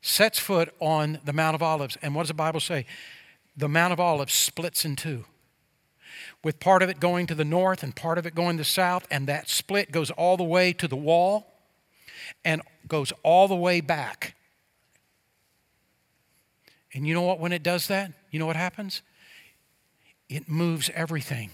sets 0.00 0.38
foot 0.38 0.72
on 0.78 1.18
the 1.24 1.32
mount 1.32 1.54
of 1.56 1.62
olives 1.62 1.98
and 2.02 2.14
what 2.14 2.22
does 2.22 2.28
the 2.28 2.34
bible 2.34 2.60
say? 2.60 2.86
The 3.56 3.68
mount 3.68 3.92
of 3.92 3.98
olives 3.98 4.32
splits 4.32 4.84
in 4.84 4.94
two 4.94 5.24
with 6.42 6.58
part 6.58 6.82
of 6.82 6.88
it 6.88 7.00
going 7.00 7.26
to 7.26 7.34
the 7.34 7.44
north 7.44 7.82
and 7.82 7.94
part 7.94 8.18
of 8.18 8.26
it 8.26 8.34
going 8.34 8.56
to 8.56 8.62
the 8.62 8.64
south, 8.64 9.06
and 9.10 9.26
that 9.26 9.48
split 9.48 9.92
goes 9.92 10.10
all 10.12 10.36
the 10.36 10.44
way 10.44 10.72
to 10.72 10.88
the 10.88 10.96
wall 10.96 11.46
and 12.44 12.62
goes 12.88 13.12
all 13.22 13.48
the 13.48 13.56
way 13.56 13.80
back. 13.80 14.34
And 16.92 17.06
you 17.06 17.14
know 17.14 17.22
what, 17.22 17.38
when 17.38 17.52
it 17.52 17.62
does 17.62 17.86
that, 17.88 18.12
you 18.30 18.38
know 18.38 18.46
what 18.46 18.56
happens? 18.56 19.02
It 20.28 20.48
moves 20.48 20.90
everything. 20.94 21.50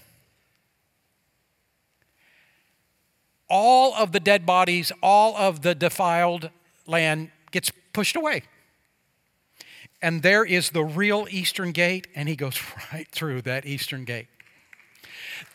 All 3.49 3.93
of 3.93 4.11
the 4.11 4.19
dead 4.19 4.45
bodies, 4.45 4.91
all 5.01 5.35
of 5.35 5.61
the 5.61 5.75
defiled 5.75 6.49
land 6.85 7.31
gets 7.51 7.71
pushed 7.93 8.15
away. 8.15 8.43
And 10.01 10.21
there 10.21 10.45
is 10.45 10.71
the 10.71 10.83
real 10.83 11.27
eastern 11.29 11.71
gate, 11.71 12.07
and 12.13 12.29
he 12.29 12.35
goes 12.35 12.59
right 12.93 13.07
through 13.09 13.43
that 13.43 13.65
eastern 13.65 14.05
gate. 14.05 14.27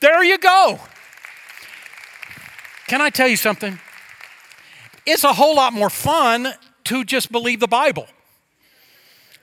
There 0.00 0.22
you 0.22 0.38
go. 0.38 0.80
Can 2.86 3.00
I 3.00 3.10
tell 3.10 3.28
you 3.28 3.36
something? 3.36 3.78
It's 5.06 5.24
a 5.24 5.32
whole 5.32 5.56
lot 5.56 5.72
more 5.72 5.90
fun 5.90 6.52
to 6.84 7.04
just 7.04 7.32
believe 7.32 7.60
the 7.60 7.68
Bible. 7.68 8.06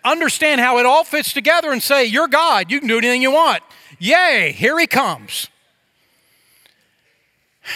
Understand 0.04 0.62
how 0.62 0.78
it 0.78 0.86
all 0.86 1.04
fits 1.04 1.34
together 1.34 1.72
and 1.72 1.84
say, 1.84 2.06
You're 2.06 2.28
God. 2.28 2.72
You 2.72 2.80
can 2.80 2.88
do 2.88 2.98
anything 2.98 3.22
you 3.22 3.32
want. 3.32 3.64
Yay, 3.98 4.54
here 4.54 4.78
he 4.80 4.88
comes. 4.88 5.48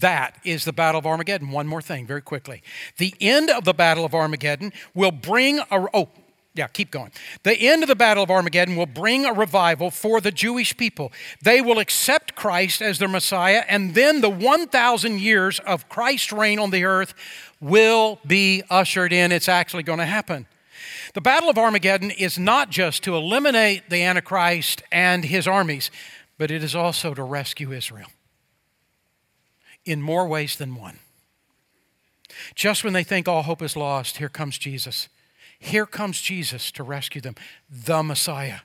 That 0.00 0.36
is 0.44 0.64
the 0.64 0.72
Battle 0.72 1.00
of 1.00 1.06
Armageddon. 1.06 1.50
One 1.50 1.66
more 1.66 1.82
thing, 1.82 2.06
very 2.06 2.22
quickly. 2.22 2.62
The 2.98 3.14
end 3.20 3.50
of 3.50 3.64
the 3.64 3.74
Battle 3.74 4.04
of 4.04 4.14
Armageddon 4.14 4.72
will 4.94 5.10
bring 5.10 5.58
a. 5.58 5.88
Oh, 5.92 6.08
yeah, 6.58 6.66
keep 6.66 6.90
going. 6.90 7.12
The 7.44 7.56
end 7.56 7.84
of 7.84 7.88
the 7.88 7.94
Battle 7.94 8.24
of 8.24 8.30
Armageddon 8.32 8.74
will 8.74 8.86
bring 8.86 9.24
a 9.24 9.32
revival 9.32 9.92
for 9.92 10.20
the 10.20 10.32
Jewish 10.32 10.76
people. 10.76 11.12
They 11.40 11.60
will 11.60 11.78
accept 11.78 12.34
Christ 12.34 12.82
as 12.82 12.98
their 12.98 13.08
Messiah, 13.08 13.62
and 13.68 13.94
then 13.94 14.20
the 14.20 14.28
1,000 14.28 15.20
years 15.20 15.60
of 15.60 15.88
Christ's 15.88 16.32
reign 16.32 16.58
on 16.58 16.70
the 16.70 16.84
earth 16.84 17.14
will 17.60 18.18
be 18.26 18.64
ushered 18.68 19.12
in. 19.12 19.30
It's 19.30 19.48
actually 19.48 19.84
going 19.84 20.00
to 20.00 20.04
happen. 20.04 20.46
The 21.14 21.20
Battle 21.20 21.48
of 21.48 21.58
Armageddon 21.58 22.10
is 22.10 22.40
not 22.40 22.70
just 22.70 23.04
to 23.04 23.14
eliminate 23.14 23.88
the 23.88 24.02
Antichrist 24.02 24.82
and 24.90 25.24
his 25.24 25.46
armies, 25.46 25.92
but 26.38 26.50
it 26.50 26.64
is 26.64 26.74
also 26.74 27.14
to 27.14 27.22
rescue 27.22 27.72
Israel 27.72 28.08
in 29.84 30.02
more 30.02 30.26
ways 30.26 30.56
than 30.56 30.74
one. 30.74 30.98
Just 32.56 32.82
when 32.82 32.92
they 32.94 33.04
think 33.04 33.28
all 33.28 33.44
hope 33.44 33.62
is 33.62 33.76
lost, 33.76 34.18
here 34.18 34.28
comes 34.28 34.58
Jesus 34.58 35.08
here 35.58 35.86
comes 35.86 36.20
Jesus 36.20 36.70
to 36.72 36.82
rescue 36.82 37.20
them, 37.20 37.34
the 37.68 38.02
Messiah. 38.02 38.60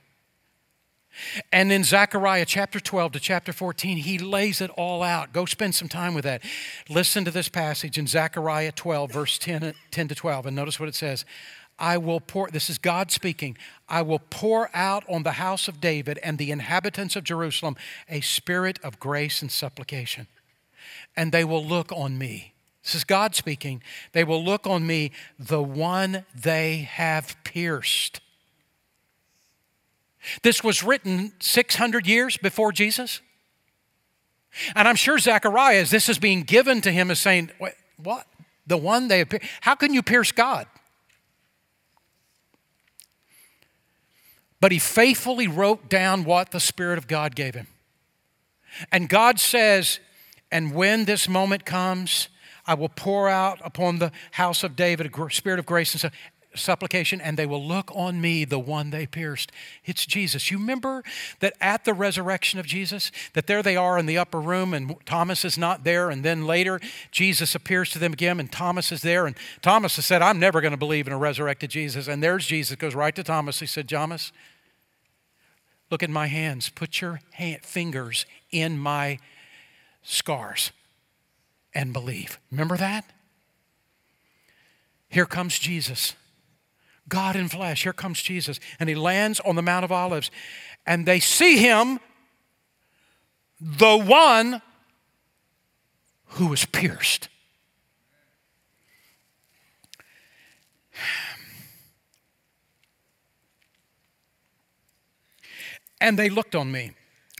And 1.51 1.71
in 1.71 1.83
Zechariah 1.83 2.45
chapter 2.45 2.79
12 2.79 3.13
to 3.13 3.19
chapter 3.19 3.53
14, 3.53 3.97
he 3.97 4.17
lays 4.17 4.61
it 4.61 4.71
all 4.71 5.03
out. 5.03 5.31
Go 5.31 5.45
spend 5.45 5.75
some 5.75 5.87
time 5.87 6.13
with 6.15 6.23
that. 6.23 6.41
Listen 6.89 7.23
to 7.25 7.31
this 7.31 7.49
passage 7.49 7.97
in 7.97 8.07
Zechariah 8.07 8.71
12, 8.71 9.11
verse 9.11 9.37
10, 9.37 9.73
10 9.91 10.07
to 10.07 10.15
12, 10.15 10.47
and 10.47 10.55
notice 10.55 10.79
what 10.79 10.89
it 10.89 10.95
says. 10.95 11.25
I 11.77 11.97
will 11.97 12.19
pour, 12.19 12.49
this 12.49 12.69
is 12.69 12.77
God 12.77 13.11
speaking, 13.11 13.57
I 13.89 14.01
will 14.03 14.21
pour 14.29 14.69
out 14.75 15.03
on 15.09 15.23
the 15.23 15.33
house 15.33 15.67
of 15.67 15.81
David 15.81 16.19
and 16.23 16.37
the 16.37 16.51
inhabitants 16.51 17.15
of 17.15 17.23
Jerusalem 17.23 17.75
a 18.09 18.21
spirit 18.21 18.79
of 18.83 18.99
grace 18.99 19.41
and 19.41 19.51
supplication. 19.51 20.27
And 21.15 21.31
they 21.31 21.43
will 21.43 21.65
look 21.65 21.91
on 21.91 22.17
me 22.17 22.52
this 22.83 22.95
is 22.95 23.03
God 23.03 23.33
speaking. 23.33 23.81
They 24.11 24.23
will 24.23 24.43
look 24.43 24.67
on 24.67 24.85
me, 24.85 25.11
the 25.39 25.63
one 25.63 26.25
they 26.35 26.79
have 26.79 27.35
pierced. 27.43 28.19
This 30.41 30.63
was 30.63 30.83
written 30.83 31.33
600 31.39 32.07
years 32.07 32.37
before 32.37 32.71
Jesus. 32.71 33.21
And 34.75 34.87
I'm 34.87 34.95
sure 34.95 35.17
Zechariah, 35.17 35.81
as 35.81 35.89
this 35.89 36.09
is 36.09 36.19
being 36.19 36.43
given 36.43 36.81
to 36.81 36.91
him, 36.91 37.09
is 37.09 37.19
saying, 37.19 37.51
What? 37.97 38.27
The 38.67 38.77
one 38.77 39.07
they 39.07 39.19
have 39.19 39.29
pierced? 39.29 39.47
How 39.61 39.75
can 39.75 39.93
you 39.93 40.03
pierce 40.03 40.31
God? 40.31 40.67
But 44.59 44.71
he 44.71 44.79
faithfully 44.79 45.47
wrote 45.47 45.89
down 45.89 46.23
what 46.23 46.51
the 46.51 46.59
Spirit 46.59 46.97
of 46.97 47.07
God 47.07 47.35
gave 47.35 47.55
him. 47.55 47.67
And 48.91 49.09
God 49.09 49.39
says, 49.39 49.99
And 50.51 50.73
when 50.73 51.05
this 51.05 51.27
moment 51.27 51.65
comes, 51.65 52.29
I 52.65 52.75
will 52.75 52.89
pour 52.89 53.27
out 53.27 53.59
upon 53.63 53.99
the 53.99 54.11
house 54.31 54.63
of 54.63 54.75
David 54.75 55.11
a 55.13 55.29
spirit 55.31 55.59
of 55.59 55.65
grace 55.65 55.93
and 55.93 56.11
supplication, 56.55 57.19
and 57.19 57.37
they 57.37 57.45
will 57.45 57.65
look 57.65 57.91
on 57.95 58.21
me, 58.21 58.45
the 58.45 58.59
one 58.59 58.89
they 58.89 59.05
pierced. 59.05 59.51
It's 59.85 60.05
Jesus. 60.05 60.51
You 60.51 60.57
remember 60.57 61.03
that 61.39 61.53
at 61.59 61.85
the 61.85 61.93
resurrection 61.93 62.59
of 62.59 62.65
Jesus, 62.65 63.11
that 63.33 63.47
there 63.47 63.63
they 63.63 63.75
are 63.75 63.97
in 63.97 64.05
the 64.05 64.17
upper 64.17 64.39
room, 64.39 64.73
and 64.73 64.95
Thomas 65.05 65.43
is 65.43 65.57
not 65.57 65.83
there, 65.83 66.09
and 66.09 66.23
then 66.23 66.45
later 66.45 66.79
Jesus 67.11 67.55
appears 67.55 67.89
to 67.91 67.99
them 67.99 68.13
again, 68.13 68.39
and 68.39 68.51
Thomas 68.51 68.91
is 68.91 69.01
there, 69.01 69.25
and 69.25 69.35
Thomas 69.61 69.95
has 69.95 70.05
said, 70.05 70.21
I'm 70.21 70.39
never 70.39 70.61
going 70.61 70.71
to 70.71 70.77
believe 70.77 71.07
in 71.07 71.13
a 71.13 71.17
resurrected 71.17 71.69
Jesus. 71.69 72.07
And 72.07 72.21
there's 72.21 72.45
Jesus, 72.45 72.75
goes 72.75 72.95
right 72.95 73.15
to 73.15 73.23
Thomas. 73.23 73.59
He 73.59 73.65
said, 73.65 73.89
Thomas, 73.89 74.31
look 75.89 76.03
at 76.03 76.09
my 76.09 76.27
hands. 76.27 76.69
Put 76.69 77.01
your 77.01 77.19
hand, 77.31 77.63
fingers 77.63 78.25
in 78.51 78.77
my 78.77 79.19
scars 80.03 80.71
and 81.73 81.93
believe. 81.93 82.39
Remember 82.51 82.77
that? 82.77 83.05
Here 85.09 85.25
comes 85.25 85.59
Jesus. 85.59 86.13
God 87.07 87.35
in 87.35 87.49
flesh. 87.49 87.83
Here 87.83 87.93
comes 87.93 88.21
Jesus. 88.21 88.59
And 88.79 88.89
he 88.89 88.95
lands 88.95 89.39
on 89.41 89.55
the 89.55 89.61
Mount 89.61 89.85
of 89.85 89.91
Olives. 89.91 90.31
And 90.85 91.05
they 91.05 91.19
see 91.19 91.57
him, 91.57 91.99
the 93.59 93.97
one 93.97 94.61
who 96.25 96.47
was 96.47 96.65
pierced. 96.65 97.29
And 106.01 106.19
they 106.19 106.29
looked 106.29 106.55
on 106.55 106.71
me. 106.71 106.91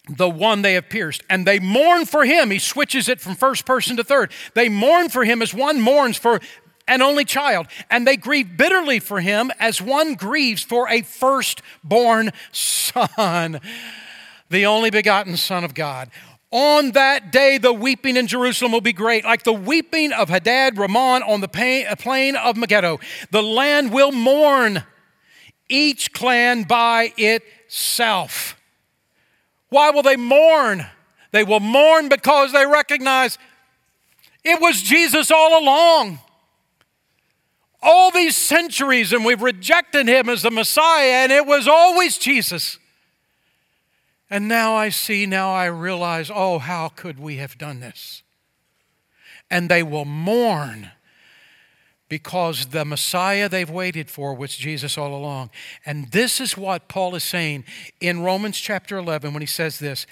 The 0.10 0.30
one 0.30 0.62
they 0.62 0.74
have 0.74 0.90
pierced. 0.90 1.24
And 1.30 1.48
they 1.48 1.60
mourn 1.60 2.06
for 2.06 2.26
him. 2.26 2.52
He 2.52 2.60
switches 2.60 3.08
it 3.08 3.22
from 3.22 3.36
first 3.36 3.66
person 3.66 3.96
to 3.98 4.04
third. 4.04 4.32
They 4.54 4.68
mourn 4.68 5.10
for 5.10 5.24
him 5.24 5.42
as 5.42 5.54
one 5.54 5.80
mourns 5.80 6.18
for 6.18 6.42
an 6.88 7.02
only 7.02 7.26
child. 7.26 7.68
And 7.90 8.06
they 8.06 8.18
grieve 8.18 8.58
bitterly 8.58 9.00
for 9.00 9.22
him 9.22 9.52
as 9.60 9.82
one 9.82 10.16
grieves 10.16 10.62
for 10.62 10.90
a 10.90 11.02
firstborn 11.02 12.32
son, 12.52 13.62
the 14.50 14.66
only 14.66 14.90
begotten 14.90 15.38
Son 15.38 15.64
of 15.64 15.74
God. 15.74 16.10
On 16.52 16.92
that 16.92 17.32
day, 17.32 17.58
the 17.58 17.74
weeping 17.74 18.16
in 18.16 18.28
Jerusalem 18.28 18.72
will 18.72 18.82
be 18.82 18.94
great, 18.94 19.24
like 19.24 19.42
the 19.42 19.52
weeping 19.54 20.12
of 20.12 20.30
Hadad 20.30 20.78
Rimmon 20.78 21.24
on 21.24 21.42
the 21.42 21.48
uh, 21.90 21.96
plain 21.96 22.36
of 22.36 22.58
Megiddo. 22.58 23.00
The 23.32 23.42
land 23.42 23.92
will 23.92 24.12
mourn, 24.12 24.84
each 25.68 26.14
clan 26.14 26.64
by 26.64 27.12
itself. 27.18 28.56
Why 29.74 29.90
will 29.90 30.04
they 30.04 30.18
mourn? 30.18 30.86
They 31.32 31.44
will 31.44 31.60
mourn 31.60 32.08
because 32.08 32.52
they 32.52 32.64
recognize 32.64 33.40
it 34.44 34.62
was 34.62 34.84
Jesus 34.84 35.32
all 35.32 35.60
along. 35.60 36.20
All 37.82 38.12
these 38.12 38.38
centuries, 38.38 39.12
and 39.14 39.26
we've 39.26 39.42
rejected 39.42 40.08
him 40.08 40.30
as 40.30 40.44
the 40.44 40.52
Messiah, 40.52 41.24
and 41.24 41.32
it 41.32 41.48
was 41.48 41.68
always 41.68 42.20
Jesus. 42.20 42.78
And 44.30 44.48
now 44.48 44.76
I 44.76 44.90
see, 44.90 45.26
now 45.26 45.52
I 45.52 45.66
realize, 45.66 46.30
oh, 46.32 46.60
how 46.60 46.90
could 46.90 47.20
we 47.20 47.38
have 47.38 47.58
done 47.58 47.80
this? 47.80 48.22
And 49.50 49.70
they 49.70 49.82
will 49.82 50.06
mourn 50.06 50.92
because 52.14 52.68
the 52.68 52.86
Messiah 52.86 53.50
they've 53.50 53.72
waited 53.72 54.08
for 54.08 54.36
was 54.36 54.56
Jesus 54.56 55.00
all 55.00 55.16
along. 55.16 55.50
And 55.84 56.12
this 56.12 56.40
is 56.40 56.56
what 56.56 56.88
Paul 56.88 57.16
is 57.16 57.24
saying 57.24 57.64
in 58.00 58.22
Romans 58.22 58.60
chapter 58.60 59.00
11 59.00 59.34
when 59.34 59.42
he 59.42 59.48
says 59.48 59.80
this. 59.80 60.06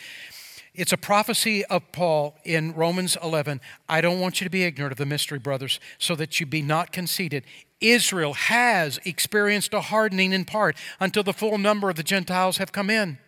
It's 0.74 0.92
a 0.92 0.98
prophecy 0.98 1.64
of 1.66 1.92
Paul 1.92 2.40
in 2.44 2.74
Romans 2.74 3.20
11. 3.22 3.62
I 3.88 4.02
don't 4.02 4.20
want 4.20 4.42
you 4.42 4.46
to 4.46 4.50
be 4.50 4.64
ignorant 4.64 4.94
of 4.94 4.98
the 4.98 5.06
mystery, 5.06 5.38
brothers, 5.38 5.80
so 6.00 6.16
that 6.16 6.40
you 6.40 6.48
be 6.48 6.64
not 6.64 6.92
conceited. 6.92 7.44
Israel 7.80 8.34
has 8.34 9.00
experienced 9.06 9.72
a 9.76 9.82
hardening 9.82 10.34
in 10.34 10.44
part 10.44 10.76
until 11.00 11.22
the 11.22 11.34
full 11.34 11.60
number 11.60 11.88
of 11.88 11.98
the 11.98 12.04
Gentiles 12.04 12.58
have 12.58 12.72
come 12.72 12.90
in. 12.90 13.20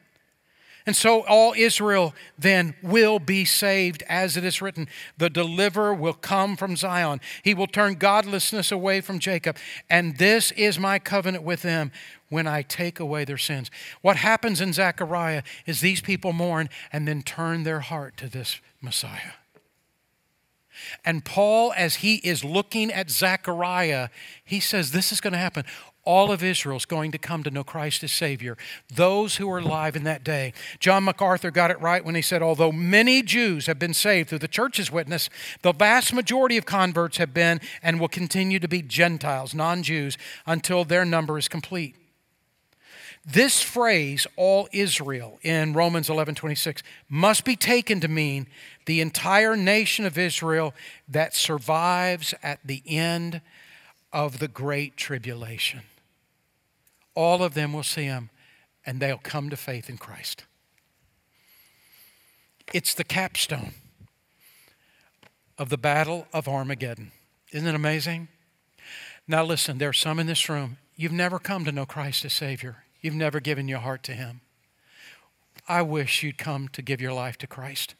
And 0.85 0.95
so 0.95 1.23
all 1.25 1.53
Israel 1.55 2.13
then 2.37 2.75
will 2.81 3.19
be 3.19 3.45
saved, 3.45 4.03
as 4.09 4.35
it 4.35 4.43
is 4.43 4.61
written 4.61 4.87
The 5.17 5.29
deliverer 5.29 5.93
will 5.93 6.13
come 6.13 6.57
from 6.57 6.75
Zion. 6.75 7.21
He 7.43 7.53
will 7.53 7.67
turn 7.67 7.95
godlessness 7.95 8.71
away 8.71 9.01
from 9.01 9.19
Jacob. 9.19 9.57
And 9.89 10.17
this 10.17 10.51
is 10.51 10.77
my 10.79 10.99
covenant 10.99 11.43
with 11.43 11.61
them 11.61 11.91
when 12.29 12.47
I 12.47 12.63
take 12.63 12.99
away 12.99 13.25
their 13.25 13.37
sins. 13.37 13.69
What 14.01 14.17
happens 14.17 14.59
in 14.59 14.73
Zechariah 14.73 15.43
is 15.65 15.81
these 15.81 16.01
people 16.01 16.33
mourn 16.33 16.69
and 16.91 17.07
then 17.07 17.21
turn 17.21 17.63
their 17.63 17.81
heart 17.81 18.17
to 18.17 18.27
this 18.27 18.59
Messiah. 18.81 19.33
And 21.05 21.23
Paul, 21.23 21.73
as 21.77 21.97
he 21.97 22.15
is 22.15 22.43
looking 22.43 22.91
at 22.91 23.09
Zechariah, 23.09 24.09
he 24.43 24.59
says 24.59 24.91
this 24.91 25.11
is 25.11 25.21
going 25.21 25.33
to 25.33 25.39
happen 25.39 25.65
all 26.05 26.31
of 26.31 26.43
Israel 26.43 26.75
is 26.75 26.85
going 26.85 27.11
to 27.11 27.17
come 27.17 27.43
to 27.43 27.51
know 27.51 27.63
Christ 27.63 28.03
as 28.03 28.11
Savior, 28.11 28.57
those 28.93 29.37
who 29.37 29.49
are 29.49 29.59
alive 29.59 29.95
in 29.95 30.03
that 30.03 30.23
day. 30.23 30.53
John 30.79 31.05
MacArthur 31.05 31.49
got 31.49 31.71
it 31.71 31.79
right 31.79 32.03
when 32.03 32.15
he 32.15 32.21
said, 32.21 32.41
although 32.41 32.71
many 32.71 33.21
Jews 33.21 33.67
have 33.67 33.79
been 33.79 33.93
saved 33.93 34.29
through 34.29 34.39
the 34.39 34.47
church's 34.47 34.91
witness, 34.91 35.29
the 35.61 35.71
vast 35.71 36.13
majority 36.13 36.57
of 36.57 36.65
converts 36.65 37.17
have 37.17 37.33
been 37.33 37.61
and 37.81 37.99
will 37.99 38.09
continue 38.09 38.59
to 38.59 38.67
be 38.67 38.81
Gentiles, 38.81 39.53
non 39.53 39.81
Jews, 39.81 40.17
until 40.45 40.83
their 40.83 41.05
number 41.05 41.37
is 41.37 41.47
complete. 41.47 41.95
This 43.25 43.61
phrase, 43.61 44.27
all 44.35 44.67
Israel, 44.73 45.39
in 45.43 45.71
Romans 45.71 46.09
11 46.09 46.35
26, 46.35 46.83
must 47.07 47.45
be 47.45 47.55
taken 47.55 48.01
to 48.01 48.09
mean 48.09 48.47
the 48.85 48.99
entire 48.99 49.55
nation 49.55 50.05
of 50.05 50.17
Israel 50.17 50.73
that 51.07 51.33
survives 51.33 52.33
at 52.43 52.59
the 52.65 52.83
end 52.85 53.39
of 54.11 54.39
the 54.39 54.49
Great 54.49 54.97
Tribulation 54.97 55.83
all 57.15 57.43
of 57.43 57.53
them 57.53 57.73
will 57.73 57.83
see 57.83 58.05
him 58.05 58.29
and 58.85 58.99
they'll 58.99 59.17
come 59.17 59.49
to 59.49 59.57
faith 59.57 59.89
in 59.89 59.97
Christ. 59.97 60.43
It's 62.73 62.93
the 62.93 63.03
capstone 63.03 63.73
of 65.57 65.69
the 65.69 65.77
Battle 65.77 66.27
of 66.33 66.47
Armageddon. 66.47 67.11
Isn't 67.51 67.67
it 67.67 67.75
amazing? 67.75 68.29
Now, 69.27 69.43
listen, 69.43 69.77
there 69.77 69.89
are 69.89 69.93
some 69.93 70.19
in 70.19 70.27
this 70.27 70.49
room, 70.49 70.77
you've 70.95 71.11
never 71.11 71.39
come 71.39 71.65
to 71.65 71.71
know 71.71 71.85
Christ 71.85 72.25
as 72.25 72.33
Savior, 72.33 72.83
you've 73.01 73.13
never 73.13 73.39
given 73.39 73.67
your 73.67 73.79
heart 73.79 74.03
to 74.03 74.13
Him. 74.13 74.41
I 75.67 75.81
wish 75.81 76.23
you'd 76.23 76.37
come 76.37 76.67
to 76.69 76.81
give 76.81 76.99
your 76.99 77.13
life 77.13 77.37
to 77.37 77.47
Christ. 77.47 77.95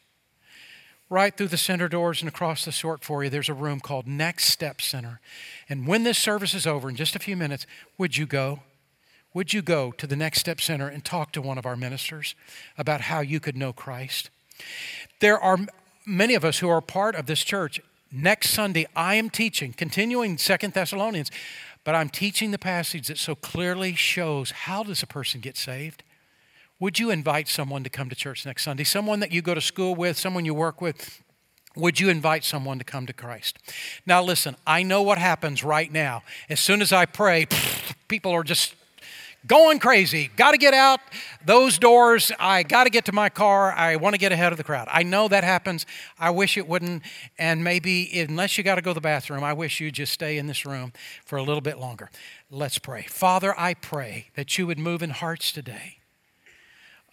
Right 1.08 1.36
through 1.36 1.48
the 1.48 1.56
center 1.56 1.88
doors 1.88 2.20
and 2.20 2.28
across 2.28 2.64
the 2.64 2.72
short 2.72 3.04
for 3.04 3.22
you, 3.22 3.30
there's 3.30 3.48
a 3.48 3.54
room 3.54 3.80
called 3.80 4.06
Next 4.06 4.46
Step 4.46 4.80
Center. 4.80 5.20
And 5.68 5.86
when 5.86 6.02
this 6.02 6.18
service 6.18 6.54
is 6.54 6.66
over 6.66 6.88
in 6.88 6.96
just 6.96 7.14
a 7.14 7.20
few 7.20 7.36
minutes, 7.36 7.66
would 7.96 8.16
you 8.16 8.26
go? 8.26 8.60
Would 9.34 9.52
you 9.52 9.60
go 9.60 9.90
to 9.92 10.06
the 10.06 10.16
Next 10.16 10.38
Step 10.38 10.60
Center 10.60 10.88
and 10.88 11.04
talk 11.04 11.32
to 11.32 11.42
one 11.42 11.58
of 11.58 11.66
our 11.66 11.76
ministers 11.76 12.36
about 12.78 13.02
how 13.02 13.20
you 13.20 13.40
could 13.40 13.56
know 13.56 13.72
Christ? 13.72 14.30
There 15.18 15.38
are 15.38 15.58
many 16.06 16.34
of 16.34 16.44
us 16.44 16.60
who 16.60 16.68
are 16.68 16.80
part 16.80 17.16
of 17.16 17.26
this 17.26 17.42
church. 17.42 17.80
Next 18.12 18.50
Sunday, 18.50 18.86
I 18.94 19.16
am 19.16 19.28
teaching, 19.28 19.72
continuing 19.72 20.38
Second 20.38 20.72
Thessalonians, 20.72 21.32
but 21.82 21.96
I'm 21.96 22.08
teaching 22.08 22.52
the 22.52 22.58
passage 22.58 23.08
that 23.08 23.18
so 23.18 23.34
clearly 23.34 23.94
shows 23.94 24.52
how 24.52 24.84
does 24.84 25.02
a 25.02 25.06
person 25.06 25.40
get 25.40 25.56
saved? 25.56 26.04
Would 26.78 27.00
you 27.00 27.10
invite 27.10 27.48
someone 27.48 27.82
to 27.82 27.90
come 27.90 28.08
to 28.08 28.14
church 28.14 28.46
next 28.46 28.62
Sunday? 28.62 28.84
Someone 28.84 29.18
that 29.20 29.32
you 29.32 29.42
go 29.42 29.54
to 29.54 29.60
school 29.60 29.94
with, 29.94 30.16
someone 30.16 30.44
you 30.44 30.54
work 30.54 30.80
with, 30.80 31.22
would 31.76 31.98
you 31.98 32.08
invite 32.08 32.44
someone 32.44 32.78
to 32.78 32.84
come 32.84 33.06
to 33.06 33.12
Christ? 33.12 33.58
Now, 34.06 34.22
listen, 34.22 34.54
I 34.64 34.84
know 34.84 35.02
what 35.02 35.18
happens 35.18 35.64
right 35.64 35.90
now. 35.90 36.22
As 36.48 36.60
soon 36.60 36.80
as 36.82 36.92
I 36.92 37.04
pray, 37.04 37.46
people 38.08 38.30
are 38.30 38.44
just 38.44 38.76
going 39.46 39.78
crazy. 39.78 40.30
Got 40.36 40.52
to 40.52 40.58
get 40.58 40.74
out 40.74 41.00
those 41.44 41.78
doors. 41.78 42.32
I 42.38 42.62
got 42.62 42.84
to 42.84 42.90
get 42.90 43.04
to 43.06 43.12
my 43.12 43.28
car. 43.28 43.72
I 43.72 43.96
want 43.96 44.14
to 44.14 44.18
get 44.18 44.32
ahead 44.32 44.52
of 44.52 44.58
the 44.58 44.64
crowd. 44.64 44.88
I 44.90 45.02
know 45.02 45.28
that 45.28 45.44
happens. 45.44 45.86
I 46.18 46.30
wish 46.30 46.56
it 46.56 46.66
wouldn't. 46.68 47.02
And 47.38 47.62
maybe, 47.62 48.18
unless 48.18 48.56
you 48.56 48.64
got 48.64 48.76
to 48.76 48.82
go 48.82 48.90
to 48.90 48.94
the 48.94 49.00
bathroom, 49.00 49.44
I 49.44 49.52
wish 49.52 49.80
you'd 49.80 49.94
just 49.94 50.12
stay 50.12 50.38
in 50.38 50.46
this 50.46 50.64
room 50.64 50.92
for 51.24 51.36
a 51.36 51.42
little 51.42 51.60
bit 51.60 51.78
longer. 51.78 52.10
Let's 52.50 52.78
pray. 52.78 53.02
Father, 53.02 53.58
I 53.58 53.74
pray 53.74 54.28
that 54.34 54.58
you 54.58 54.66
would 54.66 54.78
move 54.78 55.02
in 55.02 55.10
hearts 55.10 55.52
today 55.52 55.98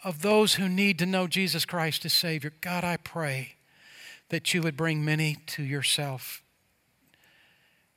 of 0.03 0.21
those 0.21 0.55
who 0.55 0.67
need 0.67 0.97
to 0.99 1.05
know 1.05 1.27
Jesus 1.27 1.65
Christ 1.65 2.05
as 2.05 2.13
Savior. 2.13 2.53
God, 2.61 2.84
I 2.84 2.97
pray 2.97 3.55
that 4.29 4.53
you 4.53 4.61
would 4.61 4.77
bring 4.77 5.05
many 5.05 5.38
to 5.45 5.63
yourself 5.63 6.41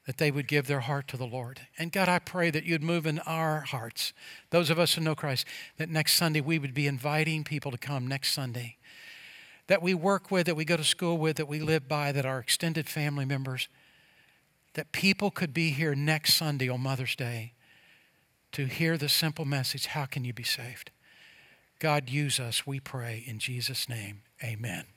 that 0.07 0.19
they 0.19 0.31
would 0.31 0.47
give 0.47 0.67
their 0.67 0.81
heart 0.81 1.09
to 1.09 1.17
the 1.17 1.27
Lord. 1.27 1.61
And 1.79 1.91
God, 1.91 2.09
I 2.09 2.19
pray 2.19 2.51
that 2.51 2.65
you'd 2.65 2.83
move 2.83 3.07
in 3.07 3.21
our 3.21 3.61
hearts, 3.61 4.13
those 4.51 4.71
of 4.71 4.79
us 4.79 4.95
who 4.95 5.01
know 5.01 5.15
Christ, 5.15 5.47
that 5.79 5.89
next 5.89 6.15
Sunday 6.15 6.41
we 6.41 6.59
would 6.59 6.75
be 6.75 6.87
inviting 6.87 7.43
people 7.45 7.71
to 7.71 7.79
come 7.79 8.07
next 8.07 8.33
Sunday, 8.33 8.77
that 9.67 9.83
we 9.83 9.95
work 9.95 10.31
with, 10.31 10.47
that 10.47 10.57
we 10.57 10.67
go 10.67 10.77
to 10.77 10.85
school 10.85 11.17
with, 11.17 11.37
that 11.37 11.49
we 11.49 11.61
live 11.61 11.89
by, 11.89 12.13
that 12.13 12.27
our 12.27 12.39
extended 12.39 12.87
family 12.87 13.25
members, 13.25 13.69
that 14.75 14.93
people 14.93 15.31
could 15.31 15.55
be 15.55 15.71
here 15.71 15.95
next 15.95 16.35
Sunday 16.35 16.69
on 16.69 16.81
Mother's 16.81 17.17
Day 17.17 17.53
to 18.53 18.67
hear 18.67 18.99
the 18.99 19.09
simple 19.09 19.45
message 19.45 19.87
how 19.87 20.05
can 20.05 20.25
you 20.25 20.33
be 20.33 20.43
saved? 20.43 20.91
God, 21.79 22.11
use 22.11 22.39
us, 22.39 22.67
we 22.67 22.79
pray, 22.79 23.25
in 23.27 23.39
Jesus' 23.39 23.89
name. 23.89 24.23
Amen. 24.43 24.94